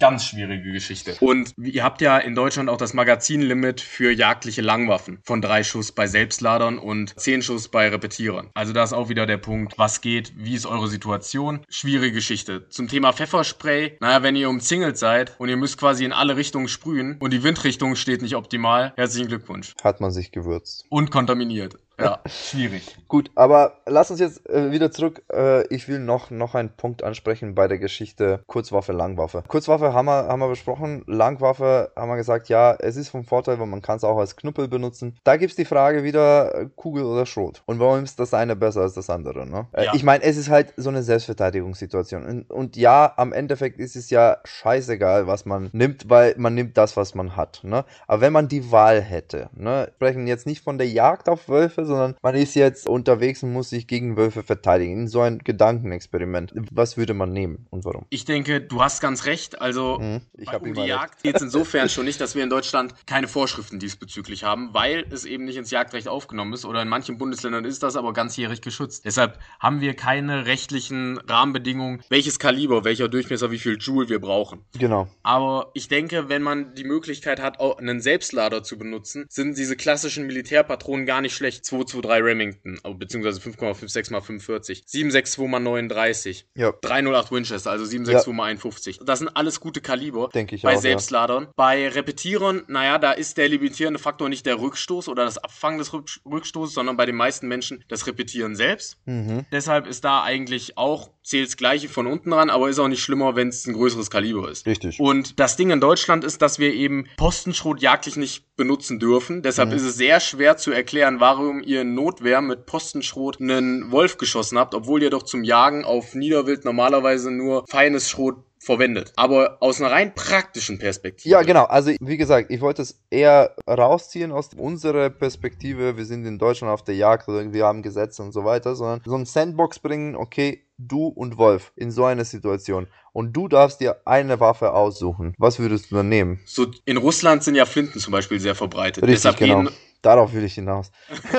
ganz 0.00 0.24
schwierige 0.24 0.72
Geschichte. 0.72 1.16
Und 1.20 1.52
ihr 1.58 1.84
habt 1.84 2.00
ja 2.00 2.18
in 2.18 2.34
Deutschland 2.34 2.68
auch 2.68 2.76
das 2.76 2.94
Magazinlimit 2.94 3.80
für 3.80 4.10
jagdliche 4.12 4.62
Langwaffen 4.62 5.18
von 5.22 5.40
drei 5.40 5.62
Schuss 5.62 5.92
bei 5.92 6.06
Selbstladern 6.06 6.78
und 6.78 7.18
zehn 7.18 7.42
Schuss 7.42 7.68
bei 7.68 7.88
Repetierern. 7.88 8.50
Also 8.54 8.72
da 8.72 8.84
ist 8.84 8.92
auch 8.92 9.08
wieder 9.08 9.26
der 9.26 9.38
Punkt, 9.38 9.78
was 9.78 10.00
geht, 10.00 10.32
wie 10.36 10.54
ist 10.54 10.66
eure 10.66 10.88
Situation? 10.88 11.60
Schwierige 11.68 12.12
Geschichte. 12.12 12.68
Zum 12.68 12.88
Thema 12.88 13.12
Pfefferspray, 13.12 13.98
naja, 14.00 14.22
wenn 14.22 14.36
ihr 14.36 14.48
umzingelt 14.48 14.98
seid 14.98 15.34
und 15.38 15.48
ihr 15.48 15.56
müsst 15.56 15.78
quasi 15.78 16.04
in 16.04 16.12
alle 16.12 16.36
Richtungen 16.36 16.68
sprühen 16.68 17.16
und 17.18 17.32
die 17.32 17.42
Windrichtung 17.42 17.96
steht 17.96 18.22
nicht 18.22 18.36
optimal, 18.36 18.92
herzlichen 18.96 19.28
Glückwunsch. 19.28 19.74
Hat 19.82 20.00
man 20.00 20.10
sich 20.10 20.32
gewürzt. 20.32 20.84
Und 20.88 21.10
kontaminiert. 21.10 21.76
Ja, 21.98 22.20
schwierig. 22.26 22.96
Gut, 23.08 23.30
aber 23.34 23.78
lass 23.86 24.10
uns 24.10 24.20
jetzt 24.20 24.48
äh, 24.50 24.70
wieder 24.70 24.90
zurück. 24.90 25.22
Äh, 25.32 25.66
ich 25.74 25.88
will 25.88 25.98
noch, 25.98 26.30
noch 26.30 26.54
einen 26.54 26.70
Punkt 26.70 27.02
ansprechen 27.02 27.54
bei 27.54 27.68
der 27.68 27.78
Geschichte 27.78 28.40
Kurzwaffe, 28.46 28.92
Langwaffe. 28.92 29.42
Kurzwaffe 29.48 29.94
haben 29.94 30.06
wir, 30.06 30.26
haben 30.26 30.40
wir 30.40 30.48
besprochen. 30.48 31.04
Langwaffe 31.06 31.90
haben 31.96 32.08
wir 32.08 32.16
gesagt, 32.16 32.48
ja, 32.48 32.74
es 32.78 32.96
ist 32.96 33.08
vom 33.08 33.24
Vorteil, 33.24 33.58
weil 33.58 33.66
man 33.66 33.80
kann 33.82 33.96
es 33.96 34.04
auch 34.04 34.18
als 34.18 34.36
Knüppel 34.36 34.68
benutzen. 34.68 35.16
Da 35.24 35.36
gibt's 35.36 35.56
die 35.56 35.64
Frage 35.64 36.04
wieder 36.04 36.54
äh, 36.54 36.66
Kugel 36.76 37.04
oder 37.04 37.24
Schrot. 37.24 37.62
Und 37.66 37.78
warum 37.80 38.04
ist 38.04 38.20
das 38.20 38.34
eine 38.34 38.56
besser 38.56 38.82
als 38.82 38.94
das 38.94 39.08
andere? 39.08 39.46
Ne? 39.46 39.66
Äh, 39.72 39.86
Ja. 39.86 39.94
Ich 39.94 40.02
meine, 40.02 40.24
es 40.24 40.36
ist 40.36 40.50
halt 40.50 40.74
so 40.76 40.90
eine 40.90 41.02
Selbstverteidigungssituation. 41.02 42.24
Und, 42.26 42.50
und 42.50 42.76
ja, 42.76 43.12
am 43.16 43.32
Endeffekt 43.32 43.78
ist 43.78 43.96
es 43.96 44.10
ja 44.10 44.38
scheißegal, 44.44 45.26
was 45.26 45.46
man 45.46 45.70
nimmt, 45.72 46.10
weil 46.10 46.34
man 46.36 46.54
nimmt 46.54 46.76
das, 46.76 46.96
was 46.96 47.14
man 47.14 47.36
hat. 47.36 47.60
Ne? 47.62 47.84
Aber 48.06 48.20
wenn 48.20 48.32
man 48.32 48.48
die 48.48 48.70
Wahl 48.70 49.00
hätte, 49.00 49.48
ne, 49.54 49.90
sprechen 49.94 50.26
jetzt 50.26 50.46
nicht 50.46 50.62
von 50.62 50.76
der 50.76 50.88
Jagd 50.88 51.28
auf 51.28 51.48
Wölfe, 51.48 51.85
sondern 51.86 52.16
man 52.22 52.34
ist 52.34 52.54
jetzt 52.54 52.88
unterwegs 52.88 53.42
und 53.42 53.52
muss 53.52 53.70
sich 53.70 53.86
gegen 53.86 54.16
Wölfe 54.16 54.42
verteidigen. 54.42 54.92
In 54.92 55.08
so 55.08 55.20
ein 55.20 55.38
Gedankenexperiment. 55.38 56.52
Was 56.70 56.96
würde 56.96 57.14
man 57.14 57.32
nehmen 57.32 57.66
und 57.70 57.84
warum? 57.84 58.06
Ich 58.10 58.24
denke, 58.24 58.60
du 58.60 58.82
hast 58.82 59.00
ganz 59.00 59.26
recht. 59.26 59.60
Also 59.60 59.98
Hm, 59.98 60.20
ich 60.36 60.52
um 60.52 60.74
die. 60.74 60.86
Jagd 60.86 61.22
geht 61.22 61.36
es 61.36 61.42
insofern 61.42 61.88
schon 61.88 62.04
nicht, 62.04 62.20
dass 62.20 62.34
wir 62.34 62.42
in 62.42 62.50
Deutschland 62.50 62.94
keine 63.06 63.28
Vorschriften 63.28 63.78
diesbezüglich 63.78 64.44
haben, 64.44 64.72
weil 64.72 65.04
es 65.10 65.24
eben 65.24 65.44
nicht 65.44 65.56
ins 65.56 65.70
Jagdrecht 65.70 66.08
aufgenommen 66.08 66.52
ist. 66.52 66.64
Oder 66.64 66.82
in 66.82 66.88
manchen 66.88 67.18
Bundesländern 67.18 67.64
ist 67.64 67.82
das 67.82 67.96
aber 67.96 68.12
ganzjährig 68.12 68.60
geschützt. 68.60 69.04
Deshalb 69.04 69.38
haben 69.60 69.80
wir 69.80 69.94
keine 69.94 70.46
rechtlichen 70.46 71.18
Rahmenbedingungen, 71.18 72.02
welches 72.08 72.38
Kaliber, 72.38 72.84
welcher 72.84 73.08
Durchmesser, 73.08 73.50
wie 73.50 73.58
viel 73.58 73.76
Joule 73.78 74.08
wir 74.08 74.20
brauchen. 74.20 74.60
Genau. 74.78 75.08
Aber 75.22 75.70
ich 75.74 75.88
denke, 75.88 76.28
wenn 76.28 76.42
man 76.42 76.74
die 76.74 76.84
Möglichkeit 76.84 77.40
hat, 77.40 77.60
auch 77.60 77.78
einen 77.78 78.00
Selbstlader 78.00 78.62
zu 78.62 78.78
benutzen, 78.78 79.26
sind 79.28 79.56
diese 79.58 79.76
klassischen 79.76 80.26
Militärpatronen 80.26 81.06
gar 81.06 81.20
nicht 81.20 81.34
schlecht. 81.34 81.64
223 81.84 82.24
Remington, 82.24 82.80
also 82.82 82.96
beziehungsweise 82.96 83.40
5,56 83.40 84.12
mal 84.12 84.20
45, 84.20 84.82
762 84.86 85.48
mal 85.48 85.60
39, 85.60 86.48
Ja, 86.54 86.72
308 86.80 87.32
Winchester, 87.32 87.70
also 87.70 87.84
762 87.84 88.32
mal 88.34 88.44
51. 88.44 89.00
Das 89.04 89.18
sind 89.20 89.28
alles 89.28 89.60
gute 89.60 89.80
Kaliber. 89.80 90.28
denke 90.34 90.54
ich 90.56 90.62
Bei 90.62 90.70
auch. 90.70 90.74
Ja. 90.74 90.80
Selbstladern. 90.80 91.48
Bei 91.56 91.88
Repetierern, 91.88 92.62
naja, 92.68 92.98
da 92.98 93.12
ist 93.12 93.36
der 93.38 93.48
limitierende 93.48 93.98
Faktor 93.98 94.28
nicht 94.28 94.46
der 94.46 94.60
Rückstoß 94.60 95.08
oder 95.08 95.24
das 95.24 95.38
Abfangen 95.38 95.78
des 95.78 95.92
Rück- 95.92 96.20
Rückstoßes, 96.24 96.74
sondern 96.74 96.96
bei 96.96 97.06
den 97.06 97.16
meisten 97.16 97.48
Menschen 97.48 97.84
das 97.88 98.06
Repetieren 98.06 98.54
selbst. 98.56 98.98
Mhm. 99.06 99.44
Deshalb 99.52 99.86
ist 99.86 100.04
da 100.04 100.22
eigentlich 100.22 100.76
auch, 100.78 101.10
zählt 101.26 101.48
das 101.48 101.56
Gleiche 101.56 101.88
von 101.88 102.06
unten 102.06 102.32
ran, 102.32 102.50
aber 102.50 102.68
ist 102.68 102.78
auch 102.78 102.88
nicht 102.88 103.02
schlimmer, 103.02 103.34
wenn 103.34 103.48
es 103.48 103.66
ein 103.66 103.74
größeres 103.74 104.10
Kaliber 104.10 104.48
ist. 104.48 104.64
Richtig. 104.66 105.00
Und 105.00 105.40
das 105.40 105.56
Ding 105.56 105.70
in 105.70 105.80
Deutschland 105.80 106.22
ist, 106.24 106.40
dass 106.40 106.58
wir 106.58 106.72
eben 106.72 107.06
Postenschrot 107.16 107.82
jagdlich 107.82 108.16
nicht 108.16 108.44
benutzen 108.56 108.98
dürfen. 109.00 109.42
Deshalb 109.42 109.70
Mhm. 109.70 109.74
ist 109.76 109.82
es 109.82 109.96
sehr 109.96 110.20
schwer 110.20 110.56
zu 110.56 110.70
erklären, 110.70 111.18
warum 111.18 111.62
ihr 111.62 111.80
in 111.82 111.94
Notwehr 111.94 112.40
mit 112.40 112.64
Postenschrot 112.66 113.40
einen 113.40 113.90
Wolf 113.90 114.18
geschossen 114.18 114.56
habt, 114.58 114.74
obwohl 114.74 115.02
ihr 115.02 115.10
doch 115.10 115.24
zum 115.24 115.42
Jagen 115.42 115.84
auf 115.84 116.14
Niederwild 116.14 116.64
normalerweise 116.64 117.30
nur 117.32 117.64
feines 117.68 118.08
Schrot 118.08 118.36
verwendet. 118.66 119.12
Aber 119.16 119.58
aus 119.60 119.80
einer 119.80 119.92
rein 119.92 120.14
praktischen 120.14 120.78
Perspektive. 120.78 121.30
Ja, 121.30 121.42
genau. 121.42 121.64
Also, 121.64 121.92
wie 122.00 122.16
gesagt, 122.16 122.50
ich 122.50 122.60
wollte 122.60 122.82
es 122.82 123.00
eher 123.10 123.54
rausziehen 123.68 124.32
aus 124.32 124.50
unserer 124.56 125.08
Perspektive. 125.08 125.96
Wir 125.96 126.04
sind 126.04 126.26
in 126.26 126.38
Deutschland 126.38 126.72
auf 126.72 126.82
der 126.82 126.96
Jagd 126.96 127.28
oder 127.28 127.52
wir 127.52 127.64
haben 127.64 127.82
Gesetze 127.82 128.22
und 128.22 128.32
so 128.32 128.44
weiter, 128.44 128.74
sondern 128.74 129.00
so 129.04 129.14
ein 129.14 129.24
Sandbox 129.24 129.78
bringen, 129.78 130.16
okay, 130.16 130.64
du 130.78 131.06
und 131.06 131.38
Wolf 131.38 131.72
in 131.76 131.90
so 131.90 132.04
einer 132.04 132.24
Situation. 132.24 132.88
Und 133.12 133.32
du 133.32 133.48
darfst 133.48 133.80
dir 133.80 134.02
eine 134.04 134.40
Waffe 134.40 134.72
aussuchen. 134.72 135.32
Was 135.38 135.58
würdest 135.58 135.90
du 135.90 135.94
dann 135.94 136.08
nehmen? 136.08 136.40
So, 136.44 136.66
in 136.84 136.98
Russland 136.98 137.44
sind 137.44 137.54
ja 137.54 137.64
Flinten 137.64 138.00
zum 138.00 138.12
Beispiel 138.12 138.40
sehr 138.40 138.54
verbreitet. 138.54 139.04
Richtig, 139.04 139.16
deshalb, 139.22 139.38
genau. 139.38 139.62
gehen, 139.62 139.70
Darauf 140.02 140.32
will 140.34 140.44
ich 140.44 140.54
hinaus. 140.54 140.92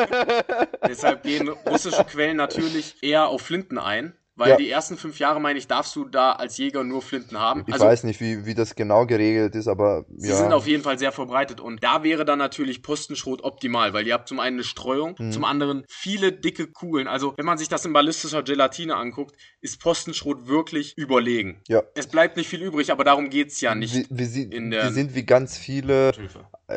deshalb 0.88 1.24
gehen 1.24 1.50
russische 1.50 2.04
Quellen 2.04 2.38
natürlich 2.38 3.02
eher 3.02 3.28
auf 3.28 3.42
Flinten 3.42 3.78
ein. 3.78 4.14
Weil 4.38 4.52
Ja. 4.52 4.56
die 4.58 4.70
ersten 4.70 4.98
fünf 4.98 5.18
Jahre, 5.20 5.42
meine 5.42 5.58
ich, 5.58 5.68
darfst 5.68 5.96
du 5.96 6.06
da 6.06 6.34
als 6.34 6.58
Jäger 6.58 6.84
nur 6.84 7.02
Flinten 7.02 7.40
haben. 7.40 7.64
Ich 7.66 7.74
also 7.74 7.86
weiß 7.86 8.04
nicht, 8.04 8.20
wie, 8.22 8.46
wie 8.46 8.54
das 8.54 8.76
genau 8.76 9.06
geregelt 9.08 9.56
ist, 9.56 9.68
aber 9.68 10.06
Sie 10.16 10.30
ja. 10.30 10.36
sind 10.36 10.54
auf 10.54 10.68
jeden 10.68 10.84
Fall 10.84 11.00
sehr 11.00 11.12
verbreitet 11.12 11.60
und 11.60 11.84
da 11.84 12.04
wäre 12.04 12.24
dann 12.24 12.38
natürlich 12.38 12.84
Postenschrot 12.84 13.44
optimal, 13.44 13.94
weil 13.94 14.06
ihr 14.06 14.14
habt 14.14 14.28
zum 14.28 14.40
einen 14.40 14.58
eine 14.58 14.64
Streuung, 14.64 15.16
Mhm. 15.18 15.32
zum 15.32 15.44
anderen 15.44 15.84
viele 15.90 16.32
dicke 16.32 16.68
Kugeln. 16.68 17.08
Also 17.08 17.34
wenn 17.36 17.46
man 17.46 17.58
sich 17.58 17.68
das 17.68 17.84
in 17.86 17.94
ballistischer 17.94 18.44
Gelatine 18.44 18.96
anguckt, 18.96 19.36
ist 19.62 19.82
Postenschrot 19.82 20.48
wirklich 20.48 20.94
überlegen. 20.98 21.62
Ja. 21.68 21.82
Es 21.96 22.06
bleibt 22.08 22.38
nicht 22.38 22.48
viel 22.48 22.62
übrig, 22.62 22.92
aber 22.92 23.04
darum 23.04 23.30
geht's 23.32 23.60
ja 23.62 23.74
nicht. 23.74 23.96
In 24.12 24.70
der- 24.72 24.88
die 24.88 24.94
sind 24.94 25.16
wie 25.16 25.24
ganz 25.26 25.58
viele, 25.58 26.10
äh, 26.10 26.14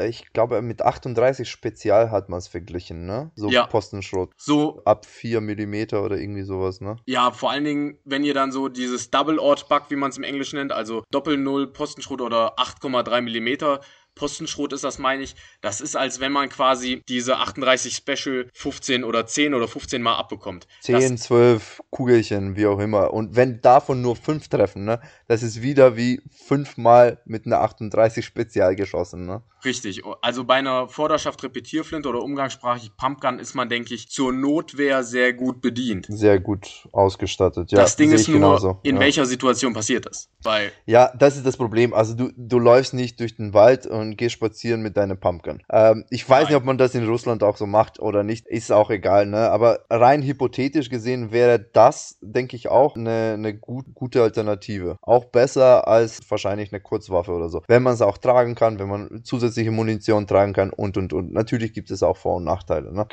ich 0.06 0.32
glaube 0.32 0.62
mit 0.62 0.82
38 0.82 1.48
Spezial 1.50 2.10
hat 2.10 2.28
man 2.28 2.38
es 2.38 2.48
verglichen, 2.48 3.06
ne? 3.06 3.30
So 3.34 3.50
Ja. 3.50 3.66
Postenschrot. 3.66 4.30
So, 4.36 4.82
Ab 4.84 5.06
4 5.06 5.40
Millimeter 5.40 6.02
oder 6.04 6.16
irgendwie 6.16 6.42
sowas, 6.42 6.80
ne? 6.80 6.96
ja, 7.06 7.30
vor 7.32 7.50
allen 7.50 7.64
Dingen, 7.64 7.98
wenn 8.04 8.22
ihr 8.24 8.34
dann 8.34 8.52
so 8.52 8.68
dieses 8.68 9.10
Double 9.10 9.38
Odd 9.38 9.68
Bug, 9.68 9.84
wie 9.88 9.96
man 9.96 10.10
es 10.10 10.18
im 10.18 10.24
Englischen 10.24 10.56
nennt, 10.56 10.72
also 10.72 11.02
Doppel-Null 11.10 11.72
Postenschrot 11.72 12.20
oder 12.20 12.58
8,3 12.58 13.20
Millimeter 13.20 13.80
Postenschrot 14.20 14.74
ist 14.74 14.84
das, 14.84 14.98
meine 14.98 15.22
ich. 15.22 15.34
Das 15.62 15.80
ist, 15.80 15.96
als 15.96 16.20
wenn 16.20 16.30
man 16.30 16.50
quasi 16.50 17.02
diese 17.08 17.38
38 17.38 17.96
Special 17.96 18.46
15 18.52 19.02
oder 19.02 19.26
10 19.26 19.54
oder 19.54 19.66
15 19.66 20.02
Mal 20.02 20.16
abbekommt. 20.16 20.68
10, 20.82 21.16
12 21.16 21.80
Kugelchen, 21.88 22.54
wie 22.54 22.66
auch 22.66 22.78
immer. 22.80 23.14
Und 23.14 23.34
wenn 23.34 23.62
davon 23.62 24.02
nur 24.02 24.16
5 24.16 24.48
treffen, 24.48 24.84
ne? 24.84 25.00
Das 25.26 25.42
ist 25.42 25.62
wieder 25.62 25.96
wie 25.96 26.20
fünfmal 26.30 27.22
mit 27.24 27.46
einer 27.46 27.62
38 27.62 28.22
Spezial 28.22 28.76
geschossen, 28.76 29.24
ne? 29.24 29.42
Richtig. 29.64 30.02
Also 30.22 30.44
bei 30.44 30.54
einer 30.54 30.88
Vorderschaft 30.88 31.42
Repetierflinte 31.42 32.08
oder 32.08 32.22
umgangssprachlich 32.22 32.96
Pumpgun 32.96 33.38
ist 33.38 33.54
man, 33.54 33.68
denke 33.68 33.94
ich, 33.94 34.08
zur 34.10 34.32
Notwehr 34.32 35.02
sehr 35.02 35.32
gut 35.32 35.60
bedient. 35.60 36.06
Sehr 36.08 36.40
gut 36.40 36.88
ausgestattet. 36.92 37.70
Ja, 37.72 37.78
das 37.78 37.96
Ding 37.96 38.12
ist 38.12 38.28
nur, 38.28 38.38
genauso. 38.38 38.80
in 38.82 38.96
ja. 38.96 39.00
welcher 39.00 39.26
Situation 39.26 39.72
passiert 39.72 40.06
das? 40.06 40.30
Weil, 40.42 40.72
Ja, 40.86 41.12
das 41.16 41.36
ist 41.36 41.44
das 41.44 41.56
Problem. 41.56 41.92
Also 41.92 42.14
du, 42.14 42.32
du 42.36 42.58
läufst 42.58 42.94
nicht 42.94 43.20
durch 43.20 43.36
den 43.36 43.52
Wald 43.52 43.86
und 43.86 44.09
gehst 44.16 44.34
spazieren 44.34 44.82
mit 44.82 44.96
deinem 44.96 45.18
Pumpgun. 45.18 45.62
Ähm, 45.70 46.04
ich 46.10 46.28
weiß 46.28 46.44
Nein. 46.44 46.46
nicht, 46.48 46.56
ob 46.56 46.64
man 46.64 46.78
das 46.78 46.94
in 46.94 47.06
Russland 47.06 47.42
auch 47.42 47.56
so 47.56 47.66
macht 47.66 48.00
oder 48.00 48.22
nicht. 48.22 48.46
Ist 48.46 48.72
auch 48.72 48.90
egal, 48.90 49.26
ne? 49.26 49.50
Aber 49.50 49.80
rein 49.90 50.22
hypothetisch 50.22 50.90
gesehen 50.90 51.32
wäre 51.32 51.58
das, 51.58 52.18
denke 52.20 52.56
ich, 52.56 52.68
auch 52.68 52.96
eine, 52.96 53.34
eine 53.34 53.56
gut, 53.56 53.86
gute 53.94 54.22
Alternative. 54.22 54.96
Auch 55.02 55.26
besser 55.26 55.88
als 55.88 56.20
wahrscheinlich 56.30 56.72
eine 56.72 56.80
Kurzwaffe 56.80 57.32
oder 57.32 57.48
so. 57.48 57.62
Wenn 57.68 57.82
man 57.82 57.94
es 57.94 58.02
auch 58.02 58.18
tragen 58.18 58.54
kann, 58.54 58.78
wenn 58.78 58.88
man 58.88 59.24
zusätzliche 59.24 59.70
Munition 59.70 60.26
tragen 60.26 60.52
kann 60.52 60.70
und 60.70 60.96
und 60.96 61.12
und. 61.12 61.32
Natürlich 61.32 61.72
gibt 61.72 61.90
es 61.90 62.02
auch 62.02 62.16
Vor- 62.16 62.36
und 62.36 62.44
Nachteile, 62.44 62.92
ne? 62.92 63.06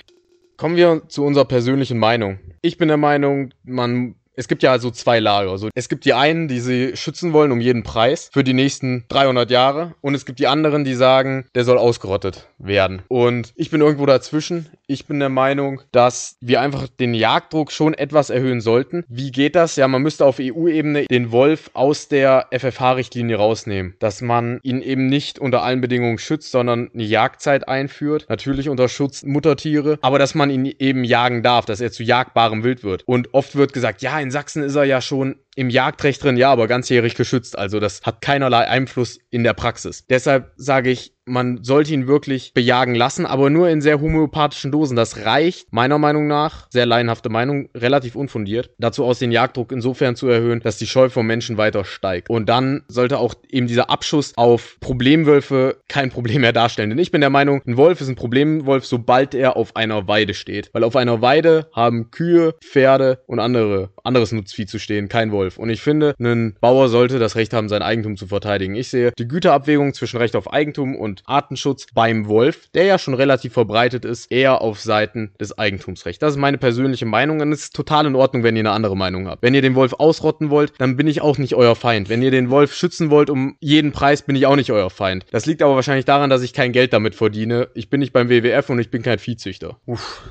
Kommen 0.57 0.75
wir 0.75 1.03
zu 1.07 1.23
unserer 1.23 1.45
persönlichen 1.45 1.99
Meinung. 1.99 2.39
Ich 2.61 2.77
bin 2.77 2.87
der 2.87 2.97
Meinung, 2.97 3.53
man. 3.63 4.15
Es 4.37 4.47
gibt 4.47 4.61
ja 4.61 4.71
also 4.71 4.91
zwei 4.91 5.19
Lager. 5.19 5.49
Also 5.49 5.69
es 5.73 5.89
gibt 5.89 6.05
die 6.05 6.13
einen, 6.13 6.47
die 6.47 6.59
sie 6.59 6.95
schützen 6.95 7.33
wollen 7.33 7.51
um 7.51 7.59
jeden 7.59 7.81
Preis 7.81 8.29
für 8.31 8.43
die 8.43 8.53
nächsten 8.53 9.03
300 9.09 9.49
Jahre. 9.49 9.95
Und 10.01 10.13
es 10.13 10.27
gibt 10.27 10.37
die 10.37 10.45
anderen, 10.45 10.83
die 10.83 10.93
sagen, 10.93 11.47
der 11.55 11.63
soll 11.63 11.79
ausgerottet 11.79 12.47
werden. 12.59 13.01
Und 13.07 13.51
ich 13.55 13.71
bin 13.71 13.81
irgendwo 13.81 14.05
dazwischen. 14.05 14.67
Ich 14.85 15.07
bin 15.07 15.19
der 15.19 15.29
Meinung, 15.29 15.81
dass 15.91 16.37
wir 16.39 16.61
einfach 16.61 16.87
den 16.87 17.15
Jagddruck 17.15 17.71
schon 17.71 17.95
etwas 17.95 18.29
erhöhen 18.29 18.61
sollten. 18.61 19.03
Wie 19.07 19.31
geht 19.31 19.55
das? 19.55 19.75
Ja, 19.75 19.87
man 19.87 20.03
müsste 20.03 20.23
auf 20.23 20.37
EU-Ebene 20.39 21.05
den 21.05 21.31
Wolf 21.31 21.71
aus 21.73 22.07
der 22.07 22.45
FFH-Richtlinie 22.51 23.37
rausnehmen. 23.37 23.95
Dass 23.97 24.21
man 24.21 24.59
ihn 24.61 24.83
eben 24.83 25.07
nicht 25.07 25.39
unter 25.39 25.63
allen 25.63 25.81
Bedingungen 25.81 26.19
schützt, 26.19 26.51
sondern 26.51 26.91
eine 26.93 27.03
Jagdzeit 27.03 27.67
einführt. 27.67 28.27
Natürlich 28.29 28.69
unter 28.69 28.87
Schutz 28.87 29.23
Muttertiere. 29.23 29.97
Aber 30.01 30.19
dass 30.19 30.35
man 30.35 30.51
ihn 30.51 30.65
eben 30.77 31.03
jagen 31.03 31.41
darf, 31.41 31.65
dass 31.65 31.81
er 31.81 31.91
zu 31.91 32.03
jagbarem 32.03 32.63
Wild 32.63 32.83
wird. 32.83 33.01
Und 33.07 33.33
oft 33.33 33.55
wird 33.55 33.73
gesagt, 33.73 34.03
ja, 34.03 34.19
in 34.26 34.26
Sachsen 34.31 34.63
ist 34.63 34.75
er 34.75 34.83
ja 34.83 35.01
schon 35.01 35.39
im 35.55 35.69
Jagdrecht 35.69 36.23
drin, 36.23 36.37
ja, 36.37 36.51
aber 36.51 36.67
ganzjährig 36.67 37.15
geschützt. 37.15 37.57
Also 37.57 37.79
das 37.79 38.01
hat 38.03 38.21
keinerlei 38.21 38.67
Einfluss 38.67 39.19
in 39.29 39.43
der 39.43 39.53
Praxis. 39.53 40.05
Deshalb 40.07 40.53
sage 40.55 40.89
ich, 40.91 41.16
man 41.27 41.63
sollte 41.63 41.93
ihn 41.93 42.07
wirklich 42.07 42.53
bejagen 42.53 42.95
lassen, 42.95 43.25
aber 43.25 43.49
nur 43.49 43.69
in 43.69 43.81
sehr 43.81 44.01
homöopathischen 44.01 44.71
Dosen. 44.71 44.95
Das 44.95 45.25
reicht 45.25 45.71
meiner 45.71 45.97
Meinung 45.97 46.27
nach, 46.27 46.67
sehr 46.69 46.85
laienhafte 46.85 47.29
Meinung, 47.29 47.69
relativ 47.75 48.15
unfundiert, 48.15 48.71
dazu 48.77 49.05
aus, 49.05 49.19
den 49.19 49.31
Jagddruck 49.31 49.71
insofern 49.71 50.15
zu 50.15 50.27
erhöhen, 50.27 50.59
dass 50.61 50.77
die 50.77 50.87
Scheu 50.87 51.09
vom 51.09 51.27
Menschen 51.27 51.57
weiter 51.57 51.85
steigt. 51.85 52.29
Und 52.29 52.47
dann 52.49 52.83
sollte 52.87 53.19
auch 53.19 53.35
eben 53.49 53.67
dieser 53.67 53.89
Abschuss 53.89 54.33
auf 54.35 54.77
Problemwölfe 54.79 55.77
kein 55.87 56.09
Problem 56.09 56.41
mehr 56.41 56.53
darstellen. 56.53 56.89
Denn 56.89 56.99
ich 56.99 57.11
bin 57.11 57.21
der 57.21 57.29
Meinung, 57.29 57.61
ein 57.65 57.77
Wolf 57.77 58.01
ist 58.01 58.09
ein 58.09 58.15
Problemwolf, 58.15 58.85
sobald 58.85 59.33
er 59.33 59.57
auf 59.57 59.75
einer 59.75 60.07
Weide 60.07 60.33
steht. 60.33 60.69
Weil 60.73 60.83
auf 60.83 60.95
einer 60.95 61.21
Weide 61.21 61.67
haben 61.73 62.11
Kühe, 62.11 62.55
Pferde 62.61 63.19
und 63.27 63.39
andere, 63.39 63.89
anderes 64.03 64.31
Nutzvieh 64.31 64.65
zu 64.65 64.79
stehen, 64.79 65.09
kein 65.09 65.31
Wolf. 65.31 65.57
Und 65.57 65.69
ich 65.69 65.81
finde, 65.81 66.15
ein 66.19 66.55
Bauer 66.61 66.89
sollte 66.89 67.19
das 67.19 67.35
Recht 67.35 67.53
haben, 67.53 67.69
sein 67.69 67.81
Eigentum 67.81 68.17
zu 68.17 68.27
verteidigen. 68.27 68.75
Ich 68.75 68.89
sehe 68.89 69.11
die 69.17 69.27
Güterabwägung 69.27 69.93
zwischen 69.93 70.17
Recht 70.17 70.35
auf 70.35 70.51
Eigentum 70.51 70.95
und 70.95 71.16
Artenschutz 71.25 71.87
beim 71.93 72.27
Wolf, 72.27 72.69
der 72.73 72.85
ja 72.85 72.99
schon 72.99 73.13
relativ 73.13 73.53
verbreitet 73.53 74.05
ist, 74.05 74.31
eher 74.31 74.61
auf 74.61 74.79
Seiten 74.79 75.31
des 75.39 75.57
Eigentumsrechts. 75.57 76.19
Das 76.19 76.33
ist 76.33 76.39
meine 76.39 76.57
persönliche 76.57 77.05
Meinung 77.05 77.41
und 77.41 77.51
es 77.51 77.63
ist 77.63 77.75
total 77.75 78.05
in 78.05 78.15
Ordnung, 78.15 78.43
wenn 78.43 78.55
ihr 78.55 78.61
eine 78.61 78.71
andere 78.71 78.95
Meinung 78.97 79.27
habt. 79.27 79.41
Wenn 79.41 79.53
ihr 79.53 79.61
den 79.61 79.75
Wolf 79.75 79.93
ausrotten 79.93 80.49
wollt, 80.49 80.73
dann 80.77 80.97
bin 80.97 81.07
ich 81.07 81.21
auch 81.21 81.37
nicht 81.37 81.55
euer 81.55 81.75
Feind. 81.75 82.09
Wenn 82.09 82.21
ihr 82.21 82.31
den 82.31 82.49
Wolf 82.49 82.73
schützen 82.73 83.09
wollt 83.09 83.29
um 83.29 83.55
jeden 83.59 83.91
Preis, 83.91 84.21
bin 84.21 84.35
ich 84.35 84.45
auch 84.45 84.55
nicht 84.55 84.71
euer 84.71 84.89
Feind. 84.89 85.25
Das 85.31 85.45
liegt 85.45 85.61
aber 85.61 85.75
wahrscheinlich 85.75 86.05
daran, 86.05 86.29
dass 86.29 86.41
ich 86.41 86.53
kein 86.53 86.71
Geld 86.71 86.93
damit 86.93 87.15
verdiene. 87.15 87.69
Ich 87.73 87.89
bin 87.89 87.99
nicht 87.99 88.13
beim 88.13 88.29
WWF 88.29 88.69
und 88.69 88.79
ich 88.79 88.89
bin 88.89 89.01
kein 89.01 89.19
Viehzüchter. 89.19 89.79
Uff. 89.85 90.21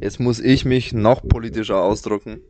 Jetzt 0.00 0.20
muss 0.20 0.40
ich 0.40 0.64
mich 0.64 0.92
noch 0.92 1.22
politischer 1.26 1.82
ausdrücken. 1.82 2.40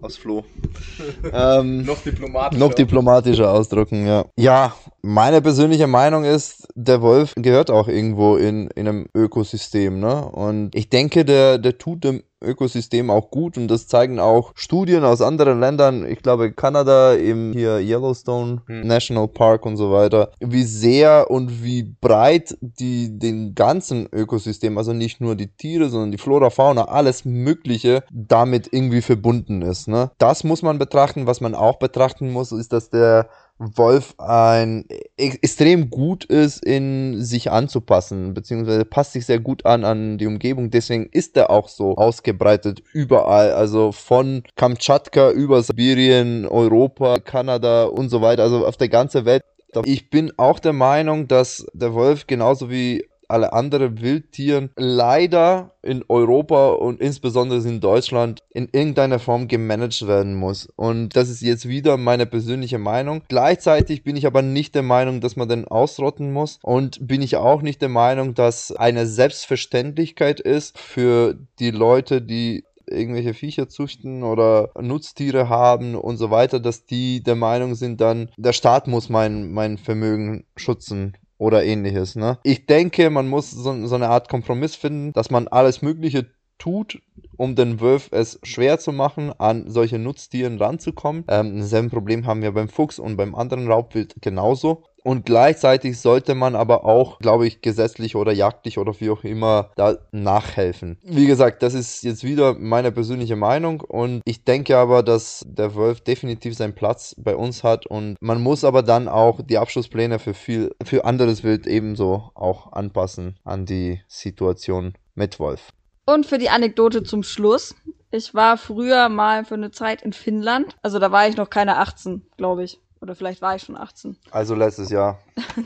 Aus 0.00 0.16
Flo. 0.16 0.44
ähm, 1.32 1.84
Noch 1.84 2.00
diplomatischer. 2.00 2.64
Noch 2.64 2.74
diplomatischer 2.74 3.52
ausdrücken, 3.52 4.06
ja. 4.06 4.26
Ja, 4.36 4.74
meine 5.02 5.42
persönliche 5.42 5.88
Meinung 5.88 6.24
ist, 6.24 6.68
der 6.74 7.02
Wolf 7.02 7.34
gehört 7.36 7.70
auch 7.70 7.88
irgendwo 7.88 8.36
in, 8.36 8.68
in 8.76 8.86
einem 8.86 9.06
Ökosystem, 9.14 9.98
ne? 9.98 10.24
Und 10.24 10.74
ich 10.76 10.88
denke, 10.88 11.24
der, 11.24 11.58
der 11.58 11.78
tut 11.78 12.04
dem 12.04 12.22
Ökosystem 12.40 13.10
auch 13.10 13.30
gut 13.30 13.56
und 13.56 13.68
das 13.68 13.86
zeigen 13.86 14.20
auch 14.20 14.52
Studien 14.54 15.04
aus 15.04 15.20
anderen 15.20 15.60
Ländern, 15.60 16.06
ich 16.06 16.22
glaube 16.22 16.52
Kanada, 16.52 17.14
im 17.14 17.52
hier 17.52 17.78
Yellowstone 17.80 18.62
hm. 18.66 18.86
National 18.86 19.28
Park 19.28 19.66
und 19.66 19.76
so 19.76 19.92
weiter, 19.92 20.30
wie 20.40 20.62
sehr 20.62 21.30
und 21.30 21.62
wie 21.62 21.82
breit 21.82 22.56
die 22.60 23.18
den 23.18 23.54
ganzen 23.54 24.08
Ökosystem, 24.12 24.78
also 24.78 24.92
nicht 24.92 25.20
nur 25.20 25.34
die 25.34 25.48
Tiere, 25.48 25.88
sondern 25.88 26.12
die 26.12 26.18
Flora, 26.18 26.50
Fauna, 26.50 26.84
alles 26.84 27.24
Mögliche 27.24 28.04
damit 28.10 28.72
irgendwie 28.72 29.02
verbunden 29.02 29.62
ist. 29.62 29.88
Ne? 29.88 30.10
Das 30.18 30.44
muss 30.44 30.62
man 30.62 30.78
betrachten. 30.78 31.26
Was 31.26 31.40
man 31.40 31.54
auch 31.54 31.78
betrachten 31.78 32.30
muss, 32.30 32.52
ist, 32.52 32.72
dass 32.72 32.90
der 32.90 33.28
Wolf 33.58 34.14
ein 34.18 34.84
e-, 34.88 35.00
extrem 35.16 35.90
gut 35.90 36.24
ist, 36.24 36.64
in 36.64 37.22
sich 37.22 37.50
anzupassen, 37.50 38.34
beziehungsweise 38.34 38.84
passt 38.84 39.12
sich 39.12 39.26
sehr 39.26 39.40
gut 39.40 39.66
an 39.66 39.84
an 39.84 40.18
die 40.18 40.26
Umgebung. 40.26 40.70
Deswegen 40.70 41.06
ist 41.10 41.36
er 41.36 41.50
auch 41.50 41.68
so 41.68 41.96
ausgebreitet 41.96 42.82
überall. 42.92 43.52
Also 43.52 43.92
von 43.92 44.44
Kamtschatka 44.56 45.30
über 45.30 45.62
Sibirien, 45.62 46.46
Europa, 46.46 47.18
Kanada 47.18 47.84
und 47.84 48.08
so 48.08 48.22
weiter, 48.22 48.44
also 48.44 48.66
auf 48.66 48.76
der 48.76 48.88
ganzen 48.88 49.24
Welt. 49.24 49.42
Ich 49.84 50.08
bin 50.08 50.32
auch 50.38 50.60
der 50.60 50.72
Meinung, 50.72 51.28
dass 51.28 51.66
der 51.74 51.92
Wolf 51.92 52.26
genauso 52.26 52.70
wie 52.70 53.06
alle 53.28 53.52
anderen 53.52 54.00
Wildtieren 54.00 54.70
leider 54.76 55.72
in 55.82 56.04
Europa 56.08 56.70
und 56.70 57.00
insbesondere 57.00 57.66
in 57.66 57.80
Deutschland 57.80 58.42
in 58.50 58.68
irgendeiner 58.72 59.18
Form 59.18 59.48
gemanagt 59.48 60.06
werden 60.06 60.34
muss. 60.34 60.68
Und 60.76 61.16
das 61.16 61.28
ist 61.28 61.42
jetzt 61.42 61.68
wieder 61.68 61.96
meine 61.96 62.26
persönliche 62.26 62.78
Meinung. 62.78 63.22
Gleichzeitig 63.28 64.02
bin 64.02 64.16
ich 64.16 64.26
aber 64.26 64.42
nicht 64.42 64.74
der 64.74 64.82
Meinung, 64.82 65.20
dass 65.20 65.36
man 65.36 65.48
den 65.48 65.66
ausrotten 65.66 66.32
muss 66.32 66.58
und 66.62 67.06
bin 67.06 67.22
ich 67.22 67.36
auch 67.36 67.62
nicht 67.62 67.82
der 67.82 67.88
Meinung, 67.88 68.34
dass 68.34 68.72
eine 68.72 69.06
Selbstverständlichkeit 69.06 70.40
ist 70.40 70.78
für 70.78 71.36
die 71.58 71.70
Leute, 71.70 72.22
die 72.22 72.64
irgendwelche 72.86 73.34
Viecher 73.34 73.68
züchten 73.68 74.22
oder 74.22 74.70
Nutztiere 74.80 75.48
haben 75.48 75.94
und 75.94 76.16
so 76.16 76.30
weiter, 76.30 76.58
dass 76.58 76.86
die 76.86 77.22
der 77.22 77.36
Meinung 77.36 77.74
sind, 77.74 78.00
dann 78.00 78.30
der 78.36 78.52
Staat 78.52 78.86
muss 78.88 79.08
mein, 79.08 79.52
mein 79.52 79.76
Vermögen 79.76 80.44
schützen 80.56 81.14
oder 81.38 81.64
ähnliches. 81.64 82.16
Ne? 82.16 82.38
Ich 82.42 82.66
denke, 82.66 83.10
man 83.10 83.28
muss 83.28 83.50
so, 83.50 83.86
so 83.86 83.94
eine 83.94 84.08
Art 84.08 84.28
Kompromiss 84.28 84.74
finden, 84.74 85.12
dass 85.12 85.30
man 85.30 85.48
alles 85.48 85.82
Mögliche 85.82 86.26
tut, 86.58 87.00
um 87.36 87.54
den 87.54 87.80
Wolf 87.80 88.08
es 88.10 88.40
schwer 88.42 88.78
zu 88.78 88.92
machen, 88.92 89.32
an 89.38 89.70
solche 89.70 89.98
Nutztieren 89.98 90.58
ranzukommen. 90.58 91.24
Ähm, 91.28 91.60
dasselbe 91.60 91.90
Problem 91.90 92.26
haben 92.26 92.42
wir 92.42 92.52
beim 92.52 92.68
Fuchs 92.68 92.98
und 92.98 93.16
beim 93.16 93.34
anderen 93.34 93.68
Raubwild 93.68 94.16
genauso. 94.20 94.84
Und 95.08 95.24
gleichzeitig 95.24 95.98
sollte 95.98 96.34
man 96.34 96.54
aber 96.54 96.84
auch, 96.84 97.18
glaube 97.18 97.46
ich, 97.46 97.62
gesetzlich 97.62 98.14
oder 98.14 98.30
jagdlich 98.30 98.76
oder 98.76 98.92
wie 99.00 99.08
auch 99.08 99.24
immer 99.24 99.70
da 99.74 99.96
nachhelfen. 100.12 100.98
Wie 101.02 101.24
gesagt, 101.24 101.62
das 101.62 101.72
ist 101.72 102.02
jetzt 102.02 102.24
wieder 102.24 102.52
meine 102.52 102.92
persönliche 102.92 103.34
Meinung 103.34 103.80
und 103.80 104.20
ich 104.26 104.44
denke 104.44 104.76
aber, 104.76 105.02
dass 105.02 105.46
der 105.48 105.74
Wolf 105.74 106.02
definitiv 106.02 106.54
seinen 106.58 106.74
Platz 106.74 107.14
bei 107.16 107.34
uns 107.34 107.64
hat 107.64 107.86
und 107.86 108.18
man 108.20 108.42
muss 108.42 108.64
aber 108.64 108.82
dann 108.82 109.08
auch 109.08 109.40
die 109.42 109.56
Abschlusspläne 109.56 110.18
für 110.18 110.34
viel, 110.34 110.74
für 110.84 111.06
anderes 111.06 111.42
Wild 111.42 111.66
ebenso 111.66 112.30
auch 112.34 112.74
anpassen 112.74 113.38
an 113.44 113.64
die 113.64 114.02
Situation 114.08 114.92
mit 115.14 115.40
Wolf. 115.40 115.70
Und 116.04 116.26
für 116.26 116.36
die 116.36 116.50
Anekdote 116.50 117.02
zum 117.02 117.22
Schluss. 117.22 117.74
Ich 118.10 118.34
war 118.34 118.58
früher 118.58 119.08
mal 119.08 119.46
für 119.46 119.54
eine 119.54 119.70
Zeit 119.70 120.02
in 120.02 120.12
Finnland. 120.12 120.76
Also 120.82 120.98
da 120.98 121.12
war 121.12 121.28
ich 121.28 121.38
noch 121.38 121.48
keine 121.48 121.78
18, 121.78 122.26
glaube 122.36 122.64
ich. 122.64 122.78
Oder 123.00 123.14
vielleicht 123.14 123.42
war 123.42 123.56
ich 123.56 123.62
schon 123.62 123.76
18. 123.76 124.16
Also 124.30 124.54
letztes 124.54 124.90
Jahr. 124.90 125.18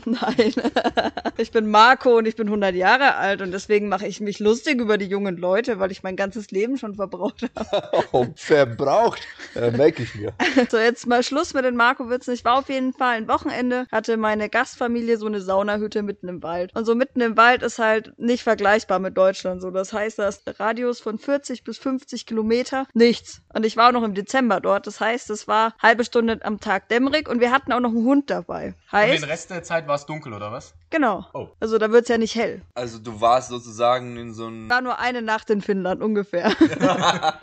Nein. 0.05 0.53
ich 1.37 1.51
bin 1.51 1.69
Marco 1.69 2.17
und 2.17 2.27
ich 2.27 2.35
bin 2.35 2.47
100 2.47 2.73
Jahre 2.75 3.15
alt 3.15 3.41
und 3.41 3.51
deswegen 3.51 3.87
mache 3.87 4.07
ich 4.07 4.19
mich 4.19 4.39
lustig 4.39 4.79
über 4.79 4.97
die 4.97 5.05
jungen 5.05 5.37
Leute, 5.37 5.79
weil 5.79 5.91
ich 5.91 6.03
mein 6.03 6.15
ganzes 6.15 6.51
Leben 6.51 6.77
schon 6.77 6.95
verbraucht 6.95 7.49
habe. 7.55 8.03
oh, 8.11 8.27
verbraucht? 8.35 9.21
Äh, 9.55 9.71
merke 9.71 10.03
ich 10.03 10.15
mir. 10.15 10.33
So, 10.69 10.77
jetzt 10.77 11.07
mal 11.07 11.23
Schluss 11.23 11.53
mit 11.53 11.65
den 11.65 11.75
Marco-Witzen. 11.75 12.33
Ich 12.33 12.45
war 12.45 12.57
auf 12.57 12.69
jeden 12.69 12.93
Fall 12.93 13.17
ein 13.17 13.27
Wochenende, 13.27 13.85
hatte 13.91 14.17
meine 14.17 14.49
Gastfamilie 14.49 15.17
so 15.17 15.25
eine 15.25 15.41
Saunahütte 15.41 16.01
mitten 16.03 16.27
im 16.27 16.43
Wald. 16.43 16.71
Und 16.75 16.85
so 16.85 16.95
mitten 16.95 17.21
im 17.21 17.37
Wald 17.37 17.63
ist 17.63 17.79
halt 17.79 18.17
nicht 18.17 18.43
vergleichbar 18.43 18.99
mit 18.99 19.17
Deutschland. 19.17 19.61
So, 19.61 19.71
das 19.71 19.93
heißt, 19.93 20.19
das 20.19 20.41
Radius 20.59 20.99
von 20.99 21.17
40 21.19 21.63
bis 21.63 21.77
50 21.77 22.25
Kilometer, 22.25 22.87
nichts. 22.93 23.41
Und 23.53 23.65
ich 23.65 23.77
war 23.77 23.89
auch 23.89 23.93
noch 23.93 24.03
im 24.03 24.13
Dezember 24.13 24.59
dort. 24.59 24.87
Das 24.87 24.99
heißt, 24.99 25.29
es 25.29 25.47
war 25.47 25.75
halbe 25.81 26.03
Stunde 26.03 26.39
am 26.43 26.59
Tag 26.59 26.89
dämmerig 26.89 27.22
und 27.27 27.39
wir 27.39 27.51
hatten 27.51 27.71
auch 27.71 27.79
noch 27.79 27.89
einen 27.89 28.05
Hund 28.05 28.29
dabei. 28.29 28.75
Heißt, 28.91 29.13
und 29.13 29.21
den 29.21 29.29
Rest 29.29 29.49
der 29.49 29.63
Zeit 29.63 29.87
war 29.87 29.95
es 29.95 30.05
dunkel, 30.05 30.33
oder 30.33 30.51
was? 30.51 30.73
Genau. 30.89 31.25
Oh. 31.33 31.49
Also 31.59 31.77
da 31.77 31.91
wird 31.91 32.03
es 32.03 32.09
ja 32.09 32.17
nicht 32.17 32.35
hell. 32.35 32.61
Also 32.75 32.99
du 32.99 33.21
warst 33.21 33.49
sozusagen 33.49 34.17
in 34.17 34.33
so 34.33 34.47
einem... 34.47 34.69
War 34.69 34.81
nur 34.81 34.99
eine 34.99 35.21
Nacht 35.21 35.49
in 35.49 35.61
Finnland 35.61 36.01
ungefähr. 36.01 36.51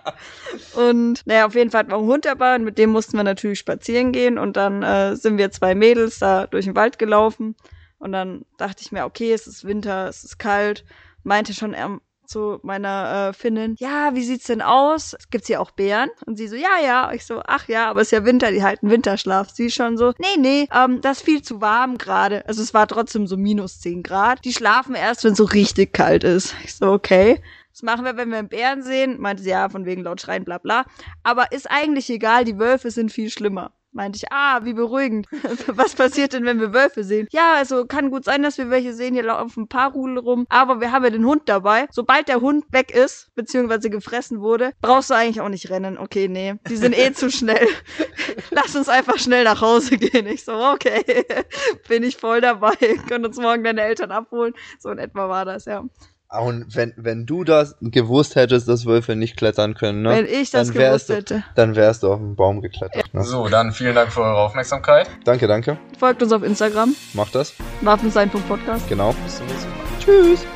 und 0.75 1.27
naja, 1.27 1.47
auf 1.47 1.55
jeden 1.55 1.71
Fall 1.71 1.81
hatten 1.81 1.91
wir 1.91 1.99
einen 1.99 2.07
Hund 2.07 2.25
dabei 2.25 2.55
und 2.55 2.65
mit 2.65 2.79
dem 2.79 2.91
mussten 2.91 3.17
wir 3.17 3.25
natürlich 3.25 3.59
spazieren 3.59 4.13
gehen 4.13 4.39
und 4.39 4.57
dann 4.57 4.83
äh, 4.83 5.17
sind 5.17 5.39
wir 5.39 5.51
zwei 5.51 5.75
Mädels 5.75 6.19
da 6.19 6.47
durch 6.47 6.65
den 6.65 6.77
Wald 6.77 6.99
gelaufen 6.99 7.57
und 7.99 8.13
dann 8.13 8.45
dachte 8.57 8.83
ich 8.83 8.93
mir, 8.93 9.05
okay, 9.05 9.33
es 9.33 9.47
ist 9.47 9.65
Winter, 9.65 10.09
es 10.09 10.25
ist 10.25 10.39
kalt. 10.39 10.85
Meinte 11.23 11.53
schon, 11.53 11.75
er 11.75 12.01
zu 12.31 12.61
meiner 12.63 13.29
äh, 13.29 13.33
Finnin, 13.33 13.75
ja, 13.79 14.15
wie 14.15 14.23
sieht's 14.23 14.47
denn 14.47 14.63
aus? 14.63 15.17
Gibt's 15.31 15.49
hier 15.49 15.61
auch 15.61 15.73
Bären? 15.73 16.09
Und 16.27 16.37
sie 16.37 16.47
so, 16.47 16.57
ja, 16.57 16.79
ja. 16.83 17.13
Ich 17.13 17.27
so, 17.27 17.43
ach 17.47 17.69
ja, 17.69 17.91
aber 17.91 18.01
es 18.01 18.09
ist 18.09 18.13
ja 18.13 18.25
Winter, 18.25 18.53
die 18.53 18.63
halten 18.63 18.89
Winterschlaf. 18.89 19.51
Sie 19.51 19.71
schon 19.71 19.97
so, 19.97 20.13
nee, 20.19 20.39
nee, 20.39 20.69
ähm, 20.73 21.01
das 21.01 21.19
ist 21.19 21.25
viel 21.25 21.43
zu 21.43 21.61
warm 21.61 21.99
gerade. 21.99 22.47
Also 22.47 22.63
es 22.63 22.73
war 22.73 22.87
trotzdem 22.87 23.27
so 23.27 23.37
minus 23.37 23.81
10 23.81 24.03
Grad. 24.03 24.45
Die 24.45 24.53
schlafen 24.53 24.95
erst, 24.95 25.25
wenn 25.25 25.33
es 25.33 25.39
so 25.39 25.45
richtig 25.45 25.93
kalt 25.93 26.25
ist. 26.25 26.55
Ich 26.65 26.75
so, 26.75 26.93
okay. 26.93 27.43
Das 27.73 27.83
machen 27.83 28.05
wir, 28.05 28.17
wenn 28.17 28.31
wir 28.31 28.39
einen 28.39 28.49
Bären 28.49 28.83
sehen. 28.83 29.21
Meinte 29.21 29.43
sie, 29.43 29.51
ja, 29.51 29.69
von 29.69 29.85
wegen 29.85 30.03
laut 30.03 30.21
schreien, 30.21 30.45
bla 30.45 30.59
bla. 30.59 30.85
Aber 31.23 31.53
ist 31.53 31.71
eigentlich 31.71 32.09
egal, 32.11 32.45
die 32.45 32.59
Wölfe 32.59 32.91
sind 32.91 33.13
viel 33.13 33.31
schlimmer. 33.31 33.73
Meinte 33.93 34.19
ich, 34.19 34.33
ah, 34.33 34.65
wie 34.65 34.73
beruhigend. 34.73 35.27
Was 35.67 35.95
passiert 35.97 36.33
denn, 36.33 36.45
wenn 36.45 36.61
wir 36.61 36.73
Wölfe 36.73 37.03
sehen? 37.03 37.27
Ja, 37.33 37.55
also 37.57 37.87
kann 37.87 38.11
gut 38.11 38.25
sein, 38.25 38.43
dass 38.43 38.57
wir 38.57 38.71
welche 38.71 38.93
sehen. 38.93 39.15
Hier 39.15 39.25
laufen 39.25 39.65
ein 39.65 39.69
paar 39.69 39.93
Rudel 39.93 40.19
rum. 40.19 40.47
Aber 40.49 40.81
wir 40.81 40.93
haben 40.93 41.03
ja 41.03 41.11
den 41.11 41.25
Hund 41.27 41.43
dabei. 41.47 41.89
Sobald 41.91 42.29
der 42.29 42.41
Hund 42.41 42.65
weg 42.71 42.93
ist, 42.93 43.35
beziehungsweise 43.35 43.91
gefressen 43.91 44.41
wurde, 44.41 44.73
brauchst 44.81 45.11
du 45.11 45.15
eigentlich 45.15 45.41
auch 45.41 45.49
nicht 45.49 45.71
rennen. 45.71 45.99
Okay, 45.99 46.29
nee. 46.29 46.55
Die 46.69 46.77
sind 46.77 46.97
eh 46.97 47.13
zu 47.13 47.31
schnell. 47.31 47.67
Lass 48.51 48.77
uns 48.77 48.89
einfach 48.89 49.19
schnell 49.19 49.43
nach 49.43 49.61
Hause 49.61 49.97
gehen. 49.97 50.27
Ich 50.27 50.45
so, 50.45 50.53
okay. 50.53 51.25
Bin 51.89 52.05
ich 52.05 52.17
voll 52.17 52.41
dabei. 52.41 52.77
Können 53.09 53.27
uns 53.27 53.39
morgen 53.39 53.65
deine 53.65 53.83
Eltern 53.83 54.13
abholen. 54.13 54.55
So 54.79 54.91
in 54.91 54.99
etwa 54.99 55.29
war 55.29 55.45
das, 55.45 55.65
ja. 55.65 55.85
Und 56.31 56.77
wenn, 56.77 56.93
wenn 56.97 57.27
du 57.27 57.43
das 57.43 57.77
gewusst 57.81 58.37
hättest, 58.37 58.69
dass 58.69 58.87
Wölfe 58.87 59.17
nicht 59.17 59.37
klettern 59.37 59.75
können, 59.75 60.03
ne? 60.03 60.11
Wenn 60.11 60.27
ich 60.27 60.51
das 60.51 60.73
gewusst 60.73 61.09
du, 61.09 61.15
hätte. 61.15 61.43
Dann 61.57 61.75
wärst 61.75 62.05
du 62.05 62.13
auf 62.13 62.21
den 62.21 62.37
Baum 62.37 62.61
geklettert. 62.61 63.13
Ne? 63.13 63.25
So, 63.25 63.49
dann 63.49 63.73
vielen 63.73 63.97
Dank 63.97 64.13
für 64.13 64.21
eure 64.21 64.39
Aufmerksamkeit. 64.39 65.11
Danke, 65.25 65.49
danke. 65.49 65.77
Folgt 65.99 66.23
uns 66.23 66.33
auf 66.33 66.45
Instagram. 66.45 66.95
Macht 67.15 67.35
das. 67.35 67.55
Waffensein.podcast. 67.81 68.89
Genau. 68.89 69.13
Bis 69.25 69.39
zum 69.39 69.47
nächsten 69.47 69.71
Mal. 69.71 69.77
Tschüss. 69.99 70.47